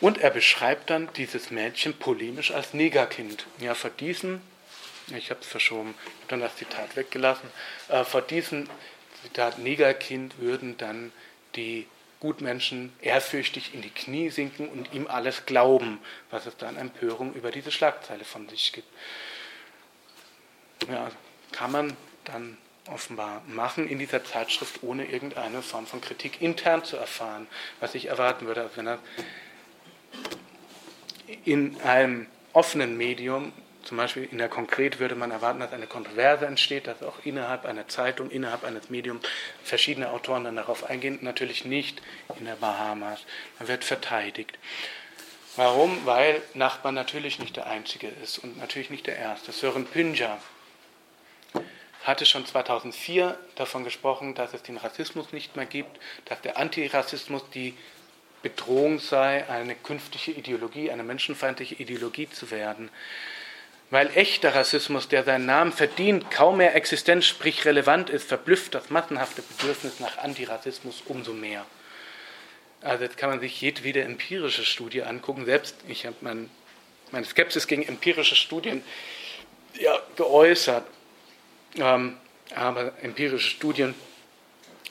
Und 0.00 0.18
er 0.18 0.30
beschreibt 0.30 0.90
dann 0.90 1.08
dieses 1.16 1.50
Mädchen 1.50 1.94
polemisch 1.94 2.50
als 2.52 2.74
Negerkind. 2.74 3.46
Ja, 3.58 3.74
vor 3.74 3.90
diesem 3.90 4.42
ich 5.08 5.30
habe 5.30 5.40
es 5.40 5.46
verschoben, 5.46 5.88
habe 5.88 6.28
dann 6.28 6.40
das 6.40 6.56
Zitat 6.56 6.96
weggelassen. 6.96 7.50
Äh, 7.88 8.04
vor 8.04 8.22
diesem 8.22 8.68
Zitat 9.22 9.58
Negerkind 9.58 10.38
würden 10.38 10.76
dann 10.78 11.12
die 11.56 11.86
Gutmenschen 12.24 12.90
ehrfürchtig 13.02 13.74
in 13.74 13.82
die 13.82 13.90
Knie 13.90 14.30
sinken 14.30 14.66
und 14.70 14.94
ihm 14.94 15.06
alles 15.08 15.44
glauben, 15.44 15.98
was 16.30 16.46
es 16.46 16.56
da 16.56 16.68
an 16.68 16.78
Empörung 16.78 17.34
über 17.34 17.50
diese 17.50 17.70
Schlagzeile 17.70 18.24
von 18.24 18.48
sich 18.48 18.72
gibt. 18.72 18.88
Ja, 20.88 21.10
kann 21.52 21.70
man 21.70 21.94
dann 22.24 22.56
offenbar 22.88 23.42
machen 23.46 23.86
in 23.86 23.98
dieser 23.98 24.24
Zeitschrift, 24.24 24.82
ohne 24.82 25.04
irgendeine 25.04 25.60
Form 25.60 25.86
von 25.86 26.00
Kritik 26.00 26.40
intern 26.40 26.82
zu 26.82 26.96
erfahren, 26.96 27.46
was 27.80 27.94
ich 27.94 28.06
erwarten 28.06 28.46
würde. 28.46 28.62
Also 28.62 28.78
wenn 28.78 28.86
er 28.86 28.98
in 31.44 31.78
einem 31.82 32.26
offenen 32.54 32.96
Medium 32.96 33.52
zum 33.84 33.96
Beispiel 33.96 34.28
in 34.30 34.38
der 34.38 34.48
Konkret 34.48 34.98
würde 34.98 35.14
man 35.14 35.30
erwarten, 35.30 35.60
dass 35.60 35.72
eine 35.72 35.86
Kontroverse 35.86 36.46
entsteht, 36.46 36.86
dass 36.86 37.02
auch 37.02 37.24
innerhalb 37.24 37.64
einer 37.64 37.88
Zeitung, 37.88 38.30
innerhalb 38.30 38.64
eines 38.64 38.90
Mediums 38.90 39.26
verschiedene 39.62 40.10
Autoren 40.10 40.44
dann 40.44 40.56
darauf 40.56 40.84
eingehen. 40.84 41.18
Natürlich 41.22 41.64
nicht 41.64 42.02
in 42.38 42.46
der 42.46 42.56
Bahamas. 42.56 43.20
Man 43.58 43.68
wird 43.68 43.84
verteidigt. 43.84 44.58
Warum? 45.56 46.04
Weil 46.04 46.42
Nachbarn 46.54 46.94
natürlich 46.94 47.38
nicht 47.38 47.56
der 47.56 47.66
Einzige 47.66 48.08
ist 48.08 48.38
und 48.38 48.58
natürlich 48.58 48.90
nicht 48.90 49.06
der 49.06 49.16
Erste. 49.16 49.52
Sören 49.52 49.86
Pünja 49.86 50.38
hatte 52.02 52.26
schon 52.26 52.44
2004 52.44 53.38
davon 53.54 53.84
gesprochen, 53.84 54.34
dass 54.34 54.52
es 54.52 54.62
den 54.62 54.76
Rassismus 54.76 55.32
nicht 55.32 55.56
mehr 55.56 55.66
gibt, 55.66 55.98
dass 56.26 56.40
der 56.42 56.58
Antirassismus 56.58 57.42
die 57.54 57.74
Bedrohung 58.42 58.98
sei, 58.98 59.48
eine 59.48 59.74
künftige 59.74 60.32
Ideologie, 60.32 60.90
eine 60.90 61.02
menschenfeindliche 61.02 61.76
Ideologie 61.76 62.28
zu 62.28 62.50
werden. 62.50 62.90
Weil 63.94 64.10
echter 64.16 64.56
Rassismus, 64.56 65.06
der 65.06 65.22
seinen 65.22 65.46
Namen 65.46 65.70
verdient, 65.70 66.28
kaum 66.28 66.56
mehr 66.56 66.74
existenz, 66.74 67.26
sprich 67.26 67.64
relevant 67.64 68.10
ist, 68.10 68.26
verblüfft 68.26 68.74
das 68.74 68.90
massenhafte 68.90 69.40
Bedürfnis 69.40 70.00
nach 70.00 70.18
Antirassismus 70.18 71.04
umso 71.06 71.32
mehr. 71.32 71.64
Also 72.80 73.04
jetzt 73.04 73.16
kann 73.16 73.30
man 73.30 73.38
sich 73.38 73.60
jedwede 73.60 74.02
empirische 74.02 74.64
Studie 74.64 75.04
angucken. 75.04 75.44
Selbst 75.44 75.76
ich 75.86 76.06
habe 76.06 76.16
mein, 76.22 76.50
meine 77.12 77.24
Skepsis 77.24 77.68
gegen 77.68 77.84
empirische 77.84 78.34
Studien 78.34 78.82
ja, 79.74 79.96
geäußert. 80.16 80.84
Ähm, 81.76 82.16
aber 82.52 82.94
empirische 83.00 83.48
Studien 83.48 83.94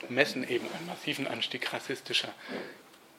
messen 0.07 0.47
eben 0.47 0.65
einen 0.77 0.87
massiven 0.87 1.27
Anstieg 1.27 1.73
rassistischer 1.73 2.33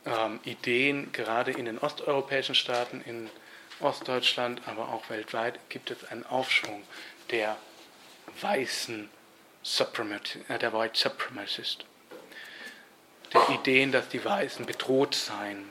ähm, 0.07 0.41
Ideen, 0.45 1.13
gerade 1.13 1.51
in 1.51 1.67
den 1.67 1.77
osteuropäischen 1.77 2.55
Staaten, 2.55 3.03
in 3.05 3.29
Ostdeutschland, 3.85 4.63
aber 4.67 4.89
auch 4.89 5.11
weltweit 5.11 5.59
gibt 5.69 5.91
es 5.91 6.05
einen 6.05 6.25
Aufschwung 6.27 6.83
der 7.31 7.57
weißen 8.41 9.09
äh, 10.49 10.59
der 10.59 10.73
White 10.73 10.99
Supremacist, 10.99 11.85
der 13.33 13.49
Ideen, 13.51 13.93
dass 13.93 14.09
die 14.09 14.25
Weißen 14.25 14.67
bedroht 14.67 15.15
seien. 15.15 15.69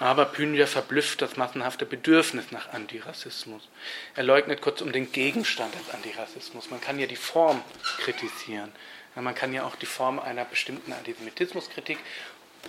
Aber 0.00 0.24
Pynja 0.24 0.66
verblüfft 0.66 1.22
das 1.22 1.36
massenhafte 1.36 1.86
Bedürfnis 1.86 2.50
nach 2.50 2.72
Antirassismus. 2.72 3.68
Er 4.16 4.24
leugnet 4.24 4.60
kurzum 4.60 4.90
den 4.90 5.12
Gegenstand 5.12 5.72
des 5.76 5.94
Antirassismus. 5.94 6.70
Man 6.70 6.80
kann 6.80 6.98
ja 6.98 7.06
die 7.06 7.14
Form 7.14 7.62
kritisieren. 7.98 8.72
Man 9.14 9.34
kann 9.36 9.52
ja 9.52 9.64
auch 9.64 9.76
die 9.76 9.86
Form 9.86 10.18
einer 10.18 10.44
bestimmten 10.44 10.92
Antisemitismuskritik 10.92 11.98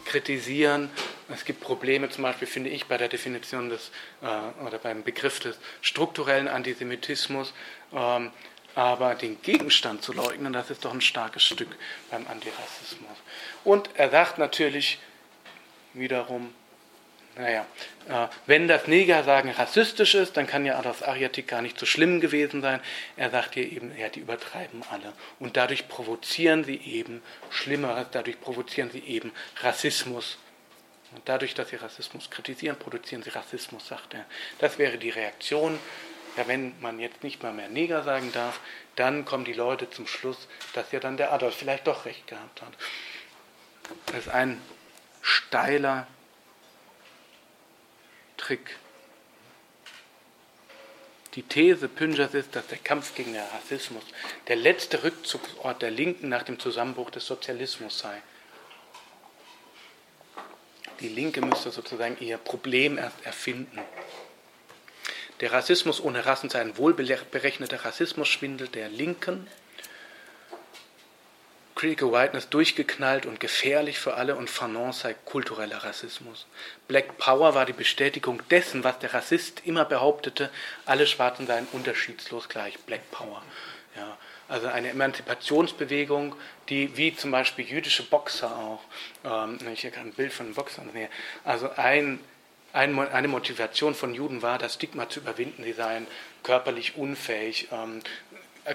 kritisieren. 0.05 0.89
Es 1.29 1.45
gibt 1.45 1.61
Probleme, 1.61 2.09
zum 2.09 2.23
Beispiel 2.23 2.47
finde 2.47 2.69
ich, 2.69 2.85
bei 2.85 2.97
der 2.97 3.07
Definition 3.07 3.69
des 3.69 3.91
äh, 4.21 4.65
oder 4.65 4.77
beim 4.77 5.03
Begriff 5.03 5.39
des 5.39 5.57
strukturellen 5.81 6.47
Antisemitismus. 6.47 7.53
Ähm, 7.93 8.31
aber 8.75 9.13
den 9.13 9.39
Gegenstand 9.41 10.01
zu 10.01 10.13
leugnen, 10.13 10.51
das 10.51 10.71
ist 10.71 10.83
doch 10.83 10.93
ein 10.93 11.01
starkes 11.01 11.43
Stück 11.43 11.75
beim 12.09 12.25
Antirassismus. 12.27 13.17
Und 13.63 13.89
er 13.93 14.09
sagt 14.09 14.39
natürlich 14.39 14.99
wiederum, 15.93 16.53
naja, 17.35 17.65
äh, 18.09 18.27
wenn 18.45 18.67
das 18.67 18.87
Negersagen 18.87 19.49
rassistisch 19.51 20.13
ist, 20.13 20.37
dann 20.37 20.45
kann 20.45 20.65
ja 20.65 20.79
das 20.81 21.01
Ariatik 21.01 21.47
gar 21.47 21.61
nicht 21.61 21.79
so 21.79 21.85
schlimm 21.85 22.21
gewesen 22.21 22.61
sein. 22.61 22.79
Er 23.17 23.31
sagt 23.31 23.55
hier 23.55 23.71
eben, 23.71 23.95
ja, 23.97 24.09
die 24.09 24.19
übertreiben 24.19 24.83
alle. 24.91 25.13
Und 25.39 25.57
dadurch 25.57 25.87
provozieren 25.87 26.63
sie 26.63 26.77
eben 26.77 27.23
Schlimmeres, 27.49 28.07
dadurch 28.11 28.39
provozieren 28.39 28.91
sie 28.91 28.99
eben 28.99 29.31
Rassismus. 29.61 30.37
Und 31.15 31.21
dadurch, 31.25 31.55
dass 31.55 31.69
sie 31.69 31.75
Rassismus 31.75 32.29
kritisieren, 32.29 32.77
produzieren 32.77 33.23
sie 33.23 33.29
Rassismus, 33.31 33.87
sagt 33.87 34.13
er. 34.13 34.25
Das 34.59 34.77
wäre 34.77 34.97
die 34.97 35.09
Reaktion. 35.09 35.79
Ja, 36.37 36.47
wenn 36.47 36.73
man 36.81 36.99
jetzt 36.99 37.23
nicht 37.23 37.43
mal 37.43 37.53
mehr 37.53 37.69
Neger 37.69 38.03
sagen 38.03 38.31
darf, 38.31 38.59
dann 38.95 39.25
kommen 39.25 39.45
die 39.45 39.53
Leute 39.53 39.89
zum 39.89 40.07
Schluss, 40.07 40.47
dass 40.73 40.91
ja 40.91 40.99
dann 40.99 41.17
der 41.17 41.31
Adolf 41.31 41.55
vielleicht 41.55 41.87
doch 41.87 42.05
recht 42.05 42.27
gehabt 42.27 42.61
hat. 42.61 42.73
Das 44.07 44.17
ist 44.17 44.29
ein 44.29 44.59
steiler 45.21 46.07
Trick. 48.43 48.75
Die 51.35 51.43
These 51.43 51.87
Pünjers 51.87 52.33
ist, 52.33 52.53
dass 52.57 52.67
der 52.67 52.77
Kampf 52.77 53.15
gegen 53.15 53.31
den 53.31 53.41
Rassismus 53.41 54.03
der 54.49 54.57
letzte 54.57 55.01
Rückzugsort 55.01 55.81
der 55.81 55.91
Linken 55.91 56.27
nach 56.27 56.43
dem 56.43 56.59
Zusammenbruch 56.59 57.09
des 57.09 57.25
Sozialismus 57.25 57.99
sei. 57.99 58.21
Die 60.99 61.07
Linke 61.07 61.39
müsste 61.39 61.71
sozusagen 61.71 62.17
ihr 62.19 62.37
Problem 62.37 62.97
erst 62.97 63.25
erfinden. 63.25 63.79
Der 65.39 65.53
Rassismus 65.53 66.01
ohne 66.01 66.25
Rassen 66.25 66.49
sei 66.49 66.59
ein 66.59 66.77
wohlberechneter 66.77 67.85
Rassismusschwindel 67.85 68.67
der 68.67 68.89
Linken 68.89 69.47
Critical 71.83 72.13
Whiteness 72.13 72.47
durchgeknallt 72.47 73.25
und 73.25 73.41
gefährlich 73.41 73.99
für 73.99 74.13
alle 74.13 74.37
und 74.37 74.49
Fanon 74.49 74.93
sei 74.93 75.13
kultureller 75.25 75.83
Rassismus. 75.83 76.45
Black 76.87 77.17
Power 77.17 77.55
war 77.55 77.65
die 77.65 77.73
Bestätigung 77.73 78.41
dessen, 78.49 78.85
was 78.85 78.99
der 78.99 79.13
Rassist 79.13 79.63
immer 79.65 79.83
behauptete, 79.83 80.49
alle 80.85 81.05
Schwarzen 81.05 81.45
seien 81.45 81.67
unterschiedslos 81.73 82.47
gleich. 82.47 82.79
Black 82.79 83.11
Power. 83.11 83.43
Ja, 83.97 84.17
also 84.47 84.67
eine 84.67 84.91
Emanzipationsbewegung, 84.91 86.37
die 86.69 86.95
wie 86.95 87.13
zum 87.17 87.31
Beispiel 87.31 87.65
jüdische 87.65 88.03
Boxer 88.03 88.55
auch, 88.55 88.81
ähm, 89.25 89.57
ich 89.73 89.81
kann 89.91 90.07
ein 90.07 90.13
Bild 90.13 90.31
von 90.31 90.53
Boxern 90.53 90.89
sehen, 90.93 91.09
also 91.43 91.69
ein, 91.75 92.19
ein, 92.71 92.97
eine 92.97 93.27
Motivation 93.27 93.93
von 93.93 94.15
Juden 94.15 94.41
war, 94.41 94.57
das 94.57 94.75
Stigma 94.75 95.09
zu 95.09 95.19
überwinden, 95.19 95.65
sie 95.65 95.73
seien 95.73 96.07
körperlich 96.43 96.95
unfähig, 96.95 97.67
ähm, 97.73 97.99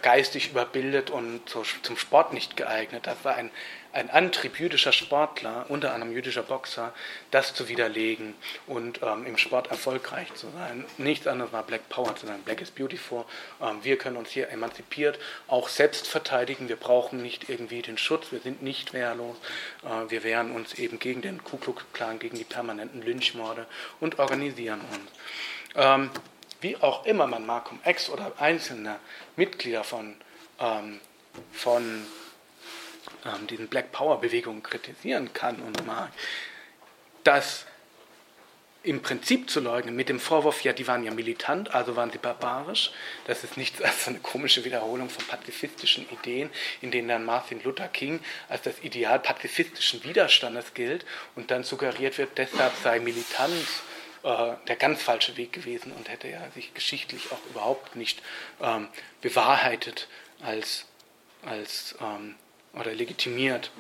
geistig 0.03 0.51
überbildet 0.51 1.11
und 1.11 1.41
zum 1.49 1.97
Sport 1.97 2.35
nicht 2.35 2.57
geeignet. 2.57 3.07
Das 3.07 3.25
war 3.25 3.37
ein, 3.37 3.51
ein 3.93 4.11
Antrieb 4.11 4.61
jüdischer 4.61 4.93
Sportler, 4.93 5.65
unter 5.69 5.95
anderem 5.95 6.13
jüdischer 6.13 6.43
Boxer, 6.43 6.93
das 7.31 7.55
zu 7.55 7.69
widerlegen 7.69 8.35
und 8.67 9.01
ähm, 9.03 9.25
im 9.25 9.39
Sport 9.39 9.71
erfolgreich 9.71 10.33
zu 10.35 10.49
sein. 10.51 10.85
Nichts 10.99 11.27
anderes 11.27 11.53
war 11.53 11.63
Black 11.63 11.89
Power 11.89 12.15
zu 12.17 12.27
sein. 12.27 12.43
Black 12.43 12.61
is 12.61 12.71
beautiful. 12.71 13.25
Ähm, 13.63 13.79
wir 13.83 13.97
können 13.97 14.19
uns 14.19 14.31
hier 14.31 14.51
emanzipiert 14.51 15.19
auch 15.47 15.69
selbst 15.69 16.07
verteidigen. 16.07 16.69
Wir 16.69 16.77
brauchen 16.77 17.23
nicht 17.23 17.49
irgendwie 17.49 17.81
den 17.81 17.97
Schutz. 17.97 18.31
Wir 18.31 18.41
sind 18.41 18.63
nicht 18.63 18.93
wehrlos. 18.93 19.37
Äh, 19.85 20.11
wir 20.11 20.23
wehren 20.23 20.51
uns 20.51 20.75
eben 20.75 20.99
gegen 20.99 21.23
den 21.23 21.43
Ku 21.43 21.57
Klux 21.57 21.83
Klan, 21.95 22.19
gegen 22.19 22.37
die 22.37 22.45
permanenten 22.45 23.01
Lynchmorde 23.01 23.67
und 24.01 24.19
organisieren 24.19 24.81
uns. 24.81 25.11
Ähm, 25.77 26.11
wie 26.61 26.77
auch 26.77 27.05
immer 27.05 27.27
man 27.27 27.47
Malcolm 27.47 27.81
X 27.85 28.11
oder 28.11 28.33
einzelne 28.39 28.99
Mitglieder 29.37 29.85
von, 29.85 30.15
ähm, 30.61 31.01
von 31.53 32.07
ähm, 33.25 33.47
diesen 33.47 33.69
Black 33.69 33.93
Power 33.93 34.21
Bewegungen 34.21 34.63
kritisieren 34.63 35.33
kann 35.33 35.57
und 35.57 35.87
mag, 35.87 36.11
das 37.25 37.67
im 38.85 39.03
Prinzip 39.03 39.51
zu 39.51 39.61
leugnen 39.61 39.97
mit 39.97 40.09
dem 40.09 40.21
Vorwurf, 40.21 40.63
ja, 40.63 40.73
die 40.73 40.87
waren 40.87 41.05
ja 41.05 41.11
militant, 41.13 41.75
also 41.75 41.97
waren 41.97 42.11
sie 42.11 42.19
barbarisch. 42.19 42.93
Das 43.27 43.45
ist 43.45 43.57
nichts 43.57 43.83
als 43.83 44.09
eine 44.09 44.19
komische 44.21 44.65
Wiederholung 44.65 45.11
von 45.11 45.25
pazifistischen 45.27 46.07
Ideen, 46.11 46.49
in 46.81 46.91
denen 46.91 47.09
dann 47.09 47.25
Martin 47.25 47.63
Luther 47.63 47.89
King 47.89 48.21
als 48.49 48.63
das 48.63 48.83
Ideal 48.83 49.19
pazifistischen 49.19 50.05
Widerstandes 50.05 50.75
gilt 50.75 51.05
und 51.35 51.51
dann 51.51 51.65
suggeriert 51.65 52.19
wird, 52.19 52.39
deshalb 52.39 52.73
sei 52.83 53.01
Militanz 53.01 53.83
äh, 54.23 54.53
der 54.67 54.77
ganz 54.77 55.03
falsche 55.03 55.37
Weg 55.37 55.53
gewesen 55.53 55.93
und 55.93 56.09
hätte 56.09 56.29
ja 56.29 56.51
sich 56.51 56.75
geschichtlich 56.75 57.33
auch 57.33 57.45
überhaupt 57.51 57.97
nicht 57.97 58.23
ähm, 58.61 58.89
bewahrheitet 59.21 60.09
als, 60.41 60.87
als 61.45 61.97
ähm, 62.01 62.35
oder 62.73 62.95
legitimiert. 62.95 63.71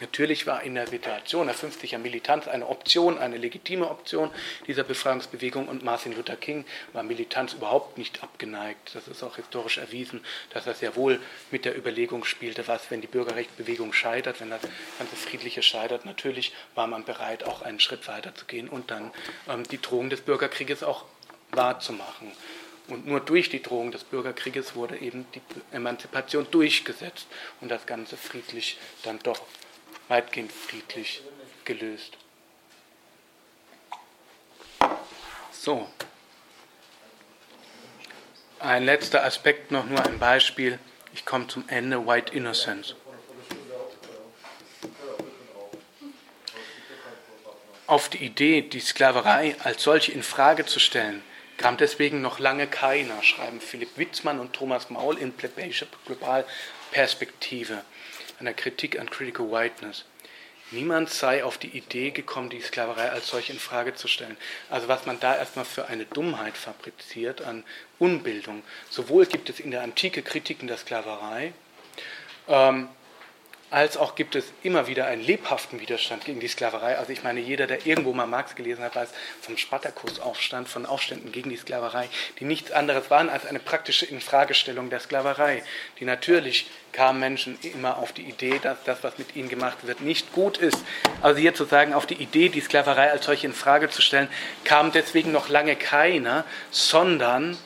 Natürlich 0.00 0.46
war 0.46 0.62
in 0.62 0.76
der 0.76 0.86
Situation 0.86 1.48
der 1.48 1.56
50er 1.56 1.98
Militanz 1.98 2.46
eine 2.46 2.68
Option, 2.68 3.18
eine 3.18 3.36
legitime 3.36 3.90
Option 3.90 4.30
dieser 4.66 4.84
Befreiungsbewegung 4.84 5.66
und 5.66 5.82
Martin 5.82 6.14
Luther 6.14 6.36
King 6.36 6.64
war 6.92 7.02
Militanz 7.02 7.54
überhaupt 7.54 7.98
nicht 7.98 8.22
abgeneigt. 8.22 8.94
Das 8.94 9.08
ist 9.08 9.24
auch 9.24 9.36
historisch 9.36 9.78
erwiesen, 9.78 10.24
dass 10.50 10.66
er 10.66 10.74
sehr 10.74 10.94
wohl 10.94 11.20
mit 11.50 11.64
der 11.64 11.76
Überlegung 11.76 12.24
spielte, 12.24 12.68
was, 12.68 12.90
wenn 12.90 13.00
die 13.00 13.08
Bürgerrechtsbewegung 13.08 13.92
scheitert, 13.92 14.40
wenn 14.40 14.50
das 14.50 14.62
ganze 14.98 15.16
Friedliche 15.16 15.62
scheitert. 15.62 16.04
Natürlich 16.04 16.52
war 16.76 16.86
man 16.86 17.04
bereit, 17.04 17.42
auch 17.42 17.62
einen 17.62 17.80
Schritt 17.80 18.06
weiter 18.06 18.34
zu 18.34 18.44
gehen 18.44 18.68
und 18.68 18.92
dann 18.92 19.10
ähm, 19.48 19.64
die 19.64 19.80
Drohung 19.80 20.10
des 20.10 20.20
Bürgerkrieges 20.20 20.84
auch 20.84 21.04
wahrzumachen. 21.50 22.30
Und 22.86 23.06
nur 23.06 23.20
durch 23.20 23.50
die 23.50 23.62
Drohung 23.62 23.90
des 23.90 24.04
Bürgerkrieges 24.04 24.74
wurde 24.74 24.96
eben 24.96 25.26
die 25.34 25.42
Emanzipation 25.72 26.46
durchgesetzt 26.50 27.26
und 27.60 27.68
das 27.68 27.84
Ganze 27.84 28.16
friedlich 28.16 28.78
dann 29.02 29.18
doch 29.18 29.42
weitgehend 30.08 30.52
friedlich 30.52 31.22
gelöst. 31.64 32.16
So. 35.52 35.88
Ein 38.58 38.84
letzter 38.84 39.24
Aspekt 39.24 39.70
noch, 39.70 39.84
nur 39.84 40.04
ein 40.04 40.18
Beispiel. 40.18 40.78
Ich 41.14 41.24
komme 41.24 41.46
zum 41.46 41.68
Ende. 41.68 42.06
White 42.06 42.32
Innocence. 42.32 42.94
Auf 47.86 48.08
die 48.08 48.18
Idee, 48.18 48.62
die 48.62 48.80
Sklaverei 48.80 49.56
als 49.60 49.82
solche 49.82 50.12
in 50.12 50.22
Frage 50.22 50.66
zu 50.66 50.78
stellen, 50.78 51.22
kam 51.56 51.76
deswegen 51.76 52.20
noch 52.20 52.38
lange 52.38 52.66
keiner, 52.66 53.22
schreiben 53.22 53.60
Philipp 53.60 53.96
Witzmann 53.96 54.40
und 54.40 54.52
Thomas 54.52 54.90
Maul 54.90 55.18
in 55.18 55.32
Plebejische 55.32 55.86
Globalperspektive 56.04 57.82
einer 58.40 58.54
Kritik 58.54 58.98
an 58.98 59.10
Critical 59.10 59.50
Whiteness. 59.50 60.04
Niemand 60.70 61.08
sei 61.08 61.44
auf 61.44 61.56
die 61.56 61.68
Idee 61.68 62.10
gekommen, 62.10 62.50
die 62.50 62.60
Sklaverei 62.60 63.10
als 63.10 63.28
solche 63.28 63.54
in 63.54 63.58
Frage 63.58 63.94
zu 63.94 64.06
stellen. 64.06 64.36
Also 64.68 64.86
was 64.86 65.06
man 65.06 65.18
da 65.18 65.34
erstmal 65.34 65.64
für 65.64 65.86
eine 65.86 66.04
Dummheit 66.04 66.58
fabriziert 66.58 67.40
an 67.40 67.64
Unbildung. 67.98 68.62
Sowohl 68.90 69.24
gibt 69.24 69.48
es 69.48 69.60
in 69.60 69.70
der 69.70 69.82
Antike 69.82 70.22
Kritiken 70.22 70.68
der 70.68 70.76
Sklaverei, 70.76 71.54
ähm, 72.48 72.88
als 73.70 73.96
auch 73.96 74.14
gibt 74.14 74.34
es 74.34 74.46
immer 74.62 74.86
wieder 74.86 75.06
einen 75.06 75.22
lebhaften 75.22 75.80
Widerstand 75.80 76.24
gegen 76.24 76.40
die 76.40 76.48
Sklaverei. 76.48 76.96
Also 76.96 77.12
ich 77.12 77.22
meine, 77.22 77.40
jeder, 77.40 77.66
der 77.66 77.86
irgendwo 77.86 78.12
mal 78.14 78.26
Marx 78.26 78.54
gelesen 78.54 78.82
hat, 78.82 78.96
weiß 78.96 79.10
vom 79.42 79.58
Spartakusaufstand, 79.58 80.68
von 80.68 80.86
Aufständen 80.86 81.32
gegen 81.32 81.50
die 81.50 81.56
Sklaverei, 81.56 82.08
die 82.40 82.44
nichts 82.44 82.72
anderes 82.72 83.10
waren 83.10 83.28
als 83.28 83.44
eine 83.44 83.58
praktische 83.58 84.06
Infragestellung 84.06 84.88
der 84.88 85.00
Sklaverei. 85.00 85.62
Die 86.00 86.04
natürlich 86.04 86.66
kamen 86.92 87.20
Menschen 87.20 87.58
immer 87.60 87.98
auf 87.98 88.12
die 88.12 88.22
Idee, 88.22 88.58
dass 88.62 88.82
das, 88.84 89.04
was 89.04 89.18
mit 89.18 89.36
ihnen 89.36 89.50
gemacht 89.50 89.78
wird, 89.82 90.00
nicht 90.00 90.32
gut 90.32 90.56
ist. 90.56 90.78
Also 91.20 91.38
hier 91.38 91.54
zu 91.54 91.64
sagen, 91.64 91.92
auf 91.92 92.06
die 92.06 92.14
Idee, 92.14 92.48
die 92.48 92.60
Sklaverei 92.60 93.10
als 93.10 93.26
solche 93.26 93.46
in 93.46 93.52
Frage 93.52 93.90
zu 93.90 94.00
stellen, 94.00 94.28
kam 94.64 94.92
deswegen 94.92 95.30
noch 95.30 95.48
lange 95.48 95.76
keiner, 95.76 96.44
sondern 96.70 97.58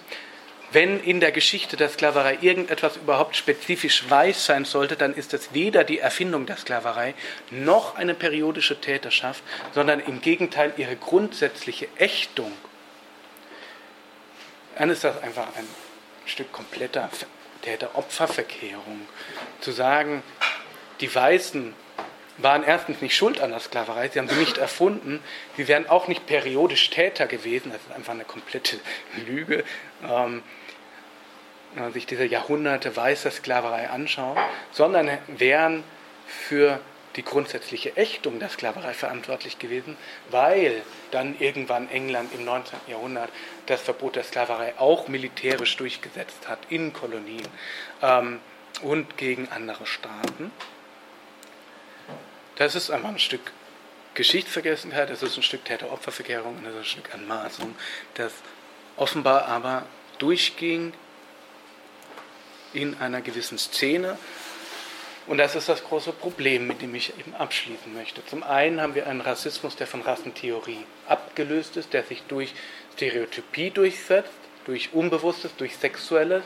wenn 0.72 1.00
in 1.00 1.20
der 1.20 1.32
Geschichte 1.32 1.76
der 1.76 1.88
Sklaverei 1.88 2.38
irgendetwas 2.40 2.96
überhaupt 2.96 3.36
spezifisch 3.36 4.08
weiß 4.08 4.46
sein 4.46 4.64
sollte, 4.64 4.96
dann 4.96 5.14
ist 5.14 5.34
es 5.34 5.52
weder 5.52 5.84
die 5.84 5.98
Erfindung 5.98 6.46
der 6.46 6.56
Sklaverei 6.56 7.14
noch 7.50 7.96
eine 7.96 8.14
periodische 8.14 8.80
Täterschaft, 8.80 9.42
sondern 9.74 10.00
im 10.00 10.20
Gegenteil 10.20 10.72
ihre 10.76 10.96
grundsätzliche 10.96 11.88
Ächtung. 11.98 12.52
Dann 14.76 14.90
ist 14.90 15.04
das 15.04 15.22
einfach 15.22 15.48
ein 15.56 15.66
Stück 16.24 16.50
kompletter 16.52 17.10
Täter-Opfer-Verkehrung. 17.62 19.06
Zu 19.60 19.72
sagen, 19.72 20.22
die 21.00 21.14
Weißen 21.14 21.74
waren 22.38 22.64
erstens 22.64 23.00
nicht 23.02 23.14
schuld 23.14 23.40
an 23.40 23.50
der 23.50 23.60
Sklaverei, 23.60 24.08
sie 24.08 24.18
haben 24.18 24.28
sie 24.28 24.36
nicht 24.36 24.58
erfunden, 24.58 25.20
sie 25.56 25.68
wären 25.68 25.88
auch 25.88 26.08
nicht 26.08 26.26
periodisch 26.26 26.88
Täter 26.90 27.26
gewesen, 27.26 27.72
das 27.72 27.82
ist 27.82 27.92
einfach 27.92 28.14
eine 28.14 28.24
komplette 28.24 28.78
Lüge. 29.26 29.64
Ähm, 30.08 30.42
sich 31.92 32.06
diese 32.06 32.24
Jahrhunderte 32.24 32.94
weißer 32.96 33.30
Sklaverei 33.30 33.90
anschaut, 33.90 34.38
sondern 34.72 35.18
wären 35.28 35.84
für 36.26 36.80
die 37.16 37.22
grundsätzliche 37.22 37.96
Ächtung 37.96 38.38
der 38.38 38.48
Sklaverei 38.48 38.94
verantwortlich 38.94 39.58
gewesen, 39.58 39.96
weil 40.30 40.82
dann 41.10 41.38
irgendwann 41.38 41.90
England 41.90 42.32
im 42.34 42.44
19. 42.44 42.78
Jahrhundert 42.86 43.30
das 43.66 43.82
Verbot 43.82 44.16
der 44.16 44.24
Sklaverei 44.24 44.74
auch 44.78 45.08
militärisch 45.08 45.76
durchgesetzt 45.76 46.48
hat 46.48 46.58
in 46.70 46.92
Kolonien 46.92 47.46
ähm, 48.00 48.40
und 48.82 49.16
gegen 49.18 49.48
andere 49.48 49.86
Staaten. 49.86 50.50
Das 52.56 52.74
ist 52.74 52.90
einfach 52.90 53.10
ein 53.10 53.18
Stück 53.18 53.52
Geschichtsvergessenheit, 54.14 55.08
das 55.08 55.22
ist 55.22 55.36
ein 55.36 55.42
Stück 55.42 55.64
Täter-Opfer-Verkehrung 55.64 56.58
und 56.58 56.64
das 56.64 56.74
ist 56.74 56.80
ein 56.80 56.84
Stück 56.84 57.14
Anmaßung, 57.14 57.74
das 58.14 58.32
offenbar 58.96 59.46
aber 59.46 59.86
durchging 60.18 60.92
in 62.72 62.98
einer 63.00 63.20
gewissen 63.20 63.58
Szene. 63.58 64.18
Und 65.26 65.38
das 65.38 65.54
ist 65.54 65.68
das 65.68 65.84
große 65.84 66.12
Problem, 66.12 66.66
mit 66.66 66.82
dem 66.82 66.94
ich 66.94 67.16
eben 67.18 67.34
abschließen 67.34 67.94
möchte. 67.94 68.24
Zum 68.26 68.42
einen 68.42 68.80
haben 68.80 68.94
wir 68.94 69.06
einen 69.06 69.20
Rassismus, 69.20 69.76
der 69.76 69.86
von 69.86 70.02
Rassentheorie 70.02 70.84
abgelöst 71.06 71.76
ist, 71.76 71.92
der 71.92 72.02
sich 72.02 72.22
durch 72.24 72.52
Stereotypie 72.94 73.70
durchsetzt, 73.70 74.32
durch 74.64 74.92
Unbewusstes, 74.92 75.54
durch 75.56 75.76
sexuelle 75.76 76.42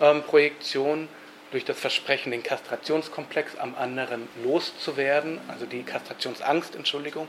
ähm, 0.00 0.22
Projektion, 0.22 1.08
durch 1.50 1.64
das 1.64 1.78
Versprechen, 1.78 2.30
den 2.30 2.42
Kastrationskomplex 2.42 3.56
am 3.56 3.74
anderen 3.74 4.28
loszuwerden, 4.44 5.40
also 5.48 5.66
die 5.66 5.82
Kastrationsangst, 5.82 6.76
Entschuldigung, 6.76 7.26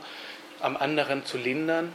am 0.60 0.76
anderen 0.76 1.24
zu 1.24 1.38
lindern. 1.38 1.92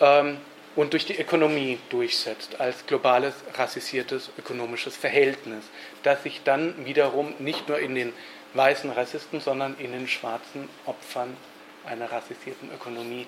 Ähm, 0.00 0.38
und 0.76 0.92
durch 0.92 1.04
die 1.04 1.18
Ökonomie 1.18 1.78
durchsetzt 1.90 2.60
als 2.60 2.86
globales 2.86 3.34
rassisiertes 3.54 4.30
ökonomisches 4.38 4.96
Verhältnis, 4.96 5.64
das 6.02 6.22
sich 6.22 6.42
dann 6.44 6.86
wiederum 6.86 7.34
nicht 7.38 7.68
nur 7.68 7.78
in 7.78 7.94
den 7.94 8.12
weißen 8.54 8.90
Rassisten, 8.90 9.40
sondern 9.40 9.76
in 9.78 9.92
den 9.92 10.08
schwarzen 10.08 10.68
Opfern 10.86 11.36
einer 11.84 12.10
rassisierten 12.10 12.70
Ökonomie 12.72 13.26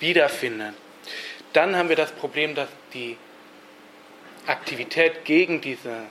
wiederfindet. 0.00 0.74
Dann 1.52 1.76
haben 1.76 1.88
wir 1.88 1.96
das 1.96 2.12
Problem, 2.12 2.54
dass 2.54 2.68
die 2.94 3.16
Aktivität 4.46 5.24
gegen, 5.24 5.60
diese, 5.60 6.02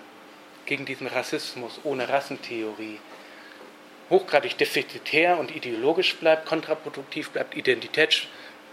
gegen 0.66 0.86
diesen 0.86 1.08
Rassismus 1.08 1.80
ohne 1.84 2.08
Rassentheorie 2.08 3.00
hochgradig 4.10 4.58
defizitär 4.58 5.40
und 5.40 5.56
ideologisch 5.56 6.16
bleibt, 6.16 6.46
kontraproduktiv 6.46 7.30
bleibt, 7.32 7.56
identitäts 7.56 8.28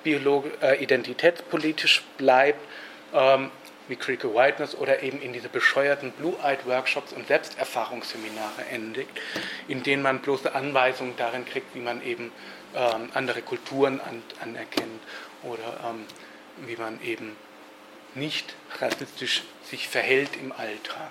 äh, 0.04 0.82
identitätspolitisch 0.82 2.02
bleibt, 2.16 2.60
ähm, 3.12 3.50
wie 3.88 3.96
Critical 3.96 4.34
Whiteness 4.34 4.74
oder 4.74 5.02
eben 5.02 5.20
in 5.20 5.32
diese 5.32 5.48
bescheuerten 5.48 6.12
Blue-Eyed-Workshops 6.12 7.12
und 7.12 7.26
Selbsterfahrungsseminare 7.26 8.66
endigt, 8.70 9.10
in 9.66 9.82
denen 9.82 10.02
man 10.02 10.20
bloße 10.20 10.54
Anweisungen 10.54 11.14
darin 11.16 11.44
kriegt, 11.46 11.74
wie 11.74 11.80
man 11.80 12.02
eben 12.04 12.32
ähm, 12.74 13.10
andere 13.14 13.42
Kulturen 13.42 14.00
an, 14.00 14.22
anerkennt 14.42 15.02
oder 15.42 15.80
ähm, 15.88 16.04
wie 16.66 16.76
man 16.76 17.02
eben 17.02 17.36
nicht 18.14 18.54
rassistisch 18.80 19.42
sich 19.64 19.88
verhält 19.88 20.30
im 20.40 20.52
Alltag. 20.52 21.10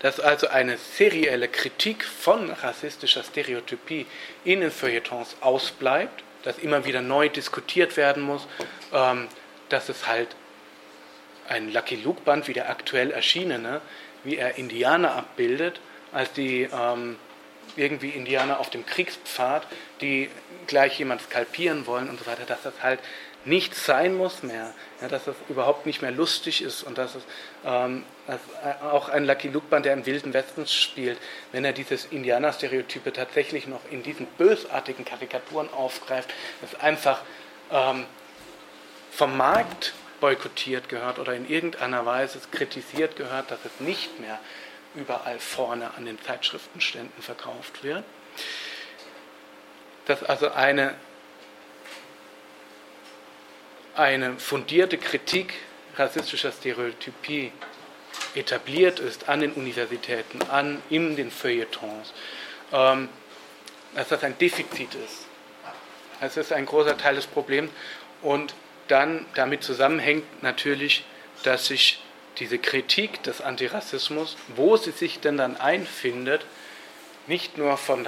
Dass 0.00 0.20
also 0.20 0.48
eine 0.48 0.76
serielle 0.76 1.48
Kritik 1.48 2.04
von 2.04 2.50
rassistischer 2.50 3.24
Stereotypie 3.24 4.06
in 4.44 4.60
den 4.60 4.70
Feuilletons 4.70 5.36
ausbleibt, 5.40 6.22
dass 6.46 6.58
immer 6.58 6.84
wieder 6.84 7.02
neu 7.02 7.28
diskutiert 7.28 7.96
werden 7.96 8.22
muss, 8.22 8.46
ähm, 8.92 9.26
dass 9.68 9.88
es 9.88 10.06
halt 10.06 10.28
ein 11.48 11.72
Lucky 11.72 11.96
Luke 11.96 12.20
Band 12.24 12.46
wie 12.46 12.52
der 12.52 12.70
aktuell 12.70 13.10
erschienene, 13.10 13.80
wie 14.22 14.36
er 14.36 14.56
Indianer 14.56 15.16
abbildet, 15.16 15.80
als 16.12 16.32
die 16.32 16.62
ähm, 16.72 17.16
irgendwie 17.74 18.10
Indianer 18.10 18.60
auf 18.60 18.70
dem 18.70 18.86
Kriegspfad, 18.86 19.66
die 20.00 20.30
gleich 20.68 21.00
jemand 21.00 21.20
skalpieren 21.22 21.84
wollen 21.88 22.08
und 22.08 22.20
so 22.20 22.26
weiter, 22.26 22.44
dass 22.46 22.62
das 22.62 22.74
halt 22.80 23.00
nicht 23.46 23.74
sein 23.74 24.14
muss 24.14 24.42
mehr, 24.42 24.74
ja, 25.00 25.08
dass 25.08 25.26
es 25.26 25.36
überhaupt 25.48 25.86
nicht 25.86 26.02
mehr 26.02 26.10
lustig 26.10 26.62
ist 26.62 26.82
und 26.82 26.98
dass 26.98 27.14
es 27.14 27.22
ähm, 27.64 28.04
dass 28.26 28.40
auch 28.82 29.08
ein 29.08 29.24
Lucky 29.24 29.48
Luke 29.48 29.68
Band, 29.68 29.86
der 29.86 29.92
im 29.92 30.04
Wilden 30.04 30.34
Westen 30.34 30.66
spielt, 30.66 31.18
wenn 31.52 31.64
er 31.64 31.72
dieses 31.72 32.06
Indianer-Stereotype 32.06 33.12
tatsächlich 33.12 33.66
noch 33.66 33.80
in 33.90 34.02
diesen 34.02 34.26
bösartigen 34.26 35.04
Karikaturen 35.04 35.72
aufgreift, 35.72 36.28
das 36.60 36.78
einfach 36.80 37.22
ähm, 37.70 38.04
vom 39.12 39.36
Markt 39.36 39.94
boykottiert 40.20 40.88
gehört 40.88 41.18
oder 41.18 41.34
in 41.34 41.48
irgendeiner 41.48 42.04
Weise 42.04 42.40
kritisiert 42.50 43.16
gehört, 43.16 43.50
dass 43.50 43.60
es 43.64 43.80
nicht 43.80 44.18
mehr 44.18 44.38
überall 44.94 45.38
vorne 45.38 45.92
an 45.96 46.04
den 46.04 46.20
Zeitschriftenständen 46.22 47.22
verkauft 47.22 47.84
wird. 47.84 48.02
Dass 50.06 50.22
also 50.22 50.50
eine 50.50 50.94
eine 53.96 54.38
fundierte 54.38 54.98
Kritik 54.98 55.54
rassistischer 55.96 56.52
Stereotypie 56.52 57.52
etabliert 58.34 58.98
ist 58.98 59.28
an 59.28 59.40
den 59.40 59.52
Universitäten, 59.52 60.42
an, 60.50 60.82
in 60.90 61.16
den 61.16 61.30
Feuilletons, 61.30 62.12
ähm, 62.72 63.08
dass 63.94 64.08
das 64.08 64.22
ein 64.24 64.36
Defizit 64.38 64.94
ist. 64.94 65.26
Das 66.20 66.36
ist 66.36 66.52
ein 66.52 66.66
großer 66.66 66.96
Teil 66.96 67.14
des 67.14 67.26
Problems 67.26 67.70
und 68.22 68.54
dann 68.88 69.26
damit 69.34 69.62
zusammenhängt 69.62 70.42
natürlich, 70.42 71.04
dass 71.42 71.66
sich 71.66 72.02
diese 72.38 72.58
Kritik 72.58 73.22
des 73.22 73.40
Antirassismus, 73.40 74.36
wo 74.54 74.76
sie 74.76 74.92
sich 74.92 75.20
denn 75.20 75.38
dann 75.38 75.56
einfindet, 75.56 76.44
nicht 77.26 77.58
nur 77.58 77.76
von 77.76 78.06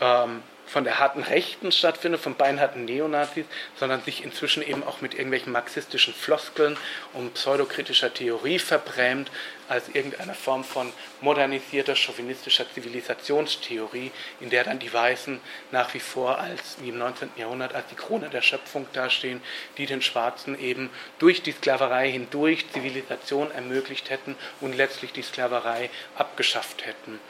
ähm, 0.00 0.42
von 0.70 0.84
der 0.84 1.00
harten 1.00 1.22
Rechten 1.22 1.72
stattfindet, 1.72 2.20
von 2.20 2.36
beinharten 2.36 2.84
Neonazis, 2.84 3.46
sondern 3.74 4.02
sich 4.02 4.22
inzwischen 4.22 4.62
eben 4.62 4.84
auch 4.84 5.00
mit 5.00 5.14
irgendwelchen 5.14 5.52
marxistischen 5.52 6.14
Floskeln 6.14 6.76
und 7.12 7.34
pseudokritischer 7.34 8.14
Theorie 8.14 8.60
verbrämt, 8.60 9.30
als 9.68 9.88
irgendeine 9.88 10.34
Form 10.34 10.62
von 10.64 10.92
modernisierter 11.20 11.94
chauvinistischer 11.96 12.66
Zivilisationstheorie, 12.72 14.12
in 14.40 14.50
der 14.50 14.64
dann 14.64 14.78
die 14.78 14.92
Weißen 14.92 15.40
nach 15.72 15.92
wie 15.94 16.00
vor 16.00 16.38
als, 16.38 16.76
wie 16.80 16.90
im 16.90 16.98
19. 16.98 17.30
Jahrhundert, 17.36 17.74
als 17.74 17.86
die 17.88 17.96
Krone 17.96 18.30
der 18.30 18.42
Schöpfung 18.42 18.86
dastehen, 18.92 19.40
die 19.76 19.86
den 19.86 20.02
Schwarzen 20.02 20.58
eben 20.60 20.90
durch 21.18 21.42
die 21.42 21.52
Sklaverei 21.52 22.10
hindurch 22.10 22.70
Zivilisation 22.72 23.50
ermöglicht 23.50 24.10
hätten 24.10 24.36
und 24.60 24.76
letztlich 24.76 25.12
die 25.12 25.22
Sklaverei 25.22 25.90
abgeschafft 26.16 26.86
hätten. 26.86 27.20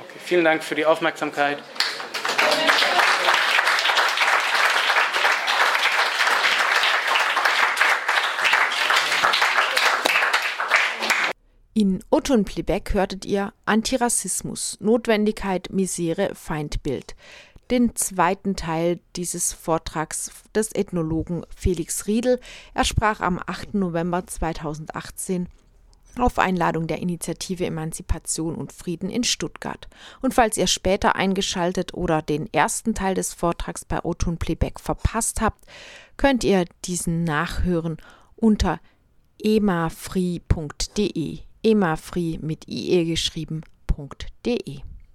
Okay, 0.00 0.18
vielen 0.18 0.44
Dank 0.44 0.64
für 0.64 0.74
die 0.74 0.86
Aufmerksamkeit. 0.86 1.62
In 11.72 12.04
Otton 12.10 12.44
Plebeck 12.44 12.92
hörtet 12.94 13.24
ihr 13.24 13.52
Antirassismus, 13.64 14.76
Notwendigkeit, 14.80 15.70
Misere, 15.70 16.34
Feindbild. 16.34 17.14
Den 17.70 17.94
zweiten 17.94 18.56
Teil 18.56 19.00
dieses 19.16 19.52
Vortrags 19.52 20.30
des 20.54 20.74
Ethnologen 20.74 21.42
Felix 21.56 22.06
Riedel. 22.06 22.40
Er 22.74 22.84
sprach 22.84 23.20
am 23.20 23.38
8. 23.38 23.74
November 23.74 24.26
2018 24.26 25.48
auf 26.18 26.38
Einladung 26.38 26.86
der 26.86 26.98
Initiative 26.98 27.66
Emanzipation 27.66 28.54
und 28.54 28.72
Frieden 28.72 29.10
in 29.10 29.24
Stuttgart. 29.24 29.88
Und 30.20 30.34
falls 30.34 30.56
ihr 30.56 30.66
später 30.66 31.16
eingeschaltet 31.16 31.94
oder 31.94 32.22
den 32.22 32.52
ersten 32.52 32.94
Teil 32.94 33.14
des 33.14 33.34
Vortrags 33.34 33.84
bei 33.84 34.04
Otton 34.04 34.38
Plebeck 34.38 34.80
verpasst 34.80 35.40
habt, 35.40 35.64
könnt 36.16 36.44
ihr 36.44 36.64
diesen 36.84 37.24
nachhören 37.24 37.96
unter 38.36 38.80
emafree.de 39.42 41.38
emafree 41.62 42.38
mit 42.40 42.68
ie 42.68 43.04
geschrieben.de 43.04 44.89